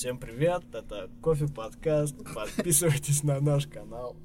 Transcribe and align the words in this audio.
Всем 0.00 0.16
привет, 0.16 0.62
это 0.72 1.10
Кофе 1.20 1.46
Подкаст. 1.46 2.16
Подписывайтесь 2.34 3.22
на 3.22 3.38
наш 3.38 3.66
канал. 3.66 4.16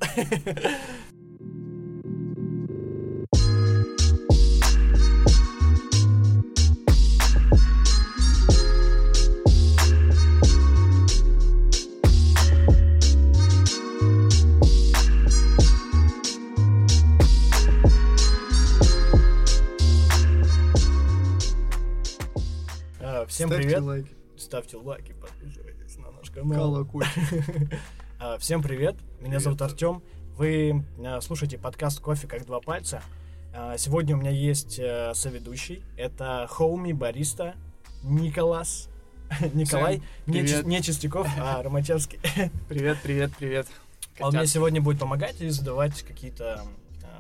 А, 23.02 23.26
Всем 23.28 23.50
Ставьте 23.50 23.68
привет. 23.68 23.82
лайки. 23.82 24.16
Ставьте 24.38 24.78
лайки, 24.78 25.14
подписывайтесь 25.14 25.35
канал. 26.36 26.74
Колокольчик. 26.74 27.14
А, 28.18 28.38
Всем 28.38 28.64
привет, 28.64 28.96
меня 29.20 29.24
Привет. 29.24 29.42
зовут 29.42 29.62
Артем. 29.62 30.02
Вы 30.38 30.86
а, 31.06 31.20
слушаете 31.20 31.58
подкаст 31.58 32.00
«Кофе 32.00 32.28
как 32.28 32.46
два 32.46 32.62
пальца». 32.62 33.04
А, 33.54 33.78
Сегодня 33.78 34.16
у 34.16 34.20
меня 34.20 34.32
есть 34.32 34.80
э, 34.80 35.14
соведущий. 35.14 35.84
Это 35.98 36.48
Хоуми 36.50 36.94
Бариста 36.94 37.56
Николас. 38.04 38.88
Николай. 39.54 40.02
Не, 40.28 40.82
Чистяков, 40.82 41.28
а 41.38 41.62
Ромачевский. 41.64 42.20
Привет, 42.70 43.00
привет, 43.04 43.32
привет. 43.38 43.68
Он 44.22 44.34
мне 44.34 44.48
сегодня 44.48 44.82
будет 44.82 45.00
помогать 45.00 45.42
и 45.42 45.50
задавать 45.50 46.02
какие-то 46.04 46.64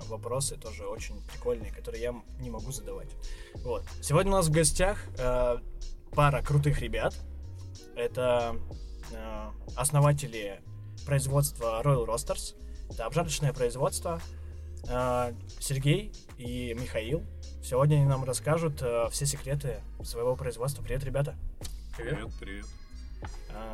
вопросы, 0.07 0.55
тоже 0.55 0.85
очень 0.85 1.20
прикольные, 1.31 1.73
которые 1.73 2.03
я 2.03 2.15
не 2.39 2.49
могу 2.49 2.71
задавать. 2.71 3.09
Вот. 3.55 3.84
Сегодня 4.01 4.31
у 4.31 4.35
нас 4.35 4.47
в 4.47 4.51
гостях 4.51 4.97
э, 5.17 5.57
пара 6.11 6.41
крутых 6.41 6.79
ребят. 6.79 7.13
Это 7.95 8.55
основатели 9.76 10.62
производства 11.05 11.81
Royal 11.84 12.05
Roasters. 12.05 12.55
Это 12.90 13.05
обжарочное 13.05 13.53
производство. 13.53 14.21
Э, 14.87 15.34
Сергей 15.59 16.12
и 16.37 16.73
Михаил. 16.79 17.23
Сегодня 17.63 17.95
они 17.95 18.05
нам 18.05 18.23
расскажут 18.23 18.81
э, 18.81 19.07
все 19.12 19.25
секреты 19.25 19.81
своего 20.03 20.35
производства. 20.35 20.84
Привет, 20.84 21.03
ребята. 21.03 21.35
Привет, 21.98 22.29
привет. 22.40 22.65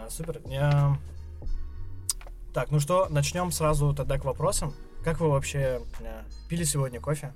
Супер. 0.10 0.42
Так, 2.54 2.70
ну 2.70 2.80
что, 2.82 3.08
начнем 3.10 3.52
сразу 3.52 3.94
тогда 3.94 4.18
к 4.20 4.26
вопросам. 4.26 4.74
Как 5.04 5.20
вы 5.20 5.30
вообще 5.30 5.82
э, 6.02 6.24
пили 6.50 6.64
сегодня 6.64 7.00
кофе? 7.00 7.34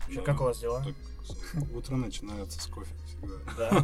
Вообще, 0.00 0.20
Да, 0.20 0.22
как 0.22 0.40
у 0.40 0.44
вас 0.44 0.58
дела? 0.58 0.82
так, 0.84 1.62
утро 1.74 1.96
начинается 1.96 2.60
с 2.60 2.66
кофе. 2.66 2.92
Да. 3.56 3.82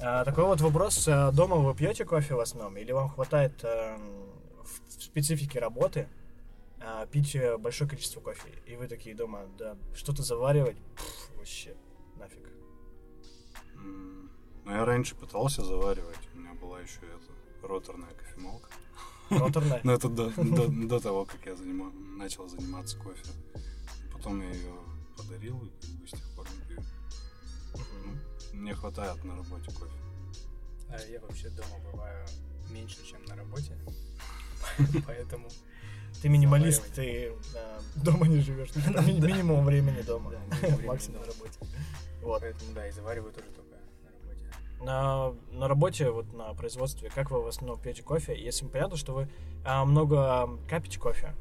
А, 0.00 0.24
Такой 0.24 0.44
вот 0.44 0.60
вопрос. 0.60 1.08
а, 1.08 1.32
Дома 1.32 1.56
вы 1.56 1.74
пьете 1.74 2.04
кофе 2.04 2.34
в 2.34 2.40
основном? 2.40 2.76
Или 2.76 2.92
вам 2.92 3.08
хватает 3.08 3.64
эм, 3.64 4.00
в 4.62 5.02
специфике 5.02 5.58
работы 5.58 6.08
а, 6.80 7.06
пить 7.06 7.34
э, 7.34 7.56
большое 7.58 7.90
количество 7.90 8.20
кофе? 8.20 8.48
И 8.66 8.76
вы 8.76 8.86
такие 8.86 9.16
дома, 9.16 9.46
да, 9.58 9.76
что-то 9.94 10.22
заваривать? 10.22 10.76
Вообще, 11.36 11.74
нафиг. 12.16 12.48
Ну, 13.74 14.70
я 14.70 14.84
раньше 14.84 15.16
пытался 15.16 15.64
заваривать. 15.64 16.28
У 16.34 16.38
меня 16.38 16.54
была 16.54 16.80
еще 16.80 17.00
эта 17.00 17.66
роторная 17.66 18.12
кофемолка. 18.14 18.68
Роторная? 19.30 19.80
Но 19.84 19.92
это 19.94 20.08
до, 20.08 21.00
того, 21.00 21.24
как 21.24 21.44
я 21.46 21.56
начал 22.16 22.48
заниматься 22.48 22.98
кофе. 22.98 23.24
Потом 24.12 24.40
я 24.42 24.50
ее 24.50 24.74
подарил 25.16 25.58
и 25.64 26.10
как 26.10 26.20
Мне 28.58 28.74
хватает 28.74 29.22
на 29.24 29.36
работе 29.36 29.70
кофе. 29.70 29.92
А 30.90 30.98
я 31.08 31.20
вообще 31.20 31.48
дома 31.50 31.78
бываю 31.92 32.26
меньше, 32.70 33.06
чем 33.06 33.24
на 33.26 33.36
работе. 33.36 33.72
Поэтому 35.06 35.48
Ты 36.20 36.28
минималист, 36.28 36.92
ты 36.94 37.32
дома 37.94 38.26
не 38.26 38.40
живешь. 38.40 38.74
Минимум 38.74 39.64
времени 39.64 40.02
дома. 40.02 40.32
Максимум 40.84 41.20
на 41.20 41.26
работе. 41.26 41.58
Вот. 42.20 42.40
поэтому 42.40 42.72
да, 42.74 42.88
и 42.88 42.90
завариваю 42.90 43.32
тоже 43.32 43.46
только 43.46 43.76
на 44.02 44.10
работе. 44.10 45.40
На, 45.52 45.56
на 45.56 45.68
работе, 45.68 46.10
вот 46.10 46.32
на 46.32 46.52
производстве, 46.54 47.10
как 47.14 47.30
вы 47.30 47.40
в 47.42 47.46
основном 47.46 47.80
пьете 47.80 48.02
кофе? 48.02 48.36
Если 48.36 48.66
понятно, 48.66 48.96
что 48.96 49.14
вы 49.14 49.28
а, 49.64 49.84
много 49.84 50.58
капите 50.68 50.98
кофе, 50.98 51.34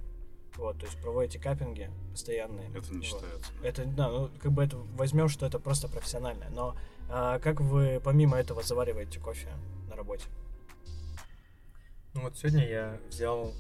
вот, 0.56 0.78
то 0.80 0.86
есть 0.86 1.00
проводите 1.02 1.40
каппинги 1.40 1.90
постоянные. 2.12 2.70
Это 2.76 2.92
не 2.92 2.98
Вот. 2.98 3.06
считается. 3.06 3.52
Это, 3.64 3.86
да, 3.86 4.10
ну, 4.10 4.30
как 4.40 4.52
бы 4.52 4.64
это 4.64 4.78
возьмем, 4.78 5.30
что 5.30 5.48
это 5.48 5.58
просто 5.58 5.88
профессионально. 5.88 6.46
Но 6.52 6.76
а, 7.10 7.40
как 7.40 7.62
вы 7.62 8.02
помимо 8.04 8.38
этого 8.38 8.64
завариваете 8.64 9.20
кофе 9.20 9.50
на 9.90 9.96
работе? 9.96 10.26
Ну 12.14 12.24
вот 12.24 12.38
сегодня 12.38 12.68
я 12.68 13.00
взял 13.10 13.54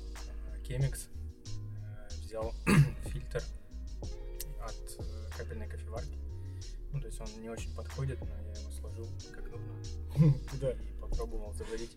Chemex, 0.63 1.09
э, 1.45 2.07
взял 2.23 2.53
фильтр 3.05 3.43
от 4.61 4.99
э, 4.99 5.37
капельной 5.37 5.67
кофеварки. 5.67 6.17
Ну, 6.91 6.99
то 6.99 7.07
есть 7.07 7.21
он 7.21 7.27
не 7.41 7.49
очень 7.49 7.73
подходит, 7.75 8.19
но 8.19 8.27
я 8.27 8.59
его 8.59 8.71
сложил 8.71 9.07
как 9.31 9.45
нужно. 9.51 10.33
Да. 10.59 10.71
И 10.71 10.91
попробовал 10.99 11.53
заварить, 11.53 11.95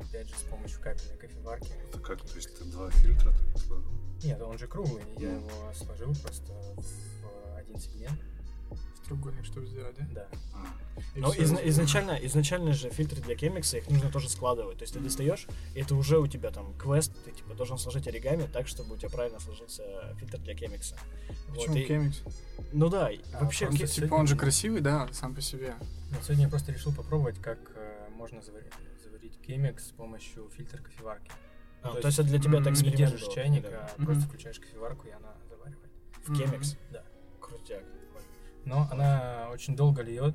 опять 0.00 0.28
же, 0.28 0.34
с 0.34 0.42
помощью 0.42 0.80
капельной 0.80 1.18
кофеварки. 1.18 1.72
Это 1.88 2.00
как, 2.00 2.20
то 2.20 2.36
есть 2.36 2.58
ты 2.58 2.64
два 2.64 2.90
фильтра 2.90 3.32
так 3.32 3.62
сложил? 3.62 3.92
Нет, 4.22 4.40
он 4.40 4.58
же 4.58 4.66
круглый, 4.66 5.04
я 5.18 5.34
его 5.34 5.72
сложил 5.74 6.14
просто 6.22 6.52
в 6.52 7.56
один 7.56 7.76
сегмент. 7.76 8.18
Треугольник, 9.04 9.44
чтобы 9.44 9.66
сделать, 9.66 9.94
да? 9.98 10.06
Да. 10.14 10.28
А, 10.54 11.00
И 11.16 11.20
Но 11.20 11.32
изна- 11.34 11.60
изначально, 11.68 12.12
изначально 12.22 12.72
же 12.72 12.88
фильтры 12.90 13.20
для 13.20 13.34
кемикса, 13.34 13.76
их 13.78 13.88
нужно 13.90 14.10
тоже 14.10 14.28
складывать. 14.30 14.78
То 14.78 14.84
есть 14.84 14.94
ты 14.94 15.00
достаешь, 15.00 15.46
и 15.74 15.80
это 15.80 15.94
уже 15.94 16.18
у 16.18 16.26
тебя 16.26 16.50
там 16.50 16.72
квест, 16.78 17.12
ты 17.24 17.32
типа 17.32 17.54
должен 17.54 17.76
сложить 17.78 18.06
оригами 18.08 18.46
так, 18.52 18.66
чтобы 18.68 18.94
у 18.94 18.96
тебя 18.96 19.10
правильно 19.10 19.38
сложился 19.40 19.82
фильтр 20.18 20.38
для 20.38 20.54
кемикса. 20.54 20.96
Вот, 21.48 21.56
Почему 21.58 21.76
и- 21.76 21.84
Кемикс? 21.84 22.22
Ну 22.72 22.88
да, 22.88 23.10
А, 23.34 23.40
вообще... 23.44 23.66
просто 23.66 23.80
ке- 23.82 23.86
сегодня- 23.88 24.06
Типа 24.08 24.14
он 24.14 24.26
же 24.26 24.36
красивый, 24.36 24.80
да, 24.80 25.08
сам 25.12 25.34
по 25.34 25.40
себе. 25.40 25.74
Вот 26.10 26.22
сегодня 26.24 26.44
я 26.44 26.48
просто 26.50 26.72
решил 26.72 26.92
попробовать, 26.94 27.38
как 27.40 27.58
э, 27.74 28.08
можно 28.14 28.40
заварить, 28.40 28.72
заварить 29.02 29.38
Chemex 29.46 29.80
с 29.80 29.90
помощью 29.92 30.48
фильтра 30.56 30.78
кофеварки. 30.82 31.30
А, 31.82 31.88
то 31.92 32.00
то 32.00 32.06
есть 32.08 32.18
это 32.18 32.28
для 32.28 32.38
тебя 32.38 32.60
это 32.60 32.70
Не 32.70 32.90
держишь 32.92 33.26
чайник, 33.34 33.62
да. 33.64 33.90
а 33.92 33.94
Мгм. 33.98 34.06
просто 34.06 34.24
включаешь 34.28 34.58
кофеварку, 34.58 35.06
и 35.06 35.10
она 35.10 35.34
заваривает. 35.50 35.90
В 36.26 36.34
кемикс? 36.38 36.76
Да. 36.90 37.04
Крутяк. 37.40 37.82
Но 38.74 38.88
она 38.90 39.50
очень 39.52 39.76
долго 39.76 40.02
льет, 40.02 40.34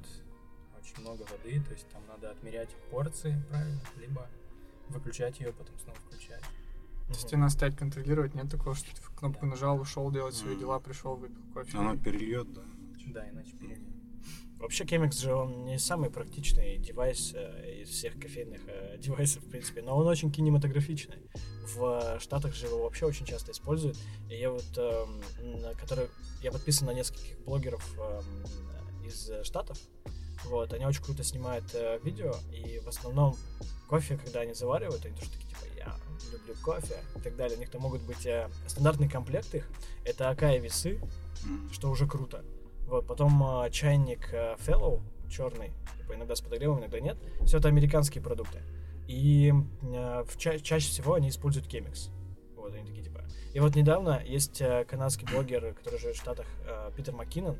очень 0.81 1.01
много 1.01 1.23
воды, 1.23 1.61
то 1.61 1.73
есть 1.73 1.85
там 1.89 2.01
надо 2.07 2.31
отмерять 2.31 2.69
порции 2.89 3.35
правильно, 3.49 3.81
либо 3.99 4.29
выключать 4.87 5.41
ее, 5.41 5.51
потом 5.51 5.77
снова 5.79 5.97
включать. 6.07 6.39
То 6.39 7.15
есть 7.15 7.27
тебе 7.27 7.39
надо 7.39 7.51
стоять 7.51 7.75
контролировать, 7.75 8.35
нет 8.35 8.49
такого, 8.49 8.75
что 8.75 8.95
ты 8.95 9.01
кнопку 9.17 9.45
нажал, 9.45 9.77
ушел 9.81 10.09
делать 10.09 10.35
свои 10.35 10.55
дела, 10.55 10.79
пришел, 10.79 11.17
выпил 11.17 11.41
кофе. 11.53 11.77
Оно 11.77 11.97
перельет, 11.97 12.53
да? 12.53 12.61
Да, 13.07 13.29
иначе 13.29 13.57
перельет. 13.57 13.98
Вообще 14.59 14.83
Chemex 14.83 15.21
же 15.21 15.33
он 15.33 15.63
не 15.63 15.79
самый 15.79 16.09
практичный 16.09 16.77
девайс 16.77 17.31
э, 17.33 17.81
из 17.81 17.89
всех 17.89 18.19
кофейных 18.19 18.61
э, 18.67 18.97
девайсов, 18.99 19.43
в 19.43 19.49
принципе, 19.49 19.81
но 19.81 19.97
он 19.97 20.05
очень 20.07 20.31
кинематографичный. 20.31 21.29
В 21.75 22.15
э, 22.17 22.19
Штатах 22.19 22.53
же 22.53 22.65
его 22.65 22.83
вообще 22.83 23.05
очень 23.05 23.25
часто 23.25 23.51
используют. 23.51 23.97
И 24.29 24.35
я 24.35 24.51
вот, 24.51 24.77
эм, 24.77 25.21
на 25.61 25.73
который, 25.75 26.07
я 26.41 26.51
подписан 26.51 26.87
на 26.87 26.91
нескольких 26.91 27.39
блогеров 27.39 27.97
эм, 27.97 29.05
из 29.05 29.29
э, 29.29 29.43
Штатов. 29.43 29.77
Вот, 30.45 30.73
они 30.73 30.85
очень 30.85 31.03
круто 31.03 31.23
снимают 31.23 31.65
э, 31.73 31.99
видео, 32.03 32.33
и 32.51 32.79
в 32.79 32.87
основном 32.87 33.35
кофе, 33.87 34.17
когда 34.17 34.41
они 34.41 34.53
заваривают, 34.53 35.05
они 35.05 35.15
тоже 35.15 35.31
такие, 35.31 35.49
типа, 35.49 35.65
я 35.77 35.95
люблю 36.31 36.55
кофе 36.63 36.97
и 37.15 37.19
так 37.19 37.35
далее. 37.35 37.57
У 37.57 37.59
них 37.59 37.69
там 37.69 37.81
могут 37.81 38.01
быть 38.01 38.25
э, 38.25 38.49
стандартный 38.67 39.09
комплект 39.09 39.53
их, 39.53 39.69
это 40.05 40.29
АК 40.29 40.43
и 40.43 40.59
весы, 40.59 40.99
что 41.71 41.89
уже 41.89 42.07
круто. 42.07 42.43
Вот, 42.89 43.05
потом 43.05 43.63
э, 43.63 43.69
чайник 43.69 44.33
э, 44.33 44.55
Fellow 44.57 44.99
черный, 45.29 45.71
типа, 45.97 46.15
иногда 46.15 46.35
с 46.35 46.41
подогревом, 46.41 46.79
иногда 46.79 46.99
нет. 46.99 47.17
Все 47.45 47.59
это 47.59 47.67
американские 47.67 48.23
продукты. 48.23 48.63
И 49.07 49.53
э, 49.83 50.23
в 50.27 50.37
ча- 50.37 50.59
чаще 50.59 50.89
всего 50.89 51.13
они 51.13 51.29
используют 51.29 51.71
Chemex. 51.71 52.09
Вот, 52.55 52.73
они 52.73 52.85
такие, 52.85 53.03
типа. 53.03 53.23
И 53.53 53.59
вот 53.59 53.75
недавно 53.75 54.21
есть 54.25 54.59
э, 54.61 54.85
канадский 54.85 55.27
блогер, 55.31 55.73
который 55.73 55.99
живет 55.99 56.15
в 56.15 56.19
Штатах, 56.19 56.47
э, 56.65 56.91
Питер 56.95 57.13
Маккинон. 57.13 57.57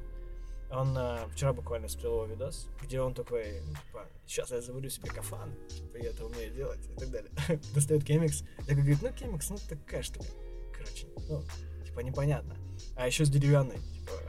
Он 0.72 0.96
э, 0.98 1.28
вчера 1.32 1.54
буквально 1.54 1.88
смотрел 1.88 2.24
его 2.24 2.26
видос, 2.26 2.68
где 2.82 3.02
он 3.02 3.14
такой, 3.14 3.62
типа, 3.86 4.08
сейчас 4.26 4.52
я 4.52 4.62
заварю 4.62 4.90
себе 4.90 5.10
кафан, 5.10 5.54
типа, 5.70 5.98
я 5.98 6.10
это 6.10 6.26
умею 6.26 6.54
делать 6.54 6.88
и 6.88 7.00
так 7.00 7.10
далее. 7.10 7.32
Достает 7.74 8.04
Chemex. 8.04 8.46
Я 8.68 8.76
говорю, 8.76 8.98
ну, 9.02 9.08
Chemex, 9.10 9.46
ну, 9.50 9.58
такая 9.68 10.04
штука. 10.04 10.28
Короче, 10.74 11.08
ну, 11.28 11.44
типа, 11.86 12.00
непонятно. 12.02 12.56
А 12.96 13.08
еще 13.08 13.26
с 13.26 13.30
деревянной, 13.30 13.78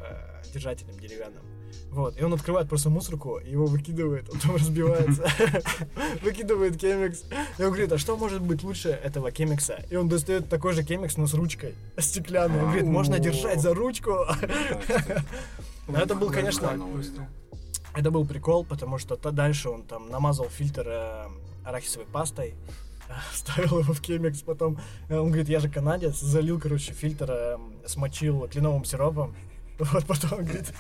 э, 0.03 0.43
держателем 0.53 0.99
деревянным. 0.99 1.43
Вот, 1.91 2.19
и 2.21 2.23
он 2.23 2.33
открывает 2.33 2.69
просто 2.69 2.89
мусорку, 2.89 3.39
его 3.39 3.67
выкидывает, 3.67 4.29
он 4.33 4.39
там 4.39 4.55
разбивается, 4.55 5.27
выкидывает 6.23 6.79
кемикс. 6.79 7.25
И 7.59 7.63
он 7.63 7.71
говорит, 7.71 7.91
а 7.93 7.99
что 7.99 8.17
может 8.17 8.41
быть 8.43 8.63
лучше 8.63 8.91
этого 8.91 9.33
кемикса? 9.33 9.85
И 9.91 9.97
он 9.97 10.09
достает 10.09 10.49
такой 10.49 10.73
же 10.73 10.85
кемикс, 10.85 11.17
но 11.17 11.27
с 11.27 11.35
ручкой, 11.35 11.75
стеклянной. 11.99 12.61
Он 12.61 12.67
говорит, 12.67 12.85
можно 12.85 13.19
держать 13.19 13.61
за 13.61 13.75
ручку. 13.75 14.19
Но 15.89 15.99
это 15.99 16.15
был, 16.15 16.31
конечно, 16.31 16.79
это 17.97 18.11
был 18.13 18.25
прикол, 18.25 18.65
потому 18.65 18.99
что 18.99 19.17
то 19.17 19.33
дальше 19.33 19.69
он 19.69 19.83
там 19.83 20.09
намазал 20.11 20.49
фильтр 20.49 20.87
э, 20.87 21.27
арахисовой 21.65 22.07
пастой, 22.07 22.55
ставил 23.35 23.81
его 23.81 23.93
в 23.93 24.01
кемикс, 24.01 24.43
потом 24.43 24.79
э, 25.09 25.17
он 25.17 25.29
говорит, 25.29 25.49
я 25.49 25.59
же 25.59 25.69
канадец, 25.69 26.21
залил, 26.21 26.61
короче, 26.61 26.93
фильтр, 26.93 27.31
э, 27.31 27.59
смочил 27.87 28.47
кленовым 28.47 28.85
сиропом, 28.85 29.35
вот 29.81 30.05
потом 30.07 30.45
говорит, 30.45 30.73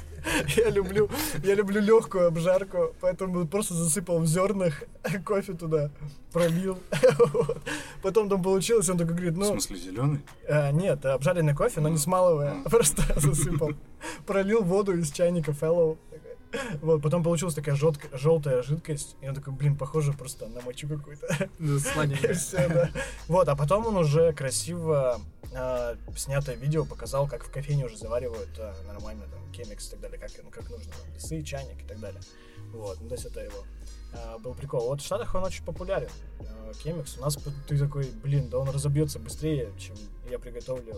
я 0.56 0.70
люблю, 0.70 1.08
я 1.42 1.54
люблю 1.54 1.80
легкую 1.80 2.26
обжарку, 2.28 2.94
поэтому 3.00 3.46
просто 3.46 3.74
засыпал 3.74 4.18
в 4.20 4.26
зернах 4.26 4.82
кофе 5.24 5.54
туда, 5.54 5.90
пролил. 6.32 6.78
Вот. 7.32 7.58
Потом 8.02 8.28
там 8.28 8.42
получилось, 8.42 8.88
он 8.88 8.98
такой 8.98 9.14
говорит, 9.14 9.34
В 9.34 9.38
ну, 9.38 9.44
смысле, 9.52 9.76
зеленый? 9.76 10.20
э, 10.46 10.70
нет, 10.72 11.04
обжаренный 11.04 11.54
кофе, 11.54 11.80
но 11.80 11.88
не 11.88 11.98
смалывая, 11.98 12.62
просто 12.64 13.02
засыпал. 13.20 13.70
Пролил 14.26 14.62
воду 14.62 14.96
из 14.96 15.10
чайника 15.10 15.52
Fellow. 15.52 15.98
Вот, 16.82 17.02
потом 17.02 17.22
получилась 17.22 17.54
такая 17.54 17.74
жёлтка- 17.74 18.16
желтая 18.16 18.62
жидкость, 18.62 19.16
и 19.20 19.28
он 19.28 19.34
такой, 19.34 19.52
блин, 19.52 19.76
похоже 19.76 20.12
просто 20.12 20.46
на 20.48 20.60
мочу 20.62 20.88
какую-то. 20.88 21.26
Сладенькое. 21.78 22.34
всё, 22.34 22.68
да. 22.68 22.90
Вот, 23.28 23.48
а 23.48 23.56
потом 23.56 23.86
он 23.86 23.96
уже 23.96 24.32
красиво 24.32 25.20
а, 25.54 25.96
снятое 26.16 26.56
видео 26.56 26.84
показал, 26.84 27.28
как 27.28 27.44
в 27.44 27.50
кофейне 27.52 27.86
уже 27.86 27.96
заваривают 27.96 28.50
а, 28.58 28.74
нормально 28.86 29.24
там 29.30 29.52
кемикс 29.52 29.88
и 29.88 29.90
так 29.92 30.00
далее, 30.00 30.18
как, 30.18 30.30
ну, 30.42 30.50
как 30.50 30.68
нужно, 30.70 30.92
там, 30.92 31.12
весы, 31.14 31.42
чайник 31.42 31.82
и 31.84 31.86
так 31.86 32.00
далее. 32.00 32.20
Вот, 32.72 32.98
ну, 33.00 33.08
то 33.08 33.14
есть 33.14 33.26
это 33.26 33.40
его 33.40 33.64
а, 34.12 34.38
был 34.38 34.54
прикол. 34.54 34.88
Вот 34.88 35.00
в 35.00 35.04
Штатах 35.04 35.34
он 35.34 35.44
очень 35.44 35.64
популярен, 35.64 36.10
а, 36.40 36.72
кемикс. 36.82 37.16
У 37.18 37.20
нас 37.20 37.36
ты 37.68 37.78
такой, 37.78 38.10
блин, 38.22 38.48
да 38.48 38.58
он 38.58 38.70
разобьется 38.70 39.18
быстрее, 39.18 39.72
чем 39.78 39.96
я 40.30 40.38
приготовлю 40.38 40.94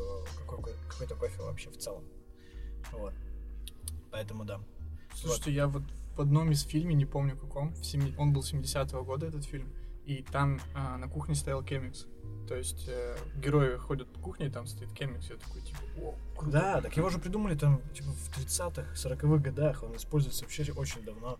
какой- 0.48 0.74
какой-то 0.88 1.14
кофе 1.14 1.42
вообще 1.42 1.70
в 1.70 1.76
целом. 1.78 2.04
Вот. 2.92 3.12
Поэтому 4.10 4.44
да. 4.44 4.60
Слушайте, 5.22 5.52
я 5.52 5.66
вот 5.68 5.82
в 6.16 6.20
одном 6.20 6.50
из 6.50 6.62
фильмов, 6.62 6.94
не 6.96 7.06
помню 7.06 7.36
каком, 7.36 7.72
в 7.74 7.84
семи- 7.84 8.14
он 8.18 8.32
был 8.32 8.42
70-го 8.42 9.04
года, 9.04 9.26
этот 9.26 9.44
фильм, 9.44 9.72
и 10.04 10.24
там 10.30 10.60
а, 10.74 10.98
на 10.98 11.08
кухне 11.08 11.34
стоял 11.34 11.62
кемикс. 11.62 12.06
То 12.48 12.56
есть 12.56 12.86
э, 12.88 13.16
герои 13.36 13.76
ходят 13.76 14.12
по 14.12 14.18
кухне, 14.18 14.46
и 14.46 14.50
там 14.50 14.66
стоит 14.66 14.92
кемикс, 14.92 15.30
я 15.30 15.36
такой, 15.36 15.62
типа, 15.62 15.78
о, 16.00 16.14
круто. 16.36 16.52
Да, 16.52 16.80
так 16.80 16.96
его 16.96 17.08
же 17.08 17.18
придумали 17.18 17.56
там 17.56 17.80
типа 17.94 18.10
в 18.10 18.38
30-х, 18.38 18.94
40-х 18.94 19.38
годах. 19.38 19.82
Он 19.82 19.96
используется 19.96 20.44
вообще 20.44 20.70
очень 20.72 21.02
давно. 21.02 21.38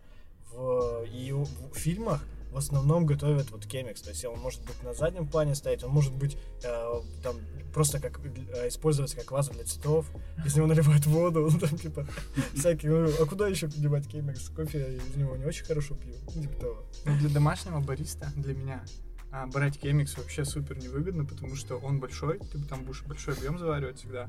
В, 0.53 1.05
и 1.13 1.33
в 1.33 1.75
фильмах 1.75 2.25
в 2.53 2.57
основном 2.57 3.07
готовят 3.07 3.51
вот 3.51 3.67
кемикс. 3.67 4.03
То 4.03 4.11
есть 4.11 4.25
он 4.25 4.39
может 4.39 4.61
быть 4.63 4.81
на 4.83 4.95
заднем 4.95 5.27
плане 5.27 5.55
стоять, 5.55 5.83
он 5.83 5.91
может 5.91 6.13
быть 6.13 6.37
э, 6.63 7.01
там 7.23 7.37
просто 7.73 7.99
как 7.99 8.21
э, 8.25 8.69
использоваться 8.69 9.17
как 9.17 9.31
ваза 9.31 9.53
для 9.53 9.65
цветов. 9.65 10.07
Из 10.45 10.55
него 10.55 10.67
наливают 10.67 11.07
воду, 11.07 11.49
ну, 11.53 11.59
там 11.59 11.77
типа 11.79 12.07
всякие. 12.55 12.93
ну, 12.93 13.11
а 13.21 13.27
куда 13.27 13.49
еще 13.49 13.67
девать 13.69 14.07
кемикс? 14.07 14.49
Кофе 14.51 14.79
я 14.81 14.89
из 14.89 15.17
него 15.17 15.37
не 15.37 15.45
очень 15.45 15.65
хорошо 15.65 15.95
пью. 15.95 16.15
Ну, 16.35 16.43
Типа 16.43 16.61
того. 16.61 16.85
Ну, 17.07 17.17
для 17.19 17.29
домашнего 17.31 17.81
бариста, 17.81 18.29
для 18.37 18.55
меня, 18.55 18.85
а, 19.31 19.47
брать 19.47 19.79
кемикс 19.79 20.17
вообще 20.19 20.45
супер 20.45 20.79
невыгодно, 20.79 21.25
потому 21.25 21.57
что 21.57 21.77
он 21.79 21.99
большой, 22.01 22.39
ты 22.39 22.59
там 22.65 22.85
будешь 22.85 23.03
большой 23.05 23.35
объем 23.35 23.59
заваривать 23.59 23.99
всегда. 23.99 24.29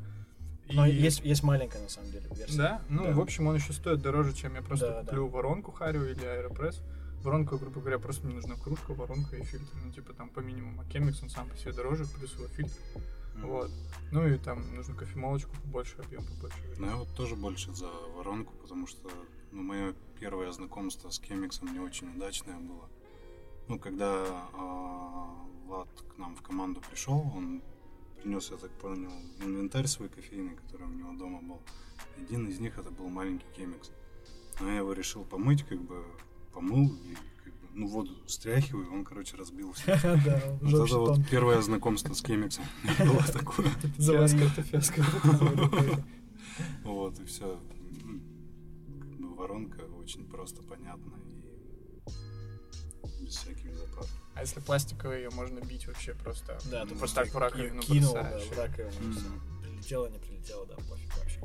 И- 0.69 0.77
Но 0.77 0.85
есть, 0.85 1.19
есть 1.25 1.43
маленькая 1.43 1.81
на 1.83 1.89
самом 1.89 2.09
деле 2.09 2.25
версия. 2.33 2.57
Да? 2.57 2.81
Ну, 2.87 3.03
Да. 3.03 3.11
в 3.11 3.19
общем, 3.19 3.47
он 3.47 3.55
еще 3.55 3.73
стоит 3.73 4.01
дороже, 4.01 4.31
чем 4.33 4.55
я 4.55 4.61
просто 4.61 4.87
Да, 4.87 4.93
да. 4.93 4.99
куплю 5.01 5.27
воронку 5.27 5.73
Харю 5.73 6.09
или 6.09 6.23
Аэропресс. 6.23 6.81
Воронку, 7.23 7.57
грубо 7.57 7.79
говоря, 7.79 7.99
просто 7.99 8.25
мне 8.25 8.35
нужна 8.35 8.55
кружка, 8.55 8.93
воронка 8.93 9.37
и 9.37 9.43
фильтр. 9.43 9.73
Ну, 9.83 9.91
типа 9.91 10.13
там 10.13 10.29
по 10.29 10.41
минимуму. 10.41 10.81
А 10.81 10.85
кемикс, 10.85 11.23
он 11.23 11.29
сам 11.29 11.49
по 11.49 11.55
себе 11.55 11.71
дороже, 11.71 12.05
плюс 12.05 12.33
его 12.33 12.47
фильтр. 12.47 12.73
Вот. 13.41 13.71
Ну 14.11 14.27
и 14.27 14.37
там 14.37 14.75
нужно 14.75 14.93
кофемолочку 14.95 15.55
побольше, 15.63 15.97
объем 15.97 16.23
побольше. 16.25 16.57
Ну, 16.77 16.87
я 16.87 16.95
вот 16.95 17.07
тоже 17.15 17.35
больше 17.35 17.73
за 17.73 17.89
воронку, 18.15 18.53
потому 18.61 18.87
что 18.87 19.09
ну, 19.51 19.63
мое 19.63 19.95
первое 20.19 20.51
знакомство 20.51 21.09
с 21.09 21.19
кемиксом 21.19 21.73
не 21.73 21.79
очень 21.79 22.15
удачное 22.15 22.57
было. 22.57 22.89
Ну, 23.67 23.79
когда 23.79 24.25
а, 24.53 25.33
Влад 25.65 25.89
к 26.13 26.17
нам 26.17 26.35
в 26.35 26.41
команду 26.41 26.81
пришел, 26.81 27.31
он 27.35 27.63
принес, 28.21 28.51
я 28.51 28.57
так 28.57 28.71
понял, 28.71 29.11
инвентарь 29.41 29.87
свой 29.87 30.09
кофейный, 30.09 30.55
который 30.55 30.87
у 30.87 30.91
него 30.91 31.13
дома 31.13 31.41
был. 31.41 31.61
Один 32.17 32.47
из 32.47 32.59
них 32.59 32.77
это 32.77 32.91
был 32.91 33.09
маленький 33.09 33.47
кемикс. 33.55 33.91
Но 34.59 34.69
я 34.69 34.77
его 34.77 34.93
решил 34.93 35.23
помыть, 35.23 35.63
как 35.63 35.81
бы 35.81 36.03
помыл 36.53 36.95
и 36.95 37.15
как 37.44 37.53
бы, 37.53 37.67
ну, 37.73 37.88
воду 37.88 38.11
стряхиваю, 38.27 38.94
он, 38.94 39.03
короче, 39.03 39.35
разбился. 39.35 39.83
Вот 40.61 40.88
это 40.88 40.97
вот 40.97 41.29
первое 41.29 41.61
знакомство 41.61 42.13
с 42.13 42.21
кемиксом 42.21 42.63
было 43.00 43.23
такое. 43.23 43.67
Заварил. 43.97 44.47
это 44.47 44.63
фиаско. 44.63 45.03
Вот, 46.83 47.19
и 47.19 47.25
все. 47.25 47.59
воронка 49.19 49.81
очень 50.00 50.25
просто 50.25 50.61
понятна 50.63 51.13
и 51.27 53.25
без 53.25 53.35
всяких 53.35 53.75
заправок. 53.75 54.09
А 54.35 54.41
если 54.41 54.59
пластиковые, 54.59 55.23
ее 55.23 55.29
можно 55.31 55.59
бить 55.59 55.88
вообще 55.88 56.13
просто. 56.13 56.57
Да, 56.71 56.83
ты 56.83 56.89
вот 56.89 57.00
просто 57.00 57.23
так 57.23 57.33
в 57.33 57.38
раковину 57.38 57.81
кинул, 57.81 58.13
да, 58.13 58.39
в 58.39 58.57
раковину. 58.57 59.15
Прилетело, 59.61 60.07
не 60.07 60.19
прилетело, 60.19 60.65
да, 60.65 60.75
пофиг 60.75 61.17
вообще. 61.17 61.39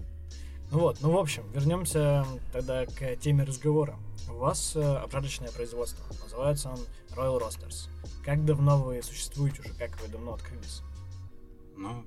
Ну 0.71 0.81
вот, 0.81 0.99
ну 1.01 1.11
в 1.13 1.17
общем, 1.17 1.51
вернемся 1.53 2.27
тогда 2.53 2.85
к 2.85 3.17
теме 3.17 3.45
разговора. 3.45 3.97
У 4.29 4.35
вас 4.35 4.77
э, 4.77 4.97
обжарочное 4.97 5.51
производство. 5.51 6.05
Называется 6.23 6.69
он 6.69 6.79
Royal 7.17 7.41
Roasters. 7.41 7.89
Как 8.23 8.45
давно 8.45 8.83
вы 8.83 9.03
существуете 9.03 9.63
уже? 9.63 9.73
Как 9.75 9.99
вы 10.03 10.09
давно 10.09 10.35
открылись? 10.35 10.83
Ну, 11.75 12.05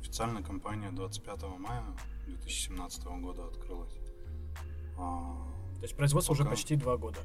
официально 0.00 0.42
компания 0.42 0.90
25 0.90 1.42
мая 1.58 1.84
2017 2.26 3.04
года 3.04 3.44
открылась. 3.46 3.92
А, 4.96 5.34
То 5.76 5.82
есть 5.82 5.94
производство 5.94 6.32
уже 6.32 6.44
Пока. 6.44 6.54
почти 6.54 6.76
два 6.76 6.96
года. 6.96 7.20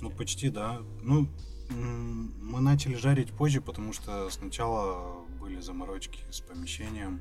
Ну, 0.00 0.10
почти, 0.10 0.50
да. 0.50 0.80
Ну, 1.02 1.26
мы 1.70 2.60
начали 2.60 2.94
жарить 2.94 3.32
позже, 3.32 3.60
потому 3.60 3.92
что 3.92 4.30
сначала 4.30 5.24
были 5.40 5.60
заморочки 5.60 6.20
с 6.30 6.40
помещением, 6.40 7.20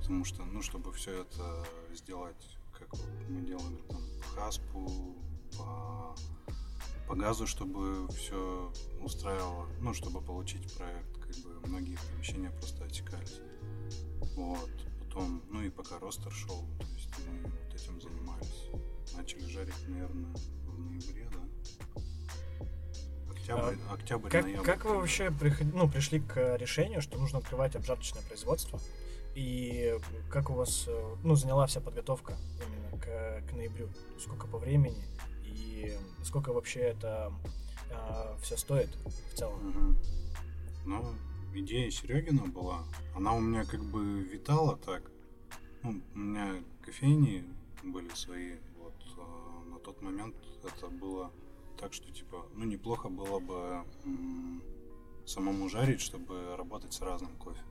потому 0.00 0.24
что, 0.24 0.44
ну, 0.44 0.62
чтобы 0.62 0.92
все 0.92 1.22
это 1.22 1.64
сделать, 1.94 2.58
как 2.76 2.88
вот 2.96 3.10
мы 3.28 3.42
делали 3.42 3.76
там 3.88 4.02
по 4.18 4.40
хаспу, 4.40 5.16
по, 5.56 6.16
по 7.06 7.14
газу, 7.14 7.46
чтобы 7.46 8.08
все 8.08 8.72
устраивало, 9.02 9.68
ну, 9.80 9.92
чтобы 9.94 10.20
получить 10.20 10.74
проект, 10.76 11.18
как 11.18 11.36
бы 11.44 11.68
многие 11.68 11.98
помещения 12.12 12.50
просто 12.50 12.84
отсекались. 12.84 13.40
Вот. 14.36 14.70
Потом, 15.04 15.42
ну 15.50 15.62
и 15.62 15.70
пока 15.70 15.98
ростер 15.98 16.32
шел, 16.32 16.64
то 16.78 16.86
есть 16.86 17.10
мы 17.28 17.42
вот 17.50 17.74
этим 17.74 18.00
занимались. 18.00 18.68
Начали 19.16 19.44
жарить, 19.46 19.74
наверное, 19.88 20.32
в 20.66 20.78
ноябре, 20.78 21.28
да? 21.32 21.40
Октябрь, 23.30 23.76
октябрь, 23.92 24.28
А 24.28 24.30
Как, 24.30 24.44
ноябрь. 24.44 24.64
как 24.64 24.84
вы 24.84 24.96
вообще 24.98 25.30
приход- 25.30 25.74
ну, 25.74 25.88
пришли 25.90 26.20
к 26.20 26.56
решению, 26.56 27.02
что 27.02 27.18
нужно 27.18 27.38
открывать 27.38 27.74
обжарочное 27.74 28.22
производство? 28.22 28.80
И 29.34 29.96
как 30.30 30.50
у 30.50 30.54
вас 30.54 30.86
э, 30.88 31.16
ну, 31.22 31.34
заняла 31.36 31.66
вся 31.66 31.80
подготовка 31.80 32.36
именно 32.66 33.02
к, 33.02 33.48
к 33.48 33.52
ноябрю? 33.52 33.88
Сколько 34.18 34.46
по 34.46 34.58
времени? 34.58 35.04
И 35.44 35.96
сколько 36.22 36.52
вообще 36.52 36.80
это 36.80 37.32
все 38.42 38.56
стоит 38.56 38.90
в 39.32 39.36
целом? 39.36 39.68
Мгм. 39.68 39.98
Ну, 40.86 41.14
идея 41.54 41.90
Серегина 41.90 42.46
была. 42.46 42.84
Она 43.14 43.34
у 43.34 43.40
меня 43.40 43.64
как 43.64 43.82
бы 43.84 44.22
витала 44.22 44.76
так. 44.76 45.10
Ну, 45.82 46.00
у 46.14 46.18
меня 46.18 46.62
кофейни 46.84 47.44
были 47.82 48.08
свои. 48.14 48.54
Вот 48.78 48.94
а, 49.18 49.64
на 49.70 49.78
тот 49.78 50.02
момент 50.02 50.34
это 50.64 50.88
было 50.88 51.30
так, 51.78 51.92
что 51.92 52.10
типа, 52.12 52.46
ну 52.54 52.64
неплохо 52.64 53.08
было 53.08 53.38
бы 53.38 53.84
м, 54.04 54.62
самому 55.26 55.68
жарить, 55.68 56.00
чтобы 56.00 56.56
работать 56.56 56.92
с 56.92 57.00
разным 57.00 57.34
кофе. 57.36 57.62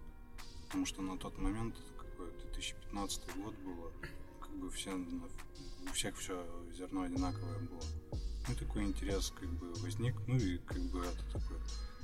Потому 0.69 0.85
что 0.85 1.01
на 1.01 1.17
тот 1.17 1.35
момент, 1.39 1.75
какой 1.97 2.31
2015 2.53 3.37
год 3.37 3.55
было, 3.65 3.91
как 4.39 4.51
бы 4.51 4.69
все, 4.69 4.91
у 4.93 5.93
всех 5.93 6.15
все 6.15 6.45
зерно 6.77 7.01
одинаковое 7.01 7.57
было. 7.57 7.81
Ну, 8.47 8.53
такой 8.53 8.83
интерес 8.83 9.31
как 9.31 9.49
бы 9.49 9.73
возник, 9.81 10.15
ну 10.27 10.35
и 10.35 10.59
как 10.59 10.79
бы 10.91 11.03
это 11.03 11.23
такой, 11.33 11.57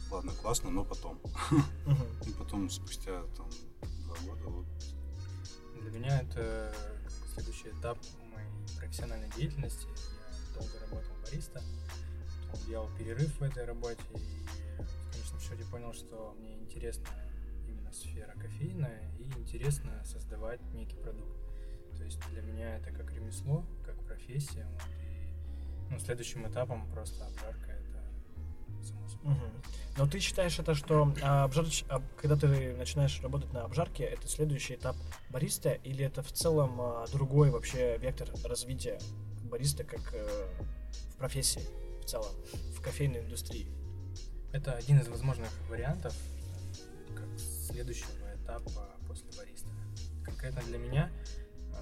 ладно, 0.09 0.31
классно, 0.41 0.71
но 0.71 0.83
потом. 0.83 1.21
И 2.25 2.31
потом 2.31 2.71
спустя 2.71 3.21
там 3.37 3.47
два 4.05 4.15
года 4.25 4.45
вот 4.45 4.65
Для 5.81 5.91
меня 5.91 6.21
это 6.21 6.75
следующий 7.35 7.69
этап 7.69 7.99
моей 8.33 8.49
профессиональной 8.79 9.29
деятельности. 9.37 9.87
Я 10.55 10.59
долго 10.59 10.79
работал 10.79 11.15
бариста, 11.23 11.61
потом 12.49 12.65
делал 12.65 12.89
перерыв 12.97 13.39
в 13.39 13.43
этой 13.43 13.65
работе 13.65 14.01
и 14.15 14.81
в 14.81 15.11
конечном 15.11 15.39
счете 15.39 15.65
понял, 15.69 15.93
что 15.93 16.35
мне 16.39 16.55
интересна 16.55 17.07
именно 17.11 17.24
сфера 17.95 18.33
кофейная 18.33 19.11
и 19.17 19.23
интересно 19.39 20.03
создавать 20.03 20.61
некий 20.73 20.97
продукт. 20.97 21.37
То 21.97 22.03
есть 22.03 22.19
для 22.29 22.41
меня 22.41 22.77
это 22.77 22.91
как 22.91 23.11
ремесло, 23.13 23.65
как 23.85 23.95
профессия. 24.05 24.67
Вот, 24.67 24.81
и 25.89 25.93
ну, 25.93 25.99
следующим 25.99 26.47
этапом 26.47 26.89
просто 26.91 27.25
обжарка 27.25 27.71
это 27.71 28.83
само 28.83 29.07
собой. 29.07 29.33
Мгм. 29.33 29.61
Но 29.97 30.07
ты 30.07 30.19
считаешь 30.19 30.59
это, 30.59 30.75
что 30.75 31.13
а, 31.23 31.47
обжарч- 31.47 31.85
а, 31.89 32.01
когда 32.21 32.35
ты 32.35 32.75
начинаешь 32.75 33.21
работать 33.21 33.53
на 33.53 33.63
обжарке, 33.63 34.03
это 34.03 34.27
следующий 34.27 34.75
этап 34.75 34.97
бариста, 35.29 35.71
или 35.71 36.03
это 36.03 36.21
в 36.21 36.31
целом 36.31 36.81
а, 36.81 37.05
другой 37.11 37.49
вообще 37.49 37.97
вектор 37.97 38.29
развития 38.43 38.99
бариста 39.49 39.83
как 39.83 40.13
э, 40.13 40.49
в 41.11 41.17
профессии 41.17 41.61
в 42.01 42.05
целом, 42.05 42.31
в 42.75 42.81
кофейной 42.81 43.21
индустрии? 43.21 43.67
Это 44.51 44.73
один 44.73 44.99
из 44.99 45.07
возможных 45.07 45.49
вариантов 45.69 46.13
как 47.15 47.27
следующего 47.65 48.35
этапа 48.35 48.95
после 49.07 49.27
бариста. 49.37 49.69
Конкретно 50.23 50.61
для 50.63 50.77
меня 50.77 51.11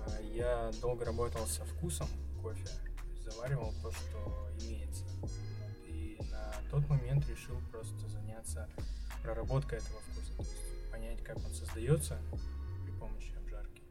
э, 0.08 0.36
я 0.36 0.72
долго 0.82 1.06
работал 1.06 1.46
со 1.46 1.66
вкусом 1.66 2.08
кофе, 2.42 2.68
заваривал 3.20 3.74
то, 3.82 3.92
что 3.92 4.50
имеется. 4.62 5.04
И 5.86 6.18
на 6.32 6.54
тот 6.72 6.88
момент 6.88 7.28
решил 7.28 7.60
просто 7.72 8.08
заняться 8.08 8.70
проработкой 9.22 9.80
этого 9.80 10.00
вкуса, 10.02 10.34
то 10.38 10.44
есть 10.44 10.92
понять, 10.92 11.24
как 11.24 11.38
он 11.38 11.54
создается 11.54 12.20
при 12.86 12.92
помощи 12.94 13.34
обжарки. 13.38 13.82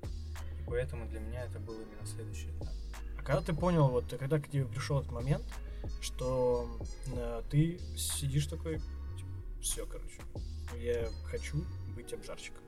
И 0.59 0.65
поэтому 0.67 1.09
для 1.09 1.21
меня 1.21 1.45
это 1.45 1.59
был 1.59 1.75
именно 1.75 2.07
следующий 2.07 2.51
этап. 2.57 2.69
А 3.19 3.23
когда 3.23 3.43
ты 3.43 3.53
понял, 3.55 3.89
вот 3.89 4.05
когда 4.19 4.39
к 4.39 4.49
тебе 4.49 4.65
пришел 4.65 5.01
этот 5.01 5.13
момент, 5.13 5.45
что 6.01 6.79
э, 7.15 7.43
ты 7.51 7.79
сидишь 7.97 8.47
такой, 8.47 8.79
типа, 9.17 9.31
все, 9.61 9.87
короче, 9.87 10.21
я 10.79 11.09
хочу 11.25 11.65
быть 11.95 12.13
обжарщиком. 12.13 12.63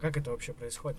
Как 0.00 0.16
это 0.16 0.30
вообще 0.30 0.52
происходит? 0.52 0.98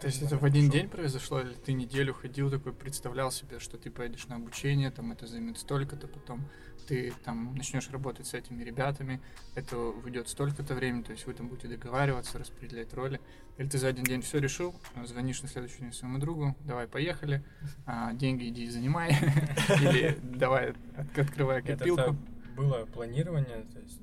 То 0.00 0.08
есть 0.08 0.20
это 0.22 0.36
в 0.36 0.44
один 0.44 0.68
день 0.68 0.88
произошло, 0.88 1.40
или 1.40 1.54
ты 1.54 1.72
неделю 1.72 2.12
ходил 2.14 2.50
такой, 2.50 2.72
представлял 2.72 3.30
себе, 3.30 3.58
что 3.60 3.78
ты 3.78 3.90
поедешь 3.90 4.26
на 4.26 4.36
обучение, 4.36 4.90
там 4.90 5.12
это 5.12 5.26
займет 5.26 5.56
столько-то, 5.56 6.08
потом 6.08 6.46
ты 6.88 7.12
там 7.24 7.54
начнешь 7.54 7.88
работать 7.90 8.26
с 8.26 8.34
этими 8.34 8.62
ребятами, 8.62 9.20
это 9.54 9.78
уйдет 9.78 10.28
столько-то 10.28 10.74
времени, 10.74 11.02
то 11.02 11.12
есть 11.12 11.26
вы 11.26 11.32
там 11.32 11.48
будете 11.48 11.68
договариваться, 11.68 12.38
распределять 12.38 12.92
роли. 12.92 13.20
Или 13.56 13.68
ты 13.68 13.78
за 13.78 13.88
один 13.88 14.04
день 14.04 14.20
все 14.20 14.40
решил, 14.40 14.74
звонишь 15.04 15.40
на 15.42 15.48
следующий 15.48 15.78
день 15.78 15.92
своему 15.92 16.18
другу, 16.18 16.56
давай 16.64 16.88
поехали, 16.88 17.42
а, 17.86 18.12
деньги 18.12 18.48
иди 18.48 18.68
занимай, 18.68 19.10
или 19.80 20.18
давай 20.22 20.72
от- 20.72 21.18
открывай 21.18 21.62
копилку. 21.62 22.00
это 22.00 22.16
было 22.56 22.84
планирование, 22.86 23.62
то 23.72 23.78
есть 23.78 24.00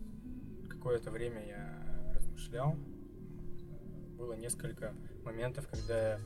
какое-то 0.82 1.12
время 1.12 1.46
я 1.46 2.16
размышлял. 2.16 2.76
Было 4.18 4.34
несколько 4.34 4.96
моментов, 5.24 5.68
когда 5.70 6.14
я 6.14 6.20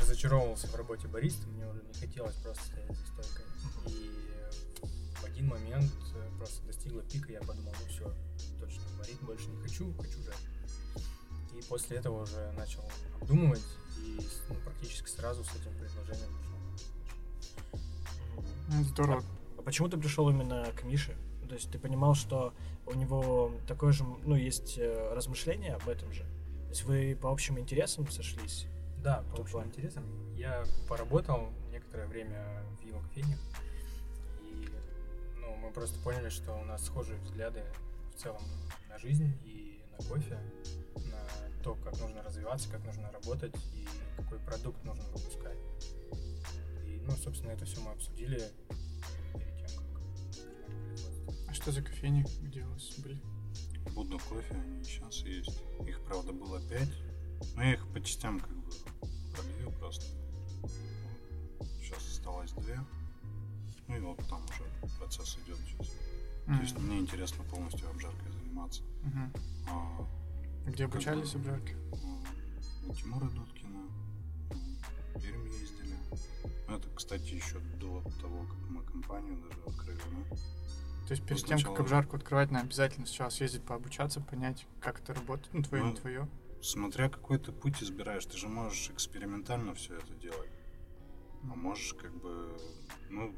разочаровывался 0.00 0.66
в 0.66 0.74
работе 0.74 1.06
бариста, 1.06 1.46
мне 1.46 1.64
уже 1.64 1.84
не 1.84 1.94
хотелось 1.94 2.34
просто 2.42 2.64
стоять 2.64 2.90
за 2.90 3.06
стойкой. 3.06 3.44
И 3.86 4.10
в 5.20 5.24
один 5.24 5.46
момент 5.46 5.92
просто 6.38 6.66
достигла 6.66 7.02
пика, 7.04 7.30
я 7.30 7.38
подумал, 7.38 7.72
ну 7.80 7.86
все, 7.86 8.12
точно, 8.58 8.82
варить 8.98 9.20
больше 9.20 9.46
не 9.48 9.62
хочу, 9.62 9.92
хочу 9.94 10.18
жарить. 10.24 10.40
И 11.56 11.62
после 11.68 11.98
этого 11.98 12.24
уже 12.24 12.50
начал 12.56 12.82
обдумывать 13.20 13.62
и 13.96 14.18
ну, 14.48 14.56
практически 14.64 15.08
сразу 15.08 15.44
с 15.44 15.54
этим 15.54 15.72
предложением. 15.78 16.32
Ну, 18.70 18.82
Здорово. 18.82 19.22
А 19.56 19.62
почему 19.62 19.88
ты 19.88 19.96
пришел 19.96 20.28
именно 20.28 20.66
к 20.76 20.82
Мише? 20.82 21.16
То 21.48 21.54
есть 21.54 21.70
ты 21.70 21.78
понимал, 21.78 22.14
что 22.14 22.52
у 22.86 22.94
него 22.94 23.52
такое 23.66 23.92
же, 23.92 24.04
ну, 24.04 24.36
есть 24.36 24.78
э, 24.78 25.12
размышления 25.14 25.74
об 25.74 25.88
этом 25.88 26.12
же? 26.12 26.22
То 26.64 26.68
есть 26.70 26.84
вы 26.84 27.18
по 27.20 27.30
общим 27.30 27.58
интересам 27.58 28.08
сошлись? 28.10 28.66
Да, 29.02 29.24
по 29.34 29.40
общим 29.40 29.64
интересам. 29.64 30.04
Я 30.36 30.64
поработал 30.88 31.48
некоторое 31.70 32.06
время 32.06 32.62
в 32.80 32.84
его 32.84 33.00
кофейне. 33.00 33.38
И 34.42 34.68
ну, 35.40 35.56
мы 35.56 35.70
просто 35.70 35.98
поняли, 36.00 36.28
что 36.28 36.52
у 36.54 36.64
нас 36.64 36.84
схожие 36.84 37.18
взгляды 37.20 37.64
в 38.14 38.18
целом 38.18 38.42
на 38.90 38.98
жизнь 38.98 39.32
и 39.44 39.80
на 39.92 40.04
кофе, 40.06 40.38
на 40.96 41.62
то, 41.62 41.74
как 41.76 41.98
нужно 41.98 42.22
развиваться, 42.22 42.68
как 42.70 42.84
нужно 42.84 43.10
работать 43.10 43.54
и 43.74 43.86
какой 44.16 44.38
продукт 44.40 44.84
нужно 44.84 45.04
выпускать. 45.04 45.58
И, 46.86 47.00
ну, 47.06 47.12
собственно, 47.12 47.52
это 47.52 47.64
все 47.64 47.80
мы 47.80 47.92
обсудили 47.92 48.42
что 51.68 51.72
за 51.74 51.82
кофейни, 51.82 52.24
где 52.40 52.64
у 52.64 52.70
вас 52.70 52.98
были? 53.00 53.20
Будда 53.94 54.16
кофе, 54.30 54.54
они 54.54 54.82
сейчас 54.84 55.18
есть. 55.24 55.62
Их, 55.86 56.00
правда, 56.02 56.32
было 56.32 56.58
пять. 56.66 56.88
Но 57.56 57.62
я 57.62 57.74
их 57.74 57.86
по 57.92 58.00
частям 58.00 58.40
как 58.40 58.56
бы 58.56 58.70
продаю 59.34 59.70
просто. 59.72 60.06
Сейчас 61.82 61.98
осталось 62.08 62.52
две. 62.52 62.80
Ну 63.86 63.96
и 63.96 64.00
вот 64.00 64.16
там 64.30 64.42
уже 64.44 64.64
процесс 64.98 65.36
идет 65.44 65.58
сейчас. 65.58 65.88
То 66.46 66.62
есть 66.62 66.78
мне 66.78 67.00
интересно 67.00 67.44
полностью 67.44 67.86
обжаркой 67.90 68.32
заниматься. 68.32 68.82
Мгм. 69.02 69.32
А, 69.70 70.08
Где 70.68 70.86
обучались 70.86 71.32
бы- 71.32 71.38
обжарке? 71.40 71.74
м, 71.74 72.24
у 72.88 72.94
Тимура 72.94 73.28
Дудкина 73.28 73.82
в 75.14 75.20
Пермь 75.20 75.46
ездили. 75.48 75.94
Ну, 76.66 76.76
Это, 76.76 76.88
кстати, 76.96 77.34
еще 77.34 77.58
до 77.78 78.02
того, 78.22 78.46
как 78.46 78.70
мы 78.70 78.82
компанию 78.84 79.36
даже 79.42 79.60
открыли. 79.66 79.98
да. 80.30 80.36
То 81.08 81.14
есть 81.14 81.24
перед 81.24 81.42
тем, 81.46 81.58
как 81.62 81.80
обжарку 81.80 82.16
открывать, 82.16 82.50
надо 82.50 82.66
обязательно 82.66 83.06
сначала 83.06 83.30
съездить 83.30 83.62
пообучаться, 83.62 84.20
понять, 84.20 84.66
как 84.78 85.00
это 85.00 85.14
работает, 85.14 85.54
ну, 85.54 85.62
твое, 85.62 85.82
Ну, 85.82 85.90
не 85.92 85.96
твое. 85.96 86.28
Смотря 86.60 87.08
какой 87.08 87.38
ты 87.38 87.50
путь 87.50 87.82
избираешь, 87.82 88.26
ты 88.26 88.36
же 88.36 88.46
можешь 88.48 88.90
экспериментально 88.90 89.74
все 89.74 89.94
это 89.96 90.12
делать. 90.14 90.50
А 91.44 91.54
можешь 91.54 91.94
как 91.94 92.12
бы, 92.14 92.54
ну, 93.08 93.34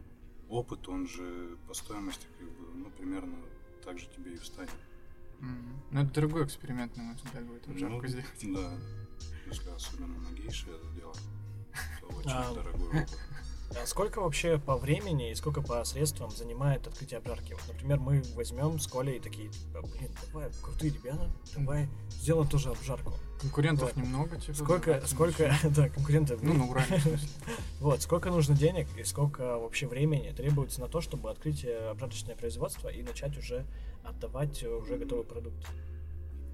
опыт, 0.48 0.88
он 0.88 1.06
же 1.06 1.56
по 1.68 1.74
стоимости 1.74 2.26
как 2.40 2.48
бы, 2.50 2.74
ну, 2.74 2.90
примерно 2.90 3.36
так 3.84 4.00
же 4.00 4.08
тебе 4.08 4.32
и 4.32 4.36
встанет. 4.38 4.74
Мгм. 5.38 5.80
Ну, 5.92 6.02
это 6.02 6.12
дорогой 6.12 6.44
эксперимент, 6.46 6.96
на 6.96 7.04
мой 7.04 7.14
взгляд, 7.14 7.44
будет 7.44 7.68
обжарку 7.68 8.02
Ну, 8.02 8.08
сделать. 8.08 8.26
Да, 8.42 8.78
если 9.46 9.70
особенно 9.70 10.18
на 10.18 10.34
гейше 10.34 10.70
это 10.70 10.88
делать, 10.96 11.20
то 12.00 12.06
очень 12.16 12.30
А. 12.32 12.52
дорогой 12.52 12.88
опыт. 12.88 13.18
А 13.70 13.86
сколько 13.86 14.20
вообще 14.20 14.58
по 14.58 14.76
времени 14.76 15.30
и 15.30 15.34
сколько 15.34 15.62
по 15.62 15.84
средствам 15.84 16.30
занимает 16.30 16.86
открытие 16.86 17.18
обжарки? 17.18 17.52
Вот, 17.52 17.68
например, 17.68 18.00
мы 18.00 18.22
возьмем 18.34 18.80
с 18.80 18.86
Колей 18.88 19.20
такие, 19.20 19.48
типа, 19.48 19.82
блин, 19.82 20.10
давай, 20.26 20.50
крутые 20.60 20.92
ребята, 20.92 21.30
давай 21.56 21.88
сделаем 22.10 22.48
тоже 22.48 22.70
обжарку. 22.70 23.12
Конкурентов 23.40 23.94
Вот. 23.94 24.02
немного, 24.02 24.36
типа. 24.40 24.54
Сколько, 24.54 24.86
давайте 24.86 25.06
сколько, 25.06 25.54
да, 25.70 25.88
конкурентов. 25.88 26.42
Ну, 26.42 26.54
на 26.54 26.64
Урале. 26.66 27.00
Вот, 27.80 28.02
сколько 28.02 28.30
нужно 28.30 28.56
денег 28.56 28.88
и 28.98 29.04
сколько 29.04 29.56
вообще 29.58 29.86
времени 29.86 30.32
требуется 30.32 30.80
на 30.80 30.88
то, 30.88 31.00
чтобы 31.00 31.30
открыть 31.30 31.64
э, 31.64 31.90
обжарочное 31.90 32.34
производство 32.34 32.88
и 32.88 33.02
начать 33.02 33.38
уже 33.38 33.64
отдавать 34.04 34.62
э, 34.62 34.68
уже 34.68 34.98
готовый 34.98 35.24
продукт? 35.24 35.64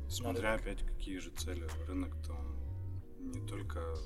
Смотря 0.08 0.50
рынок. 0.50 0.60
опять 0.60 0.86
какие 0.86 1.18
же 1.18 1.30
цели. 1.30 1.66
Рынок-то 1.88 2.32
он 2.32 3.32
не 3.32 3.40
только? 3.48 3.96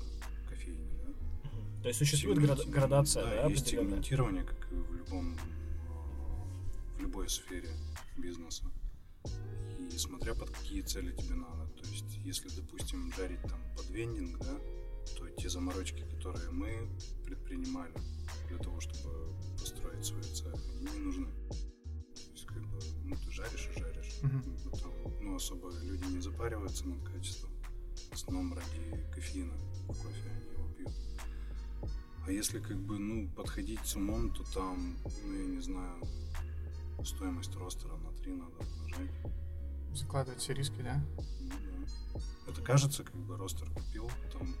То 1.81 1.87
есть 1.87 1.99
существует 1.99 2.37
град- 2.37 2.67
градация, 2.67 3.23
да, 3.25 3.47
есть 3.47 3.63
определенная? 3.63 3.89
сегментирование, 3.89 4.43
как 4.43 4.71
и 4.71 4.75
в 4.75 4.95
любом, 4.95 5.37
в 6.97 7.01
любой 7.01 7.27
сфере 7.29 7.69
бизнеса. 8.17 8.65
И 9.79 9.97
смотря 9.97 10.35
под 10.35 10.51
какие 10.51 10.81
цели 10.83 11.11
тебе 11.15 11.35
надо. 11.35 11.67
То 11.69 11.89
есть, 11.89 12.15
если, 12.23 12.49
допустим, 12.49 13.11
жарить 13.17 13.41
там 13.41 13.59
под 13.75 13.89
вендинг, 13.89 14.37
да, 14.39 14.57
то 15.17 15.27
те 15.29 15.49
заморочки, 15.49 16.05
которые 16.15 16.51
мы 16.51 16.71
предпринимали 17.25 17.93
для 18.47 18.57
того, 18.59 18.79
чтобы 18.79 19.35
построить 19.59 20.05
свою 20.05 20.23
цель, 20.23 20.53
они 20.77 20.87
не 20.93 20.99
нужны. 20.99 21.27
То 21.49 22.31
есть, 22.31 22.45
как 22.45 22.61
бы, 22.61 22.79
ну, 23.05 23.15
ты 23.15 23.31
жаришь 23.31 23.69
и 23.75 23.79
жаришь. 23.79 24.13
Там, 24.21 24.93
ну, 25.19 25.35
особо 25.35 25.71
люди 25.81 26.05
не 26.05 26.21
запариваются 26.21 26.87
над 26.87 27.03
качеством. 27.03 27.51
В 28.11 28.13
основном 28.13 28.53
ради 28.53 29.11
кофеина 29.11 29.53
в 29.85 29.87
кофе 29.87 30.29
они 30.29 30.51
его 30.53 30.73
пьют. 30.75 30.91
А 32.27 32.31
если 32.31 32.59
как 32.59 32.77
бы, 32.77 32.99
ну, 32.99 33.29
подходить 33.29 33.79
с 33.85 33.95
умом, 33.95 34.31
то 34.33 34.43
там, 34.53 34.97
ну, 35.25 35.33
я 35.33 35.45
не 35.45 35.59
знаю, 35.61 36.01
стоимость 37.03 37.55
ростера 37.55 37.95
на 37.97 38.11
3 38.13 38.33
надо 38.33 38.53
умножать. 38.59 39.09
Закладывать 39.93 40.39
все 40.39 40.53
риски, 40.53 40.81
да? 40.81 41.01
Ну, 41.39 41.49
да. 41.49 42.51
Это 42.51 42.61
кажется, 42.61 43.03
как 43.03 43.15
бы 43.15 43.37
ростер 43.37 43.67
купил, 43.71 44.09
там 44.31 44.55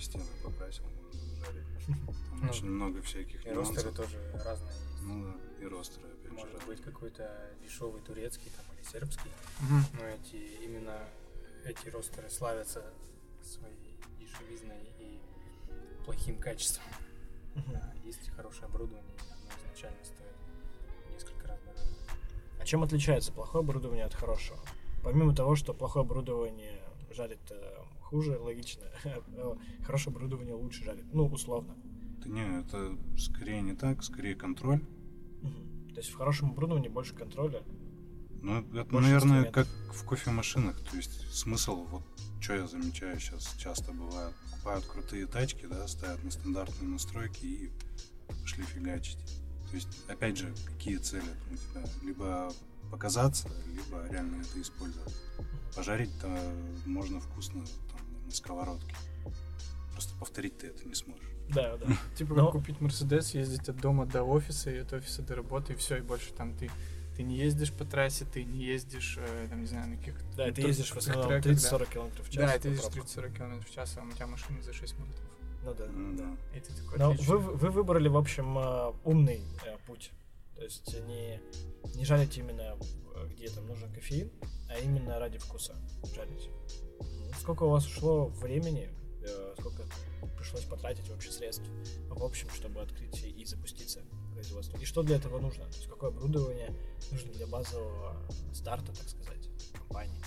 стены 0.00 0.24
покрасил, 0.44 0.84
можно 0.84 1.34
жарить. 1.44 1.64
Там 1.86 2.18
Ну, 2.42 2.48
очень 2.50 2.66
много 2.66 3.02
всяких 3.02 3.44
И 3.46 3.50
ростеры 3.50 3.90
нюансов. 3.90 3.96
тоже 3.96 4.42
разные 4.44 4.72
есть. 4.72 5.02
Ну 5.02 5.24
да, 5.24 5.64
и 5.64 5.68
ростеры 5.68 6.06
опять 6.08 6.30
же 6.30 6.36
Может 6.36 6.66
быть 6.66 6.82
какой-то 6.82 7.50
дешевый 7.62 8.00
турецкий 8.02 8.50
там, 8.56 8.64
или 8.76 8.84
сербский. 8.84 9.30
Мгм. 9.60 9.84
Но 9.94 10.04
эти 10.06 10.36
именно 10.64 10.98
эти 11.64 11.88
ростеры 11.88 12.28
славятся 12.30 12.92
своей 13.42 13.98
дешевизной 14.20 14.78
плохим 16.08 16.38
качеством. 16.38 16.84
Мгм. 17.54 17.76
А 17.76 18.06
есть 18.06 18.30
хорошее 18.30 18.64
оборудование, 18.64 19.14
оно 19.20 19.50
изначально 19.60 20.02
стоит 20.02 21.12
несколько 21.12 21.46
раз 21.48 21.60
дороже. 21.60 21.90
А 22.58 22.64
чем 22.64 22.82
отличается 22.82 23.30
плохое 23.30 23.62
оборудование 23.62 24.06
от 24.06 24.14
хорошего? 24.14 24.58
Помимо 25.04 25.34
того, 25.34 25.54
что 25.54 25.74
плохое 25.74 26.04
оборудование 26.04 26.80
жарит 27.10 27.40
э, 27.50 27.76
хуже, 28.00 28.38
логично, 28.38 28.84
э, 29.04 29.54
хорошее 29.84 30.14
оборудование 30.14 30.54
лучше 30.54 30.82
жарит, 30.82 31.04
ну, 31.12 31.26
условно. 31.26 31.76
Да 32.24 32.30
не, 32.30 32.60
это 32.60 32.96
скорее 33.18 33.60
не 33.60 33.74
так, 33.74 34.02
скорее 34.02 34.34
контроль. 34.34 34.80
То 35.92 36.00
есть 36.00 36.08
в 36.08 36.16
хорошем 36.16 36.52
оборудовании 36.52 36.88
больше 36.88 37.14
контроля. 37.14 37.62
Ну, 38.42 38.60
это, 38.60 38.84
Больше 38.84 39.08
наверное, 39.08 39.38
инструментов. 39.44 39.52
как 39.86 39.94
в 39.94 40.04
кофемашинах. 40.04 40.80
То 40.90 40.96
есть 40.96 41.34
смысл, 41.34 41.84
вот 41.90 42.02
что 42.40 42.54
я 42.54 42.66
замечаю 42.66 43.18
сейчас 43.18 43.54
часто 43.58 43.92
бывает, 43.92 44.34
покупают 44.50 44.84
крутые 44.86 45.26
тачки, 45.26 45.66
да, 45.66 45.86
ставят 45.88 46.22
на 46.22 46.30
стандартные 46.30 46.88
настройки 46.88 47.44
и 47.44 47.72
пошли 48.40 48.64
фигачить. 48.64 49.18
То 49.70 49.74
есть, 49.74 49.88
опять 50.08 50.38
же, 50.38 50.54
какие 50.66 50.96
цели 50.98 51.24
у 51.50 51.56
тебя? 51.56 51.84
Либо 52.02 52.52
показаться, 52.90 53.48
либо 53.66 54.06
реально 54.08 54.40
это 54.40 54.60
использовать. 54.62 55.14
Пожарить-то 55.74 56.28
можно 56.86 57.20
вкусно 57.20 57.64
там, 57.90 58.00
на 58.24 58.30
сковородке. 58.30 58.94
Просто 59.92 60.14
повторить 60.18 60.56
ты 60.58 60.68
это 60.68 60.86
не 60.88 60.94
сможешь. 60.94 61.28
Да, 61.50 61.76
да. 61.76 61.86
Типа 62.16 62.34
Но- 62.34 62.44
как 62.46 62.60
купить 62.60 62.80
Мерседес, 62.80 63.34
ездить 63.34 63.68
от 63.68 63.76
дома 63.80 64.06
до 64.06 64.22
офиса 64.22 64.70
и 64.70 64.78
от 64.78 64.92
офиса 64.92 65.22
до 65.22 65.34
работы, 65.34 65.72
и 65.72 65.76
все, 65.76 65.96
и 65.98 66.00
больше 66.00 66.32
там 66.32 66.56
ты 66.56 66.70
ты 67.18 67.24
не 67.24 67.34
ездишь 67.34 67.72
по 67.72 67.84
трассе, 67.84 68.24
ты 68.32 68.44
не 68.44 68.64
ездишь, 68.64 69.16
э, 69.18 69.48
там, 69.50 69.62
не 69.62 69.66
знаю, 69.66 69.88
на 69.88 69.96
каких-то... 69.96 70.24
Да, 70.36 70.52
ты 70.52 70.60
ездишь 70.60 70.92
в 70.92 70.98
основном 70.98 71.26
треках, 71.26 71.60
да. 71.60 71.76
30-40 71.78 71.92
км 71.92 72.22
в 72.22 72.30
час. 72.30 72.36
Да, 72.36 72.58
ты 72.60 72.68
ездишь 72.68 72.92
пробкам. 72.92 73.24
30-40 73.24 73.36
км 73.36 73.66
в 73.66 73.74
час, 73.74 73.96
а 73.96 74.04
у 74.04 74.12
тебя 74.12 74.26
машина 74.28 74.62
за 74.62 74.72
6 74.72 74.98
минут. 75.00 75.16
Ну 75.64 75.74
да. 75.74 75.86
Ну 75.86 76.16
да. 76.16 76.36
И 76.56 76.60
ты 76.60 76.72
такой, 76.74 76.96
Но 76.96 77.10
отлично. 77.10 77.36
вы, 77.36 77.56
вы 77.56 77.70
выбрали, 77.70 78.06
в 78.06 78.16
общем, 78.16 78.56
э, 78.56 78.92
умный 79.02 79.42
э, 79.66 79.76
путь. 79.84 80.12
То 80.54 80.62
есть 80.62 80.94
не, 81.08 81.40
не 81.96 82.04
жарить 82.04 82.38
именно, 82.38 82.76
где 83.32 83.48
там 83.48 83.66
нужен 83.66 83.92
кофеин, 83.92 84.30
а 84.70 84.78
именно 84.78 85.18
ради 85.18 85.38
вкуса 85.38 85.74
жарить. 86.14 86.50
Мгм. 87.00 87.34
Сколько 87.40 87.64
у 87.64 87.70
вас 87.70 87.84
ушло 87.84 88.26
времени, 88.26 88.88
сколько 89.58 89.82
пришлось 90.36 90.64
потратить 90.66 91.08
вообще 91.08 91.32
средств 91.32 91.68
в 92.10 92.22
общем, 92.22 92.48
чтобы 92.50 92.80
открыть 92.80 93.24
и 93.24 93.44
запуститься 93.44 94.02
производство? 94.38 94.78
И 94.78 94.84
что 94.84 95.02
для 95.02 95.16
этого 95.16 95.40
нужно? 95.40 95.64
То 95.64 95.74
есть 95.76 95.88
какое 95.88 96.10
оборудование 96.10 96.72
нужно 97.10 97.32
для 97.32 97.46
базового 97.46 98.16
старта, 98.52 98.86
так 98.86 99.08
сказать, 99.08 99.48
компании? 99.72 100.20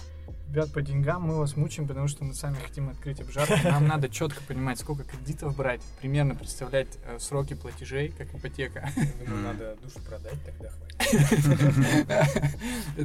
Ребят, 0.49 0.73
по 0.73 0.81
деньгам 0.81 1.21
мы 1.23 1.37
вас 1.37 1.55
мучаем, 1.55 1.87
потому 1.87 2.09
что 2.09 2.25
мы 2.25 2.33
сами 2.33 2.55
хотим 2.55 2.89
открыть 2.89 3.21
обжарку. 3.21 3.53
Нам 3.63 3.87
надо 3.87 4.09
четко 4.09 4.41
понимать, 4.43 4.79
сколько 4.79 5.05
кредитов 5.05 5.55
брать, 5.55 5.81
примерно 6.01 6.35
представлять 6.35 6.97
э, 7.05 7.19
сроки 7.19 7.53
платежей, 7.53 8.09
как 8.09 8.35
ипотека. 8.35 8.91
Думаю, 9.25 9.43
надо 9.43 9.77
душу 9.81 9.99
продать, 10.05 10.43
тогда 10.43 10.69
хватит. 10.71 10.99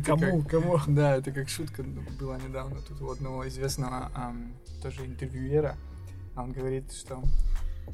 Кому, 0.04 0.42
кому? 0.42 0.80
Да, 0.88 1.16
это 1.16 1.30
как 1.30 1.48
шутка 1.48 1.84
была 2.18 2.36
недавно 2.38 2.80
тут 2.80 3.00
у 3.00 3.12
одного 3.12 3.46
известного 3.46 4.10
тоже 4.82 5.06
интервьюера. 5.06 5.76
Он 6.36 6.52
говорит, 6.52 6.92
что... 6.92 7.22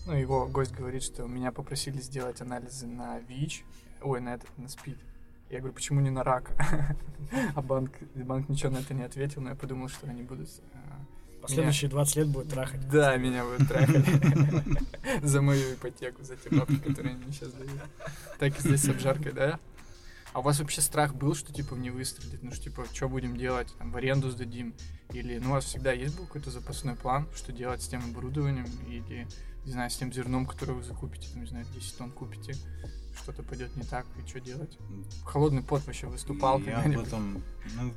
Ну, 0.07 0.15
его 0.17 0.47
гость 0.47 0.73
говорит, 0.73 1.03
что 1.03 1.27
меня 1.27 1.53
попросили 1.53 1.99
сделать 2.01 2.41
анализы 2.41 2.87
на 2.87 3.19
ВИЧ, 3.21 3.65
ой, 4.03 4.21
на 4.21 4.35
этот, 4.35 4.49
на 4.59 4.69
СПИД. 4.69 4.99
Я 5.51 5.59
говорю, 5.59 5.75
почему 5.75 6.01
не 6.01 6.11
на 6.11 6.25
рак? 6.25 6.51
А 7.55 7.63
банк, 7.63 7.93
банк 8.15 8.49
ничего 8.49 8.73
на 8.73 8.79
это 8.79 8.95
не 8.95 9.03
ответил, 9.05 9.43
но 9.43 9.51
я 9.51 9.55
подумал, 9.55 9.89
что 9.89 10.07
они 10.07 10.23
будут... 10.23 10.49
э, 10.49 11.41
Последующие 11.41 11.91
20 11.91 12.17
лет 12.17 12.29
будет 12.29 12.49
трахать. 12.49 12.89
Да, 12.89 13.17
меня 13.17 13.45
будут 13.45 13.69
трахать. 13.69 14.05
За 15.23 15.41
мою 15.41 15.75
ипотеку, 15.75 16.23
за 16.25 16.37
те 16.37 16.51
бабки, 16.51 16.77
которые 16.77 17.15
они 17.15 17.33
сейчас 17.33 17.53
дают. 17.53 17.81
Так 18.39 18.59
и 18.59 18.61
здесь 18.61 18.83
с 18.83 18.89
обжаркой, 18.89 19.33
да? 19.33 19.59
А 20.33 20.41
у 20.41 20.43
вас 20.43 20.61
вообще 20.61 20.81
страх 20.81 21.15
был, 21.15 21.35
что 21.35 21.53
типа 21.53 21.75
не 21.75 21.91
выстрелит? 21.91 22.43
Ну 22.43 22.53
что 22.53 22.65
типа, 22.65 22.87
что 22.93 23.09
будем 23.09 23.37
делать? 23.37 23.69
Там 23.79 23.91
в 23.93 23.97
аренду 23.97 24.31
сдадим? 24.31 24.73
Или 25.13 25.39
ну 25.39 25.51
у 25.51 25.53
вас 25.53 25.65
всегда 25.65 25.93
есть 25.93 26.17
был 26.17 26.27
какой-то 26.27 26.51
запасной 26.51 26.95
план, 26.97 27.27
что 27.35 27.53
делать 27.53 27.83
с 27.83 27.89
тем 27.89 28.03
оборудованием? 28.05 28.67
Или, 28.89 29.27
не 29.65 29.73
знаю, 29.73 29.91
с 29.91 29.97
тем 29.97 30.13
зерном, 30.13 30.47
которое 30.47 30.75
вы 30.75 30.83
закупите, 30.83 31.29
там, 31.33 31.43
не 31.43 31.49
знаю, 31.49 31.67
10 31.73 31.97
тонн 31.97 32.11
купите, 32.11 32.55
что-то 33.23 33.43
пойдет 33.43 33.75
не 33.77 33.83
так, 33.83 34.07
и 34.23 34.27
что 34.29 34.41
делать? 34.41 34.79
Холодный 35.25 35.63
пот 35.63 35.87
вообще 35.87 36.07
выступал 36.07 36.61
Я 36.61 36.81
об 36.81 36.99
этом, 36.99 37.43
ну, 37.77 37.95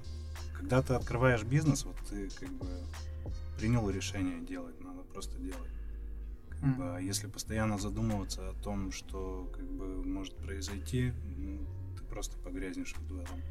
когда 0.53 0.81
ты 0.81 0.93
открываешь 0.93 1.43
бизнес, 1.43 1.85
вот 1.85 1.97
ты 2.09 2.29
как 2.29 2.49
бы 2.53 2.83
принял 3.57 3.89
решение 3.89 4.41
делать, 4.41 4.79
надо 4.81 5.01
просто 5.03 5.37
делать. 5.39 5.71
Как 6.49 6.61
Мгм. 6.61 6.77
бы, 6.77 6.97
а 6.97 6.99
если 6.99 7.27
постоянно 7.27 7.77
задумываться 7.77 8.49
о 8.49 8.53
том, 8.53 8.91
что 8.91 9.49
как 9.53 9.65
бы 9.65 10.03
может 10.03 10.35
произойти, 10.37 11.13
ну, 11.37 11.59
ты 11.97 12.03
просто 12.03 12.37
погрязнешь 12.37 12.93
в 12.95 13.17
этом. 13.17 13.41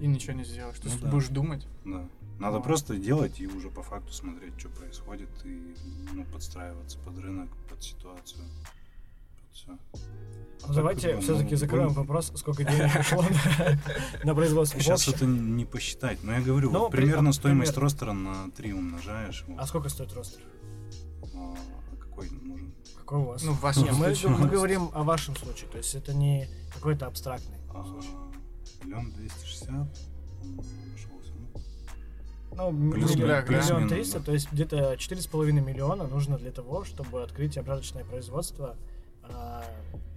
И 0.00 0.06
ничего 0.06 0.32
не 0.32 0.44
сделаешь. 0.44 0.78
Ты 0.78 0.88
Ну 0.88 0.98
да. 1.02 1.10
будешь 1.10 1.28
думать. 1.28 1.66
Да. 1.84 2.08
Надо 2.42 2.60
просто 2.60 2.96
делать 2.96 3.40
и 3.40 3.46
уже 3.46 3.70
по 3.70 3.82
факту 3.82 4.12
смотреть, 4.12 4.58
что 4.58 4.68
происходит, 4.68 5.28
и 5.44 5.74
ну, 6.12 6.24
подстраиваться 6.24 6.98
под 6.98 7.18
рынок, 7.18 7.48
под 7.68 7.82
ситуацию. 7.82 8.42
Под 9.40 9.56
всё. 9.56 9.72
А 9.72 10.66
Ну, 10.66 10.66
так, 10.66 10.74
давайте 10.74 11.08
как 11.08 11.16
бы, 11.16 11.22
все-таки 11.22 11.50
ну, 11.52 11.56
закроем 11.56 11.88
будем- 11.88 12.00
вопрос, 12.00 12.32
сколько 12.36 12.64
денег 12.64 12.90
ушло 13.00 13.24
на, 14.24 14.34
производство. 14.34 14.80
Сейчас 14.80 15.06
это 15.08 15.24
не 15.24 15.64
посчитать. 15.64 16.18
Но 16.24 16.32
я 16.32 16.40
говорю, 16.40 16.70
Ну, 16.70 16.90
примерно 16.90 17.30
а, 17.30 17.32
стоимость 17.32 17.76
ростера 17.76 18.12
на 18.12 18.50
3 18.50 18.72
умножаешь. 18.74 19.44
А 19.56 19.66
сколько 19.66 19.88
стоит 19.88 20.12
ростер? 20.12 20.42
А, 21.34 21.54
а 21.92 21.96
какой 21.96 22.28
нужен? 22.30 22.74
Какой 22.96 23.18
у 23.20 23.24
вас? 23.24 23.42
Ну, 23.44 23.52
в 23.52 23.60
вашем 23.60 23.84
Не, 23.84 23.90
мы, 23.92 24.14
случае. 24.14 24.28
мы 24.36 24.48
говорим 24.48 24.90
о 24.94 25.02
вашем 25.04 25.36
случае, 25.36 25.68
то 25.70 25.78
есть 25.78 25.94
это 25.94 26.12
не 26.12 26.48
какой-то 26.74 27.06
абстрактный 27.06 27.58
случай. 27.70 28.08
Миллион 28.84 29.12
двести 29.12 29.46
шестьдесят. 29.46 29.86
Ну, 32.56 32.92
плюс- 32.92 33.14
миллион, 33.16 33.44
плюс- 33.46 33.66
миллион 33.70 33.88
триста, 33.88 34.18
да. 34.18 34.24
то 34.26 34.32
есть 34.32 34.52
где-то 34.52 34.96
четыре 34.98 35.20
с 35.20 35.26
половиной 35.26 35.62
миллиона 35.62 36.06
нужно 36.06 36.38
для 36.38 36.50
того, 36.52 36.84
чтобы 36.84 37.22
открыть 37.22 37.56
обжарочное 37.58 38.04
производство. 38.04 38.76
А, 39.22 39.64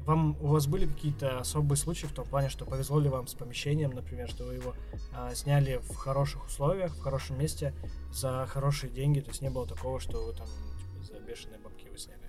Вам, 0.05 0.37
у 0.39 0.47
вас 0.47 0.67
были 0.67 0.85
какие-то 0.85 1.39
особые 1.39 1.77
случаи 1.77 2.05
в 2.05 2.11
том 2.11 2.27
плане, 2.27 2.49
что 2.49 2.63
повезло 2.65 2.99
ли 2.99 3.09
вам 3.09 3.25
с 3.25 3.33
помещением, 3.33 3.89
например, 3.89 4.29
что 4.29 4.43
вы 4.45 4.53
его 4.55 4.75
а, 5.13 5.33
сняли 5.33 5.77
в 5.89 5.95
хороших 5.95 6.45
условиях, 6.45 6.93
в 6.95 6.99
хорошем 7.01 7.39
месте, 7.39 7.73
за 8.11 8.45
хорошие 8.47 8.91
деньги, 8.91 9.19
то 9.19 9.29
есть 9.29 9.41
не 9.41 9.49
было 9.49 9.65
такого, 9.65 9.99
что 9.99 10.23
вы 10.25 10.33
там 10.33 10.45
типа, 10.45 11.03
за 11.03 11.19
бешеные 11.21 11.57
бабки 11.59 11.85
его 11.85 11.97
сняли 11.97 12.19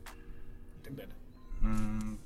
и 0.81 0.85
так 0.85 0.95
далее. 0.97 1.15
М, 1.61 2.19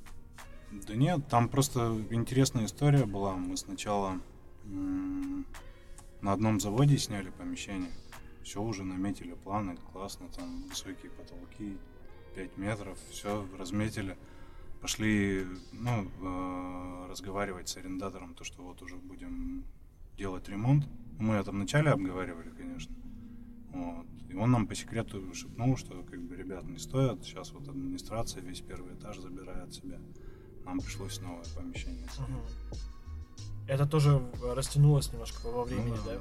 Да 0.87 0.95
нет, 0.95 1.27
там 1.29 1.49
просто 1.49 1.99
интересная 2.11 2.67
история 2.67 3.05
была. 3.05 3.35
Мы 3.35 3.57
сначала 3.57 4.21
м, 4.67 5.45
на 6.23 6.33
одном 6.33 6.61
заводе 6.61 6.99
сняли 6.99 7.31
помещение. 7.31 7.91
Все 8.43 8.63
уже 8.63 8.85
наметили 8.85 9.35
планы, 9.35 9.77
классно, 9.93 10.29
там 10.29 10.65
высокие 10.69 11.11
потолки, 11.13 11.77
5 12.35 12.57
метров, 12.57 12.99
все 13.11 13.47
разметили. 13.59 14.17
Пошли, 14.81 15.47
ну, 15.73 16.09
э, 16.23 17.07
разговаривать 17.11 17.69
с 17.69 17.77
арендатором, 17.77 18.35
то, 18.35 18.45
что 18.45 18.63
вот 18.63 18.81
уже 18.83 18.97
будем 18.97 19.65
делать 20.17 20.49
ремонт. 20.49 20.89
Мы 21.19 21.35
это 21.35 21.51
вначале 21.51 21.91
обговаривали, 21.91 22.51
конечно. 22.51 22.95
Вот. 23.73 24.07
И 24.31 24.35
он 24.35 24.51
нам 24.53 24.67
по 24.67 24.75
секрету 24.75 25.35
шепнул, 25.35 25.77
что 25.77 26.03
как 26.03 26.21
бы 26.23 26.35
ребят 26.35 26.65
не 26.65 26.79
стоит, 26.79 27.25
сейчас 27.25 27.53
вот 27.53 27.69
администрация 27.69 28.43
весь 28.43 28.61
первый 28.61 28.95
этаж 28.95 29.19
забирает 29.19 29.75
себе. 29.75 29.99
Нам 30.65 30.81
пришлось 30.81 31.21
новое 31.21 31.45
помещение. 31.55 32.09
снять. 32.09 32.29
Это 33.71 33.87
тоже 33.87 34.21
э, 34.43 34.53
растянулось 34.55 35.13
немножко 35.13 35.47
во 35.47 35.65
времени, 35.65 35.91
Ну 35.91 35.97
да, 36.05 36.15
да, 36.15 36.21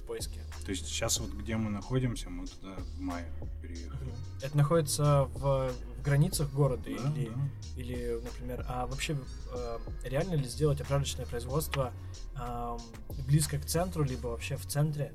в 0.00 0.02
поиске. 0.06 0.40
То 0.64 0.70
есть 0.72 0.86
сейчас 0.86 1.20
вот 1.20 1.30
где 1.30 1.56
мы 1.56 1.70
находимся, 1.70 2.28
мы 2.28 2.46
туда 2.46 2.74
в 2.96 3.00
мае 3.00 3.24
переехали. 3.62 4.12
Это 4.42 4.56
находится 4.56 5.24
в, 5.34 5.70
в 5.70 6.02
границах 6.02 6.52
города 6.52 6.82
Да, 6.84 6.90
или, 6.90 7.28
да. 7.28 7.34
или, 7.76 8.20
например, 8.24 8.64
а 8.68 8.86
вообще 8.86 9.16
э, 9.54 9.78
реально 10.04 10.34
ли 10.34 10.44
сделать 10.44 10.80
обжарочное 10.80 11.24
производство 11.26 11.92
ам, 12.34 12.78
близко 13.28 13.58
к 13.58 13.64
центру, 13.64 14.02
либо 14.02 14.28
вообще 14.28 14.56
в 14.56 14.66
центре, 14.66 15.14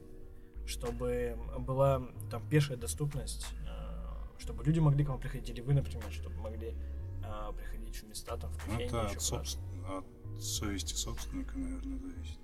чтобы 0.66 1.38
была 1.60 2.02
там 2.32 2.48
пешая 2.48 2.78
доступность, 2.78 3.46
э, 3.68 4.40
чтобы 4.40 4.64
люди 4.64 4.80
могли 4.80 5.04
к 5.04 5.10
вам 5.10 5.20
приходить, 5.20 5.50
или 5.50 5.60
вы, 5.62 5.74
например, 5.74 6.06
чтобы 6.12 6.36
могли 6.38 6.76
э, 7.24 7.52
приходить 7.58 7.98
в 7.98 8.08
места 8.08 8.38
там 8.38 8.50
в 8.52 8.68
Ну, 8.68 8.72
кофейне, 8.74 8.86
это 8.86 8.98
еще 9.08 9.16
от, 9.16 9.22
собствен- 9.22 9.73
от 9.88 10.06
совести 10.42 10.94
собственника, 10.94 11.58
наверное, 11.58 12.00
зависит. 12.00 12.40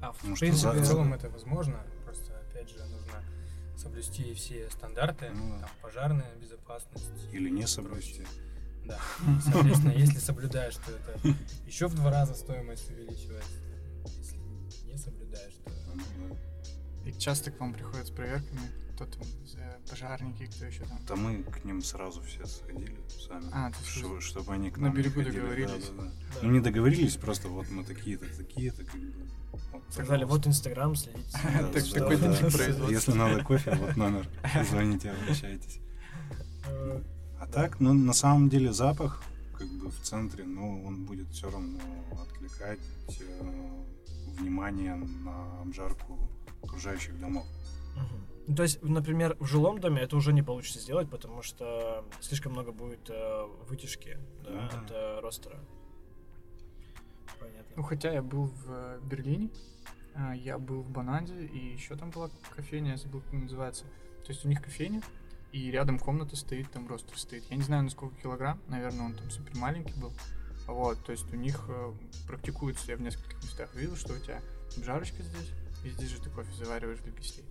А, 0.00 0.12
в 0.12 0.16
потому 0.18 0.36
что 0.36 0.44
принципе, 0.46 0.72
за- 0.74 0.80
В 0.82 0.86
целом 0.86 1.12
это 1.14 1.28
возможно, 1.30 1.84
просто 2.04 2.38
опять 2.40 2.70
же 2.70 2.78
нужно 2.86 3.22
соблюсти 3.76 4.32
все 4.34 4.68
стандарты, 4.70 5.30
Ну 5.30 5.50
да. 5.54 5.60
там, 5.60 5.70
пожарная 5.82 6.34
безопасность. 6.36 7.10
Или 7.32 7.48
не 7.50 7.66
соблюсти. 7.66 8.24
Да. 8.84 8.98
Соответственно, 9.44 9.92
если 9.92 10.18
соблюдаешь, 10.18 10.76
то 10.76 10.92
это 10.92 11.18
еще 11.66 11.88
в 11.88 11.94
два 11.94 12.10
раза 12.10 12.34
стоимость 12.34 12.90
увеличивается. 12.90 13.50
Если 14.18 14.36
не 14.86 14.96
соблюдаешь, 14.96 15.54
то. 15.64 15.72
И 17.04 17.12
часто 17.18 17.50
к 17.50 17.60
вам 17.60 17.72
приходят 17.74 18.06
с 18.06 18.10
проверками, 18.10 18.60
кто 18.98 19.06
там, 19.06 19.22
э, 19.58 19.78
пожарники, 19.88 20.46
кто 20.46 20.64
еще 20.64 20.84
там. 20.84 20.98
Да 21.06 21.14
мы 21.14 21.42
к 21.44 21.64
ним 21.64 21.82
сразу 21.82 22.20
все 22.22 22.44
сходили 22.46 22.98
сами. 23.28 23.44
А, 23.52 23.70
Что- 23.84 24.08
вы 24.08 24.20
чтобы 24.20 24.52
они 24.54 24.70
к 24.70 24.78
на 24.78 24.88
нам 24.88 24.96
не 24.96 25.02
берегу 25.02 25.22
ходили, 25.22 25.34
да, 25.34 25.40
договорились. 25.40 25.88
да, 25.90 26.02
да. 26.02 26.02
да. 26.02 26.38
Ну, 26.42 26.50
не 26.50 26.60
договорились, 26.60 27.16
просто 27.16 27.48
вот 27.48 27.70
мы 27.70 27.84
такие-то, 27.84 28.26
такие-то, 28.36 28.84
как 28.84 29.00
бы. 29.00 29.12
Вот, 29.72 29.82
Сказали, 29.90 30.24
вот. 30.24 30.46
Инстаграм, 30.46 30.96
следите. 30.96 31.28
Да, 31.44 31.68
Так 31.68 31.84
да, 31.84 31.90
такой-то 32.00 32.22
да, 32.28 32.36
тип 32.36 32.46
да. 32.50 32.58
производства. 32.58 32.90
Если 32.90 33.12
надо 33.12 33.44
кофе, 33.44 33.74
вот 33.76 33.96
номер. 33.96 34.28
Звоните, 34.68 35.10
обращайтесь. 35.12 35.78
Э, 36.66 37.00
А 37.40 37.46
так, 37.46 37.78
ну, 37.80 37.92
на 37.94 38.12
самом 38.12 38.48
деле, 38.48 38.72
запах, 38.72 39.22
как 39.56 39.68
бы 39.78 39.90
в 39.90 40.00
центре, 40.02 40.44
ну, 40.44 40.84
он 40.84 41.04
будет 41.04 41.28
все 41.30 41.48
равно 41.50 41.78
откликать 42.20 42.80
э, 43.20 43.84
внимание 44.38 44.96
на 44.96 45.60
обжарку 45.62 46.18
окружающих 46.62 47.18
домов. 47.20 47.46
Мгм. 47.96 48.37
Ну, 48.48 48.54
То 48.54 48.62
есть, 48.62 48.82
например, 48.82 49.36
в 49.40 49.44
жилом 49.44 49.78
доме 49.78 50.00
это 50.00 50.16
уже 50.16 50.32
не 50.32 50.42
получится 50.42 50.80
сделать, 50.80 51.10
потому 51.10 51.42
что 51.42 52.02
слишком 52.20 52.52
много 52.52 52.72
будет 52.72 53.10
э, 53.10 53.46
вытяжки 53.68 54.16
да, 54.42 54.50
Ага. 54.50 54.80
от 54.80 54.90
э, 54.90 55.20
ростера. 55.20 55.60
Понятно. 57.38 57.72
Ну, 57.76 57.82
хотя 57.82 58.10
я 58.10 58.22
был 58.22 58.46
в 58.46 58.64
э, 58.68 59.00
Берлине, 59.02 59.50
а, 60.14 60.34
я 60.34 60.58
был 60.58 60.80
в 60.80 60.90
Банаде, 60.90 61.44
и 61.44 61.74
еще 61.74 61.94
там 61.94 62.10
была 62.10 62.30
кофейня, 62.56 62.92
я 62.92 62.96
забыл, 62.96 63.20
как 63.20 63.34
называется. 63.34 63.84
То 64.24 64.32
есть 64.32 64.42
у 64.46 64.48
них 64.48 64.62
кофейня, 64.62 65.02
и 65.52 65.70
рядом 65.70 65.98
комната 65.98 66.34
стоит, 66.34 66.70
там 66.70 66.88
ростер 66.88 67.18
стоит. 67.18 67.44
Я 67.50 67.56
не 67.56 67.62
знаю, 67.62 67.82
на 67.82 67.90
сколько 67.90 68.16
килограмм, 68.16 68.58
наверное, 68.66 69.04
он 69.04 69.14
там 69.14 69.30
супер 69.30 69.58
маленький 69.58 69.92
был. 70.00 70.12
Вот, 70.66 71.04
то 71.04 71.12
есть 71.12 71.30
у 71.30 71.36
них 71.36 71.66
э, 71.68 71.92
практикуется, 72.26 72.92
я 72.92 72.96
в 72.96 73.02
нескольких 73.02 73.42
местах 73.42 73.74
видел, 73.74 73.96
что 73.96 74.14
у 74.14 74.18
тебя 74.18 74.40
обжарочка 74.74 75.22
здесь, 75.22 75.50
и 75.84 75.90
здесь 75.90 76.08
же 76.08 76.22
ты 76.22 76.30
кофе 76.30 76.52
завариваешь 76.54 77.00
для 77.00 77.12
гостей. 77.12 77.44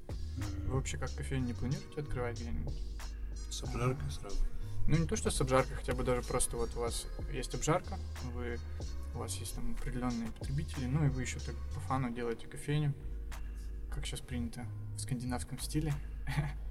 Вы 0.68 0.74
вообще 0.76 0.98
как 0.98 1.14
кофейню 1.16 1.48
не 1.48 1.54
планируете 1.54 2.02
открывать 2.02 2.40
где-нибудь? 2.40 2.74
С 3.50 3.64
обжаркой 3.64 4.12
сразу. 4.12 4.38
Ну, 4.88 4.98
не 4.98 5.06
то, 5.06 5.16
что 5.16 5.30
с 5.32 5.42
обжаркой, 5.42 5.76
хотя 5.76 5.94
бы 5.94 6.04
даже 6.04 6.22
просто 6.22 6.56
вот 6.58 6.70
у 6.76 6.80
вас 6.80 7.08
есть 7.34 7.54
обжарка, 7.56 7.98
вы, 8.34 8.58
у 9.16 9.18
вас 9.20 9.36
есть 9.38 9.56
там 9.56 9.76
определенные 9.78 10.32
потребители, 10.32 10.86
ну 10.86 11.06
и 11.06 11.10
вы 11.10 11.22
еще 11.24 11.40
так 11.40 11.56
по 11.74 11.80
фану 11.82 12.10
делаете 12.14 12.48
кофейню, 12.48 12.94
как 13.90 14.06
сейчас 14.06 14.22
принято 14.22 14.66
в 14.96 15.00
скандинавском 15.02 15.60
стиле. 15.60 15.94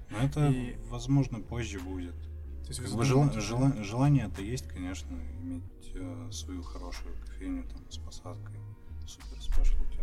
Но 0.09 0.19
это, 0.19 0.49
И- 0.49 0.77
возможно, 0.89 1.39
позже 1.39 1.79
будет. 1.79 2.15
То 2.63 2.69
есть 2.69 2.79
Как 2.81 2.91
бы 2.91 3.03
жела- 3.05 3.25
задумываетесь, 3.31 3.43
жела- 3.43 3.83
желание 3.83 4.25
это 4.27 4.41
есть, 4.41 4.67
конечно, 4.67 5.13
иметь 5.41 5.63
э, 5.93 6.29
свою 6.31 6.63
хорошую 6.63 7.15
кофейню 7.25 7.63
там 7.63 7.79
с 7.91 7.97
посадкой. 7.97 8.57
Супер 9.05 9.41
спешлти. 9.41 9.99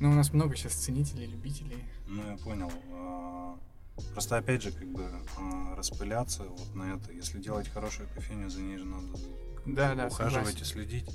Ну, 0.00 0.10
у 0.10 0.14
нас 0.14 0.32
много 0.32 0.54
сейчас 0.56 0.74
ценителей, 0.74 1.26
любителей. 1.26 1.84
Ну, 2.06 2.22
я 2.30 2.36
понял. 2.36 2.70
А, 2.92 3.58
Просто, 4.12 4.36
опять 4.36 4.62
же, 4.62 4.70
как 4.70 4.86
бы 4.88 5.04
а, 5.38 5.74
распыляться 5.74 6.44
вот 6.44 6.74
на 6.74 6.94
это. 6.94 7.12
Если 7.12 7.40
делать 7.40 7.68
хорошую 7.68 8.08
кофейню, 8.14 8.48
за 8.48 8.60
ней 8.60 8.78
же 8.78 8.84
надо 8.84 9.08
Да, 9.66 9.94
да, 9.96 10.06
ухаживать 10.06 10.46
согласен. 10.58 10.62
и 10.62 10.64
следить. 10.64 11.10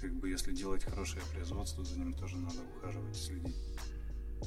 Как 0.00 0.12
бы, 0.14 0.30
если 0.30 0.52
делать 0.54 0.82
хорошее 0.84 1.22
производство, 1.32 1.84
за 1.84 1.98
ним 1.98 2.14
тоже 2.14 2.38
надо 2.38 2.56
ухаживать 2.78 3.16
и 3.16 3.20
следить. 3.20 3.56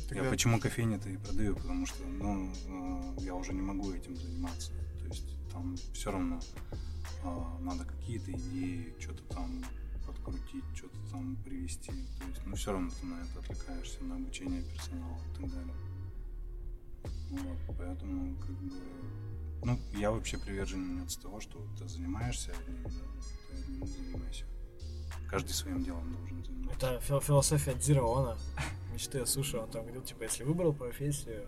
Тогда- 0.08 0.24
Я 0.26 0.30
почему 0.32 0.60
кофейни-то 0.60 1.10
и 1.10 1.18
продаю, 1.18 1.56
потому 1.56 1.86
что, 1.86 2.04
ну, 2.06 2.52
э, 2.68 3.24
я 3.24 3.36
уже 3.36 3.54
не 3.54 3.62
могу 3.62 3.92
этим 3.92 4.16
заниматься. 4.16 4.72
То 5.00 5.06
есть 5.06 5.26
там 5.52 5.76
все 5.94 6.12
равно 6.12 6.40
а, 7.24 7.58
надо 7.60 7.86
какие-то 7.86 8.32
идеи, 8.32 8.94
что-то 9.00 9.24
там 9.34 9.64
подкрутить, 10.30 10.64
что-то 10.76 10.98
там 11.12 11.36
привести. 11.38 11.92
То 11.92 12.28
есть, 12.28 12.42
ну, 12.46 12.56
все 12.56 12.72
равно 12.72 12.90
ты 12.90 13.06
на 13.06 13.22
это 13.22 13.40
отвлекаешься, 13.40 14.04
на 14.04 14.16
обучение 14.16 14.64
персонала 14.64 15.18
и 15.18 15.42
так 15.42 15.52
далее. 15.52 15.76
Вот, 17.32 17.78
поэтому, 17.78 18.36
как 18.38 18.50
бы, 18.50 18.72
ну, 19.64 19.80
я 19.94 20.12
вообще 20.12 20.38
приверженец 20.38 21.18
того, 21.18 21.40
что 21.40 21.66
ты 21.78 21.88
занимаешься 21.88 22.52
одним, 22.52 22.84
да, 22.84 22.90
ты 22.90 23.62
одним 23.62 23.88
занимайся. 23.88 24.46
Каждый 25.30 25.52
своим 25.52 25.84
делом 25.84 26.12
должен 26.12 26.44
заниматься. 26.44 26.88
Это 26.88 27.00
фил- 27.02 27.22
философия 27.22 27.76
Дзираона, 27.76 28.38
мечты 28.94 29.20
о 29.20 29.26
суши. 29.26 29.58
Он 29.58 29.70
там 29.70 29.84
говорил, 29.84 30.02
типа, 30.02 30.24
если 30.24 30.44
выбрал 30.44 30.74
профессию, 30.74 31.48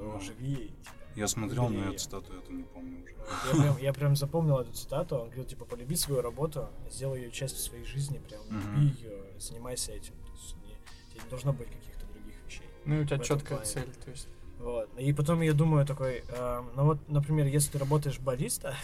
типа. 0.00 0.72
Я 1.16 1.26
смотрел, 1.28 1.68
но 1.68 1.80
Или- 1.84 1.92
я 1.92 1.98
цитату 1.98 2.32
эту 2.32 2.52
не 2.52 2.62
помню 2.62 3.02
уже. 3.02 3.14
Я 3.52 3.62
прям, 3.62 3.78
я 3.78 3.92
прям 3.92 4.16
запомнил 4.16 4.58
эту 4.58 4.72
цитату. 4.72 5.16
Он 5.16 5.24
говорил, 5.26 5.44
типа, 5.44 5.64
полюби 5.64 5.96
свою 5.96 6.22
работу, 6.22 6.68
сделай 6.90 7.20
ее 7.22 7.30
частью 7.30 7.60
своей 7.60 7.84
жизни, 7.84 8.18
прям 8.18 8.40
люби 8.50 8.86
ее, 9.00 9.24
занимайся 9.38 9.92
этим. 9.92 10.14
То 10.14 10.32
есть 10.32 10.56
не, 10.64 10.74
тебе 11.12 11.22
не 11.24 11.30
должно 11.30 11.52
быть 11.52 11.68
каких-то 11.68 12.06
других 12.12 12.34
вещей. 12.46 12.66
Ну, 12.84 12.94
и 12.94 13.02
у 13.02 13.04
тебя 13.04 13.18
четкая 13.18 13.58
плане. 13.58 13.64
цель, 13.72 13.90
то 14.04 14.10
есть. 14.10 14.28
Вот. 14.58 14.90
И 14.98 15.12
потом 15.12 15.40
я 15.40 15.52
думаю 15.52 15.84
такой, 15.86 16.22
э, 16.28 16.62
ну 16.76 16.84
вот, 16.84 17.08
например, 17.08 17.46
если 17.46 17.72
ты 17.72 17.78
работаешь 17.78 18.18
бариста, 18.20 18.74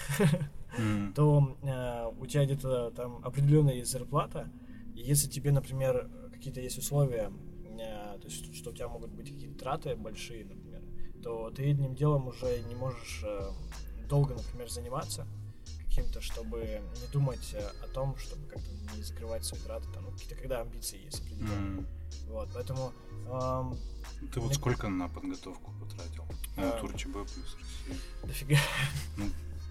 М. 0.78 1.12
то 1.14 1.56
э, 1.62 2.06
у 2.18 2.26
тебя 2.26 2.44
где-то 2.44 2.90
там 2.92 3.20
определенная 3.24 3.74
есть 3.74 3.90
зарплата, 3.90 4.50
и 4.94 5.00
если 5.00 5.28
тебе, 5.28 5.52
например, 5.52 6.08
какие-то 6.32 6.60
есть 6.60 6.78
условия, 6.78 7.30
э, 7.78 8.18
то 8.18 8.24
есть 8.24 8.54
что 8.54 8.70
у 8.70 8.72
тебя 8.72 8.88
могут 8.88 9.10
быть 9.10 9.28
какие-то 9.30 9.58
траты 9.58 9.96
большие, 9.96 10.44
то 11.26 11.50
ты 11.50 11.68
одним 11.72 11.96
делом 11.96 12.28
уже 12.28 12.62
не 12.68 12.76
можешь 12.76 13.22
э, 13.24 13.50
долго, 14.08 14.34
например, 14.34 14.70
заниматься 14.70 15.26
каким-то, 15.88 16.20
чтобы 16.20 16.80
не 17.02 17.08
думать 17.12 17.50
э, 17.52 17.68
о 17.82 17.88
том, 17.88 18.16
чтобы 18.16 18.46
как-то 18.46 18.70
не 18.96 19.02
закрывать 19.02 19.44
свои 19.44 19.60
траты, 19.62 19.88
там, 19.92 20.04
ну, 20.04 20.12
какие-то 20.12 20.36
когда 20.36 20.60
амбиции 20.60 21.04
есть 21.04 21.20
определенные. 21.22 21.78
М. 21.80 21.86
Вот, 22.28 22.48
поэтому 22.54 22.92
эм, 23.28 23.76
Ты 24.32 24.38
вот 24.38 24.46
Мне- 24.50 24.54
сколько 24.54 24.88
на 24.88 25.08
подготовку 25.08 25.72
потратил? 25.80 26.24
На 26.56 26.70
А. 26.76 26.80
тур 26.80 26.92
ЧБ 26.96 27.12
плюс 27.12 27.56
Россия. 27.58 28.00
дофига. 28.22 28.58
Как 29.16 29.26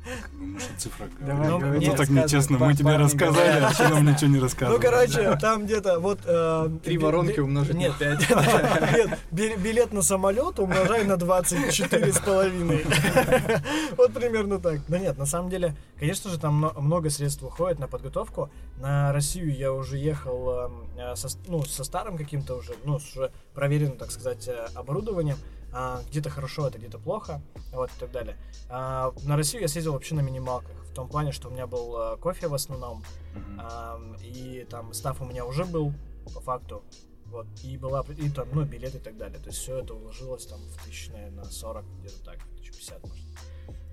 же 0.06 0.66
о 0.76 0.80
цифрах 0.80 1.10
Давай, 1.20 1.36
говорим. 1.50 1.60
говори. 1.60 1.88
Ну, 1.88 1.96
так 1.96 2.10
нечестно, 2.10 2.58
мы 2.58 2.74
тебе 2.76 2.96
рассказали, 2.98 3.64
а 3.64 3.74
ты 3.74 3.88
нам 3.88 4.06
ничего 4.06 4.28
не 4.30 4.38
Ну, 4.38 4.44
рассказывал. 4.44 4.80
короче, 4.80 5.36
там 5.38 5.66
где-то 5.66 6.00
вот... 6.00 6.20
э, 6.26 6.70
Три 6.84 6.98
воронки 6.98 7.40
умножить 7.40 7.74
на 7.74 7.78
Нет, 7.80 7.98
пять. 7.98 8.30
нет, 8.30 9.20
би- 9.32 9.56
билет 9.56 9.94
на 9.94 10.02
самолет 10.02 10.60
умножай 10.60 11.04
на 11.06 11.18
24 11.18 12.14
с 12.14 12.20
половиной. 12.20 12.86
Вот 13.98 14.14
примерно 14.14 14.60
так. 14.60 14.80
Да 14.88 15.00
нет, 15.00 15.18
на 15.18 15.26
самом 15.26 15.50
деле, 15.50 15.76
конечно 16.00 16.30
же, 16.30 16.40
там 16.40 16.56
мно- 16.56 16.74
много 16.80 17.10
средств 17.10 17.44
уходит 17.44 17.80
на 17.80 17.88
подготовку. 17.88 18.50
На 18.78 19.12
Россию 19.14 19.56
я 19.56 19.72
уже 19.74 19.98
ехал 19.98 20.50
эм, 20.66 20.88
э, 20.98 21.16
со, 21.16 21.30
ну, 21.48 21.64
со 21.64 21.84
старым 21.84 22.18
каким-то 22.18 22.56
уже, 22.56 22.74
ну, 22.84 23.00
с 23.00 23.16
уже 23.16 23.32
проверенным, 23.54 23.98
так 23.98 24.12
сказать, 24.12 24.48
э, 24.48 24.68
оборудованием. 24.76 25.38
А, 25.78 26.02
где-то 26.10 26.30
хорошо, 26.30 26.68
это 26.68 26.78
где-то 26.78 26.98
плохо, 27.00 27.42
вот 27.74 27.90
и 27.90 28.00
так 28.00 28.10
далее. 28.12 28.38
А, 28.70 29.12
на 29.26 29.36
Россию 29.36 29.62
я 29.62 29.68
съездил 29.68 29.92
вообще 29.92 30.16
на 30.16 30.22
минималках. 30.22 30.72
В 30.86 30.94
том 30.94 31.10
плане, 31.10 31.34
что 31.34 31.50
у 31.50 31.52
меня 31.52 31.68
был 31.68 32.14
э, 32.14 32.18
кофе 32.18 32.48
в 32.48 32.54
основном, 32.54 33.04
Мгм. 33.34 33.60
Ам, 33.62 34.16
и 34.22 34.66
там 34.70 34.94
став 34.94 35.20
у 35.20 35.26
меня 35.26 35.46
уже 35.46 35.66
был, 35.66 35.92
по 36.34 36.40
факту. 36.40 36.82
Вот, 37.26 37.48
и 37.64 37.78
была, 37.78 38.06
и 38.18 38.30
там, 38.30 38.48
ну, 38.54 38.64
билет 38.64 38.96
и 38.96 39.00
так 39.00 39.18
далее. 39.18 39.38
То 39.40 39.48
есть 39.48 39.60
все 39.60 39.80
это 39.80 39.94
уложилось 39.94 40.46
там 40.46 40.60
в 40.62 40.86
тысяч, 40.86 41.10
наверное, 41.10 41.44
40, 41.44 41.84
где-то 42.00 42.24
так, 42.24 42.36
1050, 42.36 43.04
может. 43.04 43.26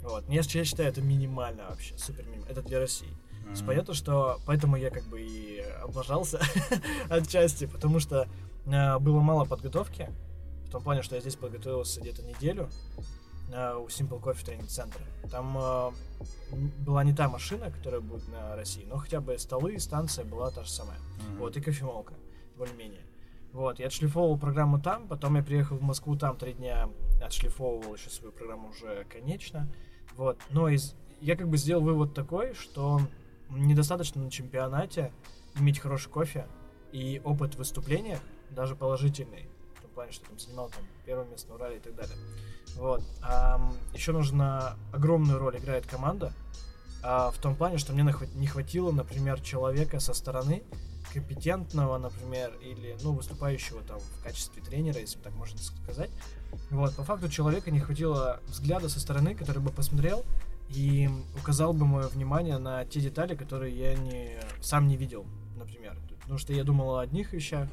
Вот. 0.03 0.29
Я, 0.29 0.42
я 0.45 0.64
считаю, 0.64 0.88
это 0.88 1.01
минимально 1.01 1.64
вообще, 1.68 1.99
супер 1.99 2.25
минимально. 2.27 2.53
Это 2.53 2.62
для 2.62 2.79
России. 2.79 3.11
Мгм. 3.45 3.55
Mm. 3.55 3.66
Понятно, 3.66 3.95
что 3.95 4.40
поэтому 4.47 4.77
я 4.77 4.90
как 4.90 5.03
бы 5.09 5.21
и 5.21 5.59
облажался 5.83 6.40
отчасти, 7.11 7.66
потому 7.66 7.99
что 7.99 8.29
э, 8.66 8.99
было 9.01 9.18
мало 9.18 9.45
подготовки. 9.47 10.09
В 10.72 10.74
том 10.74 10.85
плане, 10.85 11.02
что 11.02 11.16
я 11.16 11.20
здесь 11.20 11.37
подготовился 11.37 12.00
где-то 12.00 12.22
неделю 12.22 12.70
э, 13.52 13.74
у 13.74 13.88
Simple 13.88 14.22
Coffee 14.22 14.42
Training 14.42 14.68
Center. 14.68 15.02
Там 15.30 15.54
э, 15.58 15.90
была 16.78 17.04
не 17.04 17.12
та 17.12 17.28
машина, 17.28 17.70
которая 17.70 18.00
будет 18.00 18.26
на 18.28 18.56
России, 18.56 18.87
но 18.88 18.96
хотя 18.96 19.20
бы 19.20 19.37
столы, 19.37 19.78
станция 19.78 20.24
была 20.24 20.50
та 20.50 20.64
же 20.64 20.70
самая. 20.70 20.96
Мгм. 21.28 21.40
Вот, 21.40 21.58
и 21.58 21.61
кофемолка, 21.61 22.14
более-менее. 22.56 23.02
Вот, 23.52 23.80
я 23.80 23.88
отшлифовывал 23.88 24.38
программу 24.38 24.80
там, 24.80 25.08
потом 25.08 25.37
я 25.37 25.42
приехал 25.42 25.76
в 25.76 25.82
Москву, 25.82 26.16
там 26.16 26.38
три 26.38 26.54
дня 26.54 26.88
отшлифовывал 27.22 27.94
еще 27.94 28.08
свою 28.08 28.32
программу 28.32 28.70
уже 28.70 29.04
конечно. 29.12 29.70
Вот, 30.16 30.38
но 30.48 30.70
из... 30.70 30.94
я 31.20 31.37
как 31.37 31.50
бы 31.50 31.58
сделал 31.58 31.82
вывод 31.82 32.14
такой, 32.14 32.54
что 32.54 32.98
недостаточно 33.50 34.22
на 34.22 34.30
чемпионате 34.30 35.12
иметь 35.54 35.80
хороший 35.80 36.08
кофе 36.08 36.46
и 36.92 37.20
опыт 37.24 37.56
в 37.56 37.58
выступлениях, 37.58 38.20
даже 38.48 38.74
положительный, 38.74 39.51
плане, 39.92 40.12
что 40.12 40.26
там 40.26 40.38
занимал 40.38 40.68
там 40.68 40.85
первое 41.07 41.26
место 41.26 41.48
на 41.48 41.55
Урале 41.57 41.76
и 41.76 41.81
так 41.81 41.94
далее. 41.94 42.16
Вот. 42.76 43.02
еще 43.92 44.12
нужна 44.12 44.76
огромную 44.92 45.38
роль 45.38 45.59
играет 45.59 45.87
команда, 45.87 46.33
а, 47.02 47.31
в 47.31 47.38
том 47.38 47.57
плане, 47.57 47.78
что 47.78 47.92
мне 47.92 48.02
не 48.35 48.46
хватило, 48.46 48.92
например, 48.92 49.40
человека 49.40 49.98
со 49.98 50.14
стороны, 50.14 50.62
компетентного, 51.12 51.98
например, 51.98 52.52
или, 52.62 52.96
ну, 53.02 53.12
выступающего 53.12 53.83
там 53.83 53.98
в 53.98 54.22
качестве 54.22 54.62
тренера, 54.62 54.98
если 54.98 55.18
так 55.18 55.35
можно 55.35 55.59
сказать. 55.59 56.11
Вот, 56.70 56.94
по 56.94 57.02
факту 57.02 57.28
человека 57.28 57.70
не 57.70 57.81
хватило 57.81 58.40
взгляда 58.46 58.88
со 58.88 59.00
стороны, 59.00 59.35
который 59.35 59.61
бы 59.61 59.70
посмотрел 59.70 60.24
и 60.70 61.11
указал 61.38 61.72
бы 61.72 61.85
мое 61.85 62.09
внимание 62.09 62.59
на 62.59 62.85
те 62.85 63.00
детали, 63.00 63.35
которые 63.35 63.76
я 63.76 63.94
не, 63.94 64.38
сам 64.61 64.87
не 64.87 64.96
видел, 64.96 65.26
например. 65.57 65.96
Потому 66.20 66.38
что 66.38 66.52
я 66.52 66.64
думал 66.64 66.96
о 66.96 67.00
одних 67.00 67.33
вещах, 67.33 67.68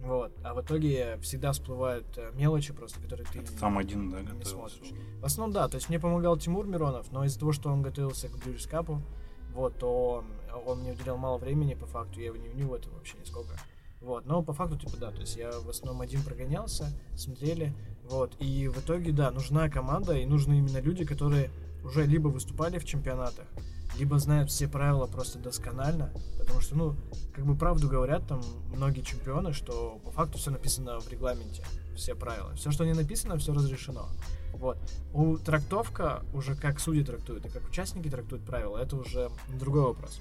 вот, 0.00 0.32
а 0.44 0.54
в 0.54 0.60
итоге 0.60 1.18
всегда 1.22 1.52
всплывают 1.52 2.06
э, 2.16 2.30
мелочи 2.34 2.72
просто, 2.72 3.00
которые 3.00 3.26
ты 3.26 3.40
Это 3.40 3.52
там 3.58 3.78
один, 3.78 4.10
да, 4.10 4.20
не 4.20 4.26
готовился? 4.26 4.50
смотришь. 4.52 4.92
В 5.20 5.24
основном, 5.24 5.52
да, 5.52 5.68
то 5.68 5.76
есть 5.76 5.88
мне 5.88 5.98
помогал 5.98 6.36
Тимур 6.36 6.66
Миронов, 6.66 7.10
но 7.10 7.24
из-за 7.24 7.40
того, 7.40 7.52
что 7.52 7.70
он 7.70 7.82
готовился 7.82 8.28
к 8.28 8.70
Капу, 8.70 9.02
вот, 9.54 9.76
то 9.78 10.24
он 10.66 10.80
мне 10.80 10.92
уделял 10.92 11.16
мало 11.16 11.38
времени, 11.38 11.74
по 11.74 11.86
факту, 11.86 12.20
я 12.20 12.26
его 12.26 12.36
не 12.36 12.48
виню 12.48 12.68
в 12.68 12.74
этом 12.74 12.92
вообще 12.94 13.16
нисколько. 13.18 13.58
Вот, 14.00 14.26
но 14.26 14.42
по 14.42 14.52
факту, 14.52 14.76
типа, 14.78 14.96
да, 14.98 15.10
то 15.10 15.20
есть 15.20 15.36
я 15.36 15.50
в 15.50 15.68
основном 15.68 16.00
один 16.00 16.22
прогонялся, 16.22 16.86
смотрели, 17.16 17.74
вот, 18.08 18.32
и 18.38 18.68
в 18.68 18.78
итоге, 18.78 19.10
да, 19.10 19.32
нужна 19.32 19.68
команда, 19.68 20.14
и 20.14 20.24
нужны 20.24 20.58
именно 20.58 20.78
люди, 20.80 21.04
которые 21.04 21.50
уже 21.84 22.04
либо 22.04 22.28
выступали 22.28 22.78
в 22.78 22.84
чемпионатах, 22.84 23.46
либо 23.98 24.18
знают 24.18 24.50
все 24.50 24.68
правила 24.68 25.06
просто 25.06 25.38
досконально, 25.38 26.12
потому 26.38 26.60
что, 26.60 26.76
ну, 26.76 26.96
как 27.34 27.44
бы 27.44 27.56
правду 27.56 27.88
говорят 27.88 28.26
там 28.26 28.40
многие 28.74 29.02
чемпионы, 29.02 29.52
что 29.52 30.00
по 30.04 30.10
факту 30.10 30.38
все 30.38 30.50
написано 30.50 31.00
в 31.00 31.08
регламенте, 31.10 31.64
все 31.96 32.14
правила. 32.14 32.54
Все, 32.54 32.70
что 32.70 32.84
не 32.84 32.94
написано, 32.94 33.36
все 33.38 33.52
разрешено. 33.52 34.08
Вот. 34.52 34.78
У 35.12 35.36
трактовка 35.36 36.22
уже 36.32 36.54
как 36.54 36.80
судьи 36.80 37.04
трактуют, 37.04 37.46
и 37.46 37.48
как 37.48 37.68
участники 37.68 38.08
трактуют 38.08 38.44
правила, 38.44 38.78
это 38.78 38.96
уже 38.96 39.30
другой 39.58 39.82
вопрос. 39.82 40.20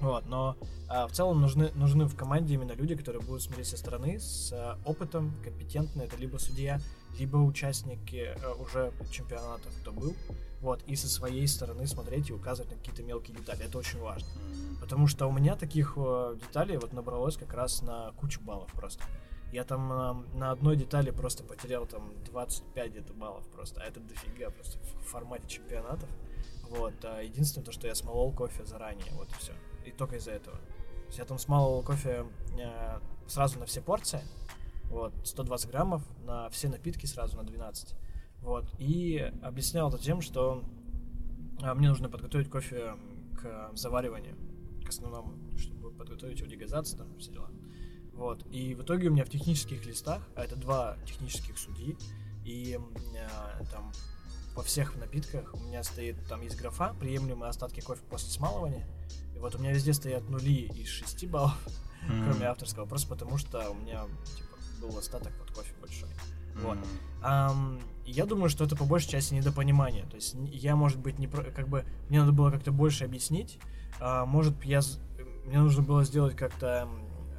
Вот, 0.00 0.26
но 0.26 0.56
а, 0.88 1.08
в 1.08 1.12
целом 1.12 1.40
нужны, 1.40 1.70
нужны 1.74 2.04
в 2.04 2.14
команде 2.14 2.54
именно 2.54 2.72
люди, 2.72 2.94
которые 2.94 3.22
будут 3.22 3.42
смотреть 3.42 3.66
со 3.66 3.76
стороны, 3.76 4.20
с 4.20 4.52
а, 4.52 4.78
опытом, 4.84 5.34
компетентны. 5.42 6.02
Это 6.02 6.16
либо 6.16 6.36
судья, 6.36 6.80
либо 7.18 7.38
участники 7.38 8.28
а, 8.44 8.54
уже 8.54 8.92
чемпионатов, 9.10 9.72
кто 9.80 9.92
был. 9.92 10.14
Вот, 10.66 10.82
и 10.88 10.96
со 10.96 11.08
своей 11.08 11.46
стороны 11.46 11.86
смотреть 11.86 12.28
и 12.30 12.32
указывать 12.32 12.72
на 12.72 12.76
какие-то 12.76 13.04
мелкие 13.04 13.36
детали. 13.36 13.64
Это 13.64 13.78
очень 13.78 14.00
важно. 14.00 14.26
Потому 14.80 15.06
что 15.06 15.28
у 15.28 15.32
меня 15.32 15.54
таких 15.54 15.92
э, 15.96 16.36
деталей 16.42 16.76
вот 16.76 16.92
набралось 16.92 17.36
как 17.36 17.54
раз 17.54 17.82
на 17.82 18.10
кучу 18.16 18.40
баллов 18.40 18.72
просто. 18.72 19.04
Я 19.52 19.62
там 19.62 19.92
э, 19.92 20.36
на 20.36 20.50
одной 20.50 20.74
детали 20.74 21.12
просто 21.12 21.44
потерял 21.44 21.86
там 21.86 22.12
25 22.24 22.90
где-то 22.90 23.14
баллов 23.14 23.46
просто, 23.46 23.80
а 23.80 23.84
это 23.84 24.00
дофига 24.00 24.50
просто 24.50 24.80
в 24.80 25.04
формате 25.04 25.46
чемпионатов. 25.46 26.08
Вот, 26.68 26.94
а 27.04 27.20
единственное 27.20 27.64
то, 27.64 27.70
что 27.70 27.86
я 27.86 27.94
смолол 27.94 28.32
кофе 28.32 28.64
заранее, 28.64 29.12
вот 29.12 29.28
и 29.28 29.34
все. 29.34 29.52
И 29.84 29.92
только 29.92 30.16
из-за 30.16 30.32
этого. 30.32 30.56
То 30.56 31.06
есть 31.06 31.18
я 31.18 31.26
там 31.26 31.38
смолол 31.38 31.84
кофе 31.84 32.26
э, 32.58 32.98
сразу 33.28 33.60
на 33.60 33.66
все 33.66 33.80
порции, 33.82 34.22
вот, 34.90 35.12
120 35.22 35.70
граммов 35.70 36.02
на 36.24 36.50
все 36.50 36.68
напитки 36.68 37.06
сразу 37.06 37.36
на 37.36 37.44
12. 37.44 37.94
Вот, 38.46 38.64
и 38.78 39.32
объяснял 39.42 39.88
это 39.88 39.98
тем, 39.98 40.20
что 40.20 40.62
э, 41.60 41.74
мне 41.74 41.88
нужно 41.88 42.08
подготовить 42.08 42.48
кофе 42.48 42.94
к 43.42 43.72
завариванию, 43.74 44.36
к 44.84 44.88
основному, 44.88 45.34
чтобы 45.58 45.90
подготовить 45.90 46.38
его 46.38 46.48
дегазацию, 46.48 46.98
там 46.98 47.18
все 47.18 47.32
дела. 47.32 47.50
Вот, 48.12 48.46
и 48.52 48.76
в 48.76 48.82
итоге 48.82 49.08
у 49.08 49.12
меня 49.12 49.24
в 49.24 49.30
технических 49.30 49.84
листах, 49.84 50.22
а 50.36 50.44
это 50.44 50.54
два 50.54 50.96
технических 51.08 51.58
судьи, 51.58 51.96
и 52.44 52.78
э, 53.16 53.64
там 53.72 53.90
во 54.54 54.62
всех 54.62 54.94
напитках 54.94 55.52
у 55.52 55.58
меня 55.58 55.82
стоит, 55.82 56.14
там 56.28 56.40
есть 56.40 56.56
графа, 56.56 56.94
приемлемые 57.00 57.50
остатки 57.50 57.80
кофе 57.80 58.02
после 58.08 58.30
смалывания, 58.30 58.86
и 59.34 59.40
вот 59.40 59.56
у 59.56 59.58
меня 59.58 59.72
везде 59.72 59.92
стоят 59.92 60.30
нули 60.30 60.66
из 60.68 60.86
6 60.86 61.26
баллов, 61.26 61.58
М. 62.08 62.30
кроме 62.30 62.46
авторского, 62.46 62.86
просто 62.86 63.08
потому 63.08 63.38
что 63.38 63.68
у 63.70 63.74
меня, 63.74 64.04
типа, 64.36 64.56
был 64.86 64.96
остаток 64.96 65.32
вот 65.40 65.50
кофе 65.50 65.74
большой. 65.80 66.08
Вот. 66.62 66.78
Ам, 67.22 67.80
я 68.04 68.24
думаю, 68.26 68.48
что 68.48 68.64
это 68.64 68.76
по 68.76 68.84
большей 68.84 69.10
части 69.10 69.34
недопонимание. 69.34 70.04
То 70.04 70.16
есть 70.16 70.36
я, 70.52 70.76
может 70.76 70.98
быть, 70.98 71.18
не 71.18 71.26
про- 71.26 71.50
как 71.50 71.68
бы 71.68 71.84
мне 72.08 72.20
надо 72.20 72.32
было 72.32 72.50
как-то 72.50 72.72
больше 72.72 73.04
объяснить. 73.04 73.58
А, 74.00 74.24
может, 74.26 74.64
я 74.64 74.80
мне 75.44 75.58
нужно 75.58 75.82
было 75.82 76.04
сделать 76.04 76.36
как-то 76.36 76.88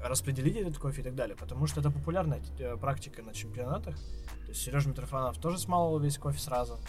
распределить 0.01 0.55
этот 0.55 0.77
кофе 0.77 1.01
и 1.01 1.03
так 1.03 1.15
далее, 1.15 1.35
потому 1.35 1.67
что 1.67 1.79
это 1.81 1.91
популярная 1.91 2.41
э, 2.59 2.77
практика 2.77 3.21
на 3.21 3.33
чемпионатах. 3.33 3.95
То 3.95 4.49
есть 4.49 4.61
Сережа 4.61 4.89
Митрофанов 4.89 5.37
тоже 5.39 5.57
смалывал 5.57 5.99
весь 5.99 6.17
кофе 6.17 6.39
сразу. 6.39 6.79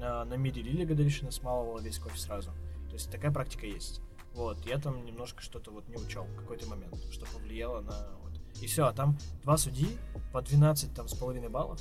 А, 0.00 0.24
на 0.24 0.34
мире 0.34 0.62
Лилия 0.62 0.86
Гадаришина 0.86 1.30
смалывала 1.30 1.80
весь 1.80 1.98
кофе 1.98 2.18
сразу. 2.18 2.50
То 2.88 2.94
есть 2.94 3.10
такая 3.10 3.30
практика 3.30 3.66
есть. 3.66 4.00
Вот, 4.34 4.64
я 4.66 4.78
там 4.78 5.04
немножко 5.04 5.42
что-то 5.42 5.70
вот 5.70 5.88
не 5.88 5.96
учел 5.96 6.24
в 6.24 6.36
какой-то 6.36 6.66
момент, 6.68 6.96
что 7.10 7.26
повлияло 7.26 7.80
на. 7.80 8.21
И 8.60 8.66
все, 8.66 8.86
а 8.86 8.92
там 8.92 9.18
два 9.42 9.56
судьи 9.56 9.88
по 10.32 10.42
12 10.42 10.94
там 10.94 11.08
с 11.08 11.14
половиной 11.14 11.48
баллов 11.48 11.80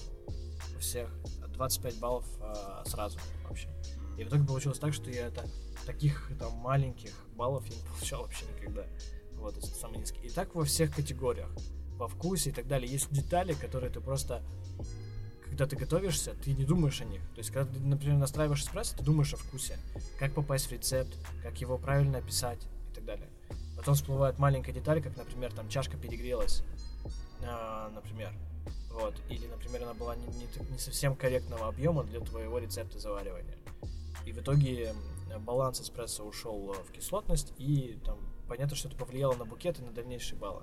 у 0.76 0.80
всех, 0.80 1.10
а 1.44 1.48
25 1.48 2.00
баллов 2.00 2.26
а, 2.42 2.84
сразу 2.86 3.20
вообще. 3.48 3.70
И 4.18 4.24
в 4.24 4.28
итоге 4.28 4.46
получилось 4.46 4.80
так, 4.80 4.94
что 4.94 5.10
я 5.10 5.28
это 5.28 5.46
таких 5.86 6.32
там 6.40 6.54
маленьких 6.54 7.12
баллов 7.36 7.66
я 7.68 7.76
не 7.76 7.88
получал 7.98 8.24
вообще 8.24 8.46
никогда. 8.58 8.86
Вот, 9.34 9.58
это 9.58 9.68
самые 9.68 10.00
низкие. 10.02 10.26
И 10.26 10.30
так 10.30 10.54
во 10.56 10.64
всех 10.64 10.96
категориях. 10.96 11.50
Во 11.98 12.08
вкусе 12.08 12.50
и 12.50 12.54
так 12.54 12.68
далее. 12.68 12.92
Есть 12.92 13.12
детали, 13.12 13.54
которые 13.54 13.92
ты 13.92 14.00
просто 14.00 14.44
когда 15.52 15.68
ты 15.68 15.76
готовишься, 15.76 16.34
ты 16.34 16.54
не 16.54 16.64
думаешь 16.64 17.02
о 17.02 17.06
них. 17.06 17.20
То 17.36 17.40
есть, 17.40 17.52
когда 17.52 17.74
ты, 17.74 17.80
например, 17.82 18.16
настраиваешь 18.16 18.62
эспрессо, 18.64 18.96
ты 18.96 19.04
думаешь 19.04 19.34
о 19.34 19.38
вкусе. 19.38 19.78
Как 20.18 20.34
попасть 20.34 20.68
в 20.68 20.72
рецепт, 20.72 21.14
как 21.44 21.60
его 21.60 21.78
правильно 21.78 22.20
описать. 22.20 22.66
Потом 23.82 23.96
всплывает 23.96 24.38
маленькая 24.38 24.74
деталь, 24.74 25.02
как, 25.02 25.18
например, 25.18 25.52
там 25.54 25.68
чашка 25.68 25.98
перегрелась, 25.98 26.62
а, 27.44 27.90
например. 27.90 28.32
Вот. 28.92 29.16
Или, 29.28 29.48
например, 29.48 29.82
она 29.82 29.96
была 29.96 30.16
не, 30.16 30.28
не 30.28 30.46
не 30.70 30.78
совсем 30.78 31.16
корректного 31.16 31.68
объема 31.68 32.04
для 32.04 32.20
твоего 32.20 32.60
рецепта 32.60 33.00
заваривания. 33.00 33.58
И 34.24 34.34
в 34.34 34.38
итоге 34.38 34.94
баланс 35.40 35.82
эспрессо 35.82 36.24
ушел 36.24 36.76
э, 36.76 36.84
в 36.84 36.92
кислотность, 36.92 37.56
и 37.58 37.98
там 38.06 38.20
понятно, 38.48 38.76
что 38.76 38.88
это 38.88 38.96
повлияло 38.98 39.34
на 39.34 39.46
букет 39.46 39.80
и 39.80 39.82
на 39.82 39.92
дальнейшие 39.92 40.38
баллы. 40.38 40.62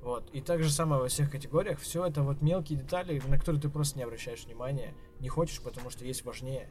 Вот. 0.00 0.30
И 0.30 0.40
так 0.40 0.62
же 0.62 0.70
самое 0.70 1.02
во 1.02 1.08
всех 1.08 1.32
категориях. 1.32 1.80
Все 1.80 2.06
это 2.06 2.22
вот 2.22 2.40
мелкие 2.40 2.78
детали, 2.78 3.20
на 3.26 3.36
которые 3.36 3.60
ты 3.60 3.68
просто 3.68 3.98
не 3.98 4.04
обращаешь 4.04 4.44
внимания, 4.44 4.94
не 5.18 5.28
хочешь, 5.28 5.60
потому 5.60 5.90
что 5.90 6.04
есть 6.04 6.24
важнее 6.24 6.68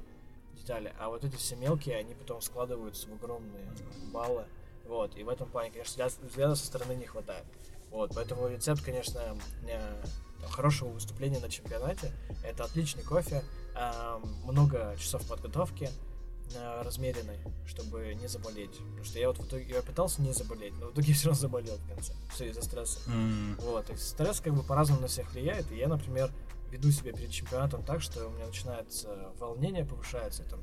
детали. 0.54 0.94
А 0.98 1.10
вот 1.10 1.26
эти 1.26 1.36
все 1.36 1.58
мелкие, 1.58 1.98
они 1.98 2.16
потом 2.16 2.40
складываются 2.40 3.10
в 3.10 3.14
огромные 3.16 3.70
баллы. 4.14 4.46
Вот. 4.86 5.16
И 5.18 5.24
в 5.24 5.30
этом 5.30 5.50
плане, 5.50 5.72
конечно, 5.72 5.92
взгляд- 5.92 6.28
взгляда 6.30 6.56
со 6.56 6.66
стороны 6.66 6.94
не 6.94 7.06
хватает. 7.06 7.46
Вот. 7.92 8.12
Поэтому 8.16 8.48
рецепт, 8.48 8.84
конечно, 8.84 9.20
э, 9.68 10.04
там, 10.42 10.50
хорошего 10.50 10.90
выступления 10.90 11.40
на 11.40 11.50
чемпионате. 11.50 12.12
Это 12.44 12.66
отличный 12.66 13.04
кофе, 13.04 13.44
а, 13.76 14.20
много 14.46 14.96
часов 15.00 15.28
подготовки 15.28 15.90
э, 16.56 16.82
размеренной, 16.84 17.40
чтобы 17.66 18.14
не 18.16 18.28
заболеть. 18.28 18.78
Потому 18.78 19.04
что 19.04 19.18
я 19.20 19.28
вот 19.28 19.38
в 19.40 19.48
итоге 19.48 19.74
я 19.74 19.82
пытался 19.82 20.22
не 20.22 20.34
заболеть, 20.34 20.74
но 20.80 20.88
в 20.88 20.94
итоге 20.94 21.14
все 21.14 21.28
равно 21.30 21.40
заболел 21.40 21.76
в 21.78 21.88
конце. 21.88 22.14
Все 22.34 22.50
из-за 22.50 22.62
стресса. 22.62 23.00
М. 23.08 23.56
Вот, 23.62 23.90
и 23.90 23.96
стресс 23.96 24.40
как 24.42 24.54
бы 24.54 24.64
по-разному 24.64 25.02
на 25.02 25.08
всех 25.08 25.32
влияет, 25.32 25.72
и 25.72 25.78
я, 25.78 25.88
например, 25.88 26.32
веду 26.70 26.92
себя 26.92 27.14
перед 27.14 27.32
чемпионатом 27.32 27.84
так, 27.84 28.02
что 28.02 28.28
у 28.28 28.32
меня 28.32 28.48
начинается 28.48 29.32
волнение, 29.40 29.86
повышается, 29.86 30.44
там, 30.44 30.60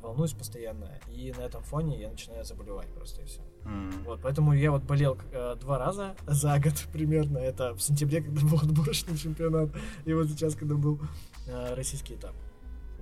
волнуюсь 0.00 0.32
постоянно, 0.32 0.90
и 1.08 1.32
на 1.36 1.42
этом 1.42 1.62
фоне 1.62 2.00
я 2.00 2.10
начинаю 2.10 2.44
заболевать 2.44 2.88
просто 2.94 3.22
и 3.22 3.24
все. 3.24 3.40
М. 3.64 3.90
Вот, 4.04 4.20
поэтому 4.22 4.52
я 4.52 4.70
вот 4.70 4.82
болел 4.82 5.18
э, 5.32 5.56
два 5.60 5.78
раза 5.78 6.14
за 6.26 6.58
год 6.58 6.74
примерно, 6.92 7.38
это 7.38 7.74
в 7.74 7.80
сентябре, 7.80 8.22
когда 8.22 8.40
был 8.46 8.58
отборочный 8.58 9.16
чемпионат, 9.16 9.70
и 10.04 10.12
вот 10.14 10.28
сейчас, 10.28 10.54
когда 10.54 10.74
был 10.74 11.00
э, 11.46 11.74
российский 11.74 12.14
этап. 12.14 12.34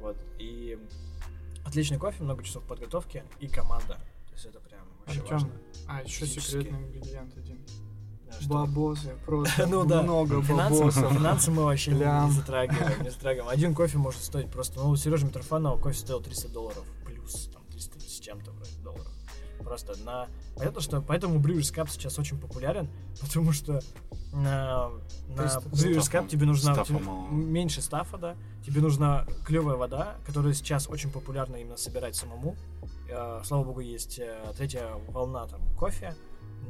Вот, 0.00 0.16
и 0.38 0.78
отличный 1.64 1.98
кофе, 1.98 2.22
много 2.22 2.42
часов 2.42 2.64
подготовки 2.64 3.24
и 3.40 3.48
команда. 3.48 3.94
То 4.28 4.34
есть 4.34 4.46
это 4.46 4.60
прям 4.60 4.86
вообще 5.00 5.20
Артём, 5.20 5.38
важно. 5.38 5.52
А, 5.88 6.02
еще 6.02 6.26
секретный 6.26 6.82
ингредиент 6.82 7.36
один. 7.36 7.58
Бабосы, 8.46 9.14
просто 9.26 9.66
Ну 9.70 9.84
да. 9.84 10.02
много 10.02 10.42
Финансы, 10.42 10.78
бабосов. 10.80 11.12
финансы 11.12 11.50
мы 11.50 11.64
вообще 11.64 11.92
не, 11.92 11.98
не 11.98 12.30
затрагиваем, 12.30 13.02
не 13.02 13.10
затрагиваем. 13.10 13.48
Один 13.48 13.74
кофе 13.74 13.98
может 13.98 14.22
стоить 14.22 14.50
просто, 14.50 14.80
ну, 14.80 14.90
у 14.90 14.96
Сережи 14.96 15.26
Митрофанова 15.26 15.78
кофе 15.78 15.98
стоил 15.98 16.20
300 16.20 16.48
долларов, 16.48 16.84
плюс 17.04 17.48
там 17.52 17.62
300 17.70 18.00
с 18.00 18.20
чем-то 18.20 18.50
вроде 18.52 18.76
долларов. 18.82 19.12
Просто 19.64 19.94
на... 20.04 20.28
Понятно, 20.56 20.80
что 20.80 21.00
поэтому 21.00 21.38
Brewers 21.40 21.74
Cup 21.74 21.88
сейчас 21.88 22.18
очень 22.18 22.38
популярен, 22.38 22.88
потому 23.20 23.52
что 23.52 23.80
на, 24.32 24.90
на 25.28 25.42
есть 25.42 25.56
Brewers 25.56 26.10
Cup 26.10 26.28
тебе 26.28 26.46
нужна 26.46 26.74
стафа 26.74 26.92
тебе 26.94 27.00
меньше 27.30 27.80
стафа, 27.80 28.18
да, 28.18 28.36
тебе 28.66 28.80
нужна 28.80 29.26
клевая 29.44 29.76
вода, 29.76 30.16
которую 30.26 30.54
сейчас 30.54 30.88
очень 30.88 31.10
популярно 31.10 31.56
именно 31.56 31.76
собирать 31.76 32.16
самому. 32.16 32.56
Э, 33.08 33.40
Слава 33.44 33.64
богу, 33.64 33.80
есть 33.80 34.18
э, 34.18 34.52
третья 34.56 34.88
волна 35.08 35.46
там 35.46 35.60
кофе, 35.78 36.14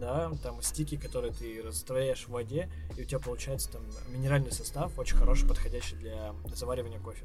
да, 0.01 0.31
там 0.43 0.63
стики, 0.63 0.97
которые 0.97 1.33
ты 1.33 1.63
растворяешь 1.63 2.25
в 2.27 2.31
воде, 2.31 2.69
и 2.97 3.03
у 3.03 3.05
тебя 3.05 3.19
получается 3.19 3.73
там 3.73 3.83
минеральный 4.09 4.53
состав, 4.53 4.99
очень 4.99 5.17
хороший, 5.17 5.49
подходящий 5.49 5.97
для 5.97 6.35
заваривания 6.55 6.99
кофе. 7.01 7.25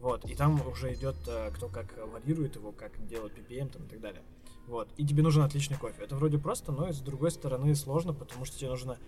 Вот, 0.00 0.24
и 0.24 0.34
там 0.34 0.66
уже 0.66 0.94
идет, 0.94 1.16
э, 1.26 1.50
кто 1.54 1.68
как 1.68 1.94
варьирует 2.06 2.56
его, 2.56 2.72
как 2.72 3.06
делает 3.06 3.34
PPM 3.38 3.68
там, 3.70 3.84
и 3.84 3.88
так 3.88 4.00
далее. 4.00 4.22
Вот, 4.66 4.88
и 4.96 5.06
тебе 5.06 5.22
нужен 5.22 5.42
отличный 5.42 5.76
кофе. 5.76 6.02
Это 6.04 6.16
вроде 6.16 6.38
просто, 6.38 6.72
но 6.72 6.88
и 6.88 6.92
с 6.92 7.00
другой 7.00 7.30
стороны 7.30 7.74
сложно, 7.74 8.14
потому 8.14 8.44
что 8.44 8.56
тебе 8.58 8.70
нужно 8.70 8.98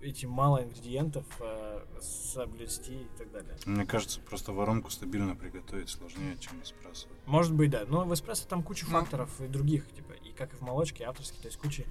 эти 0.00 0.26
мало 0.26 0.64
ингредиентов 0.64 1.24
э, 1.38 1.84
соблюсти 2.00 2.94
и 3.02 3.08
так 3.16 3.30
далее. 3.30 3.56
Мне 3.66 3.86
кажется, 3.86 4.20
просто 4.20 4.52
воронку 4.52 4.90
стабильно 4.90 5.36
приготовить 5.36 5.90
сложнее, 5.90 6.36
чем 6.40 6.60
эспрессо. 6.60 7.06
Может 7.26 7.54
быть, 7.54 7.70
да. 7.70 7.84
Но 7.86 8.04
в 8.04 8.12
эспрессо 8.12 8.48
там 8.48 8.64
куча 8.64 8.84
Ну. 8.86 8.92
факторов 8.98 9.40
и 9.40 9.46
других, 9.46 9.88
типа, 9.92 10.12
и 10.12 10.32
как 10.32 10.52
и 10.54 10.56
в 10.56 10.62
молочке, 10.62 11.04
авторский, 11.04 11.40
то 11.40 11.46
есть 11.46 11.58
куча. 11.58 11.84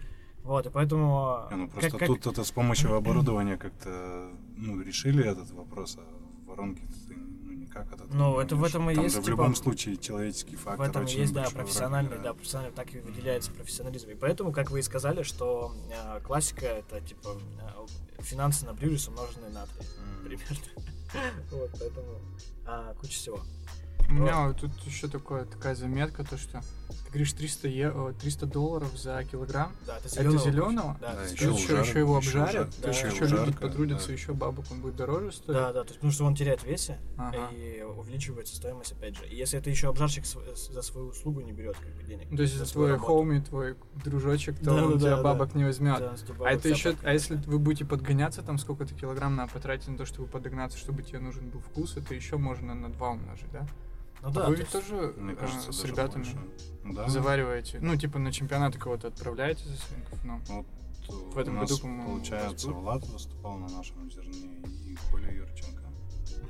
Вот, 0.43 0.65
и 0.65 0.69
поэтому... 0.69 1.47
Не, 1.51 1.55
ну 1.57 1.67
как- 1.67 1.79
просто 1.79 1.97
как- 1.99 2.07
тут 2.07 2.27
это 2.27 2.43
с 2.43 2.51
помощью 2.51 2.95
оборудования 2.95 3.57
как-то 3.57 4.29
ну, 4.57 4.81
решили 4.81 5.23
этот 5.23 5.51
вопрос, 5.51 5.97
а 5.99 6.03
в 6.43 6.47
воронке 6.47 6.81
ты 7.07 7.15
ну, 7.15 7.53
никак 7.53 7.87
от 7.93 8.01
этого 8.01 8.07
Ну, 8.11 8.37
не 8.37 8.43
это 8.43 8.55
в 8.55 8.63
этом 8.63 8.89
и 8.89 8.95
Там 8.95 9.03
есть, 9.03 9.15
же 9.15 9.21
в 9.21 9.23
типа, 9.25 9.31
любом 9.31 9.55
случае 9.55 9.97
человеческий 9.97 10.55
В 10.55 10.61
фактор 10.61 10.89
этом 10.89 11.03
очень 11.03 11.19
есть, 11.21 11.33
да, 11.33 11.47
профессиональный, 11.53 12.09
да, 12.11 12.17
играет. 12.17 12.35
профессиональный, 12.37 12.73
так 12.75 12.93
и 12.93 12.99
выделяется 12.99 13.51
профессионализм. 13.51 14.09
И 14.09 14.15
поэтому, 14.15 14.51
как 14.51 14.71
вы 14.71 14.79
и 14.79 14.81
сказали, 14.81 15.21
что 15.23 15.73
э, 15.91 16.19
классика 16.21 16.65
это 16.65 16.99
типа 17.01 17.37
э, 18.19 18.21
финансы 18.23 18.65
на 18.65 18.73
брюрис 18.73 19.07
умноженные 19.07 19.51
на 19.51 19.65
3, 19.65 19.85
М. 19.99 20.23
примерно. 20.25 20.57
Вот, 21.51 21.69
поэтому 21.77 22.07
а, 22.65 22.93
куча 22.95 23.11
всего. 23.13 23.41
У 24.09 24.13
меня 24.13 24.47
вот 24.47 24.57
тут 24.61 24.71
еще 24.85 25.07
такое, 25.07 25.43
такая 25.45 25.75
заметка, 25.75 26.23
то 26.23 26.37
что 26.37 26.61
Ты 26.91 27.09
говоришь 27.09 27.33
300, 27.33 27.67
е- 27.67 27.89
о, 27.89 28.13
300 28.13 28.45
долларов 28.45 28.89
за 28.97 29.23
килограмм? 29.23 29.71
Да, 29.87 29.97
это 29.97 30.07
Это 30.07 30.15
зеленого. 30.15 30.39
зеленого? 30.45 30.97
Да, 31.01 31.13
Да, 31.15 31.23
еще 31.23 31.51
еще, 31.51 31.79
еще, 31.79 31.99
его 31.99 32.17
еще 32.19 32.39
обжарят, 32.41 32.67
есть 32.67 32.81
да, 32.81 32.89
еще 32.89 33.07
ужарка, 33.23 33.45
люди 33.45 33.57
потрудятся, 33.57 34.07
да. 34.07 34.13
еще 34.13 34.33
бабок 34.33 34.65
он 34.71 34.81
будет 34.81 34.95
дороже 34.95 35.31
стоить. 35.31 35.57
Да, 35.57 35.73
да, 35.73 35.81
то 35.81 35.87
есть, 35.87 35.95
потому 35.95 36.11
что 36.13 36.25
он 36.25 36.35
теряет 36.35 36.61
в 36.61 36.65
весе 36.65 36.99
Ага. 37.17 37.49
и 37.51 37.81
увеличивается 37.83 38.55
стоимость 38.55 38.91
опять 38.93 39.17
же. 39.17 39.25
И 39.27 39.35
если 39.35 39.59
это 39.59 39.69
еще 39.69 39.89
обжарщик 39.89 40.25
св- 40.25 40.45
за 40.71 40.81
свою 40.81 41.07
услугу 41.07 41.41
не 41.41 41.51
берет 41.51 41.75
как 41.77 41.93
бы 41.95 42.03
денег. 42.03 42.27
Ну, 42.29 42.37
То 42.37 42.43
есть 42.43 42.55
за 42.55 42.65
твой 42.71 42.91
работу. 42.91 43.05
хоуми, 43.07 43.39
твой 43.39 43.75
дружочек, 44.03 44.57
то 44.59 44.65
Да, 44.65 44.73
он 44.73 44.89
да, 44.91 44.95
у 44.95 44.99
тебя 44.99 45.15
да, 45.17 45.23
бабок 45.23 45.55
не 45.55 45.63
возьмет. 45.63 45.99
Да, 45.99 46.15
А 46.45 46.51
это 46.51 46.69
еще, 46.69 46.95
а 47.03 47.13
если 47.13 47.35
вы 47.47 47.59
будете 47.59 47.85
подгоняться, 47.85 48.41
там 48.41 48.57
сколько-то 48.57 48.93
килограмм 48.93 49.35
надо 49.35 49.51
потратить 49.51 49.87
на 49.87 49.97
то, 49.97 50.05
чтобы 50.05 50.27
подогнаться, 50.27 50.77
чтобы 50.77 51.03
тебе 51.03 51.19
нужен 51.19 51.49
был 51.49 51.59
вкус, 51.59 51.97
это 51.97 52.13
еще 52.15 52.37
можно 52.37 52.73
на 52.73 52.89
два 52.91 53.11
умножить, 53.11 53.51
да? 53.51 53.67
Ну 54.23 54.29
да, 54.31 54.41
вы 54.41 54.45
то 54.45 54.51
ведь 54.51 54.59
есть- 54.59 54.71
тоже 54.71 55.13
Мне 55.17 55.33
э, 55.33 55.35
кажется, 55.35 55.71
с 55.71 55.77
даже 55.81 55.91
ребятами 55.93 56.23
больше. 56.23 56.37
Да. 56.83 57.07
завариваете, 57.09 57.79
ну, 57.81 57.95
типа 57.95 58.19
на 58.19 58.31
чемпионаты 58.31 58.79
кого-то 58.79 59.07
отправляете 59.07 59.63
за 59.65 59.75
свинков, 59.77 60.19
ну. 60.23 60.41
Вот 60.47 60.65
В 61.33 61.37
этом 61.37 61.57
у 61.57 61.61
нас, 61.61 61.69
году, 61.69 61.81
по-моему, 61.81 62.03
получается, 62.15 62.67
был. 62.67 62.75
Влад 62.81 63.05
выступал 63.07 63.57
на 63.57 63.67
нашем 63.69 64.09
зерне 64.11 64.61
и 64.87 64.97
Коля 65.11 65.31
Юрченко 65.33 65.81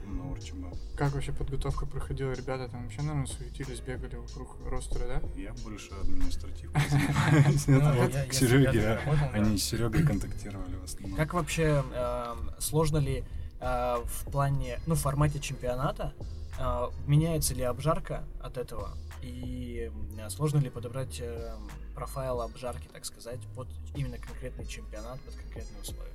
на 0.06 0.30
Урчиба. 0.32 0.70
Как 0.98 1.14
вообще 1.14 1.32
подготовка 1.32 1.86
проходила? 1.86 2.32
Ребята 2.34 2.68
там 2.70 2.84
вообще, 2.84 3.02
наверное, 3.02 3.26
суетились, 3.26 3.80
бегали 3.80 4.18
вокруг 4.18 4.58
ростера, 4.70 5.08
да? 5.08 5.22
Я 5.36 5.54
больше 5.64 5.92
административно 5.94 6.80
занимаюсь. 6.90 7.68
Ну, 7.68 7.80
к 8.30 8.34
Сереге. 8.34 9.00
Они 9.34 9.58
с 9.58 9.64
Серегой 9.64 10.04
контактировали 10.06 10.76
в 10.76 10.84
основном. 10.84 11.18
Как 11.18 11.34
вообще 11.34 11.84
эм, 11.96 12.52
сложно 12.60 12.98
ли 12.98 13.24
э, 13.62 13.96
в 14.06 14.26
плане, 14.32 14.80
ну, 14.86 14.96
в 14.96 15.00
формате 15.00 15.40
чемпионата 15.40 16.14
э, 16.20 16.24
меняется 17.08 17.54
ли 17.54 17.64
обжарка 17.64 18.24
от 18.42 18.58
этого 18.58 18.90
и 19.22 19.92
сложно 20.30 20.60
ли 20.60 20.70
подобрать 20.70 21.20
э, 21.20 21.56
профайл 21.96 22.42
обжарки, 22.42 22.88
так 22.92 23.06
сказать, 23.06 23.40
под 23.56 23.68
именно 23.96 24.18
конкретный 24.18 24.66
чемпионат, 24.66 25.20
под 25.22 25.36
конкретные 25.36 25.82
условия? 25.82 26.14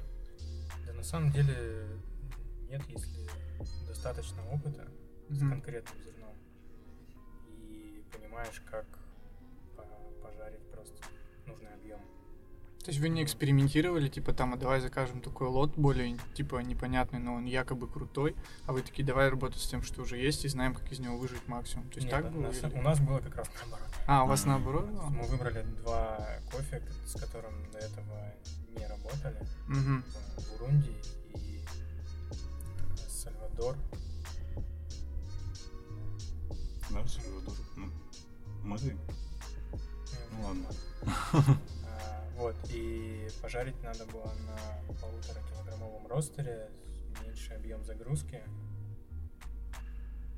Да 0.86 0.92
на 0.92 1.02
самом 1.02 1.30
деле 1.32 1.86
нет, 2.70 2.82
если 2.88 3.28
достаточно 3.86 4.42
опыта 4.50 4.88
с 5.28 5.40
Мгм. 5.40 5.50
конкретным 5.50 6.02
зерном 6.04 6.34
и 7.58 8.04
понимаешь, 8.12 8.62
как 8.70 8.86
по- 9.76 10.22
пожарить 10.22 10.70
просто 10.70 10.94
нужный 11.46 11.72
объем. 11.74 12.00
То 12.86 12.90
есть 12.92 13.00
вы 13.00 13.08
не 13.08 13.24
экспериментировали, 13.24 14.08
типа 14.08 14.32
там, 14.32 14.54
а 14.54 14.56
давай 14.56 14.78
закажем 14.80 15.20
такой 15.20 15.48
лот 15.48 15.72
более, 15.76 16.16
типа, 16.34 16.58
непонятный, 16.60 17.18
но 17.18 17.34
он 17.34 17.44
якобы 17.44 17.88
крутой, 17.88 18.36
а 18.64 18.72
вы 18.72 18.80
такие, 18.80 19.04
давай 19.04 19.28
работать 19.28 19.60
с 19.60 19.66
тем, 19.66 19.82
что 19.82 20.02
уже 20.02 20.16
есть, 20.18 20.44
и 20.44 20.48
знаем, 20.48 20.72
как 20.72 20.92
из 20.92 21.00
него 21.00 21.16
выжить 21.18 21.48
максимум. 21.48 21.88
То 21.88 21.96
есть 21.96 22.06
Нет, 22.06 22.12
так 22.22 22.30
было? 22.32 22.42
на 22.42 22.46
или- 22.46 22.60
са- 22.62 22.78
у 22.78 22.82
нас 22.82 23.00
было 23.00 23.18
как 23.18 23.34
раз 23.38 23.48
наоборот. 23.60 23.88
А, 24.06 24.22
у 24.22 24.28
вас 24.28 24.42
Мгм. 24.42 24.50
наоборот 24.50 24.84
было? 24.86 25.02
Мы 25.08 25.22
выбрали 25.26 25.62
два 25.82 26.28
кофе, 26.52 26.80
с 27.04 27.20
которым 27.20 27.54
до 27.72 27.78
этого 27.78 28.32
не 28.78 28.86
работали. 28.86 29.36
В 29.66 30.48
Бурунди 30.60 30.92
и 31.34 31.64
Сальвадор. 33.08 33.74
Да, 36.90 37.04
Сальвадор. 37.08 37.54
Ну, 37.74 37.86
мы 38.62 38.78
Ну 40.30 40.42
ладно. 40.44 40.68
Вот, 42.36 42.54
и 42.70 43.28
пожарить 43.40 43.82
надо 43.82 44.04
было 44.06 44.30
на 44.46 44.94
полутора 45.00 45.40
килограммовом 45.50 46.06
ростере, 46.06 46.70
меньший 47.24 47.56
объем 47.56 47.82
загрузки. 47.84 48.42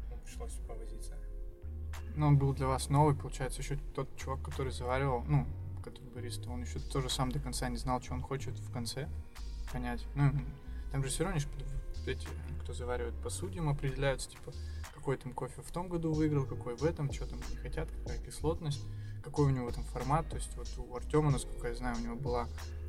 Ну, 0.09 0.17
пришлось 0.25 0.53
повозиться. 0.67 1.17
Ну, 2.15 2.29
он 2.29 2.39
был 2.39 2.55
для 2.55 2.69
вас 2.69 2.89
новый, 2.89 3.17
получается, 3.17 3.63
еще 3.63 3.79
тот 3.95 4.09
чувак, 4.17 4.43
который 4.43 4.73
заваривал, 4.73 5.25
ну, 5.25 5.45
который 5.83 6.09
бариста, 6.11 6.51
он 6.51 6.63
еще 6.63 6.79
тоже 6.79 7.11
сам 7.11 7.33
до 7.33 7.41
конца 7.41 7.69
не 7.69 7.77
знал, 7.77 8.01
что 8.01 8.15
он 8.15 8.23
хочет 8.23 8.57
в 8.59 8.73
конце 8.73 9.09
понять. 9.73 10.07
Ну, 10.15 10.33
там 10.93 11.03
же 11.03 11.11
все 11.11 11.25
равно 11.25 11.41
эти, 12.07 12.29
кто 12.63 12.73
заваривает 12.73 13.15
по 13.23 13.29
судьям, 13.29 13.69
определяются, 13.69 14.31
типа, 14.31 14.53
какой 14.95 15.17
там 15.17 15.33
кофе 15.33 15.63
в 15.63 15.71
том 15.73 15.89
году 15.89 16.13
выиграл, 16.13 16.47
какой 16.47 16.77
в 16.77 16.85
этом, 16.85 17.13
что 17.13 17.27
там 17.27 17.41
не 17.51 17.57
хотят, 17.57 17.91
какая 17.91 18.19
кислотность, 18.25 18.85
какой 19.29 19.47
у 19.47 19.51
него 19.51 19.71
там 19.71 19.85
формат. 19.85 20.29
То 20.29 20.37
есть 20.37 20.51
вот 20.57 20.69
у 20.79 20.95
Артема, 20.97 21.31
насколько 21.31 21.69
я 21.69 21.75
знаю, 21.75 21.97
у 21.97 22.01
него 22.01 22.17
была... 22.17 22.49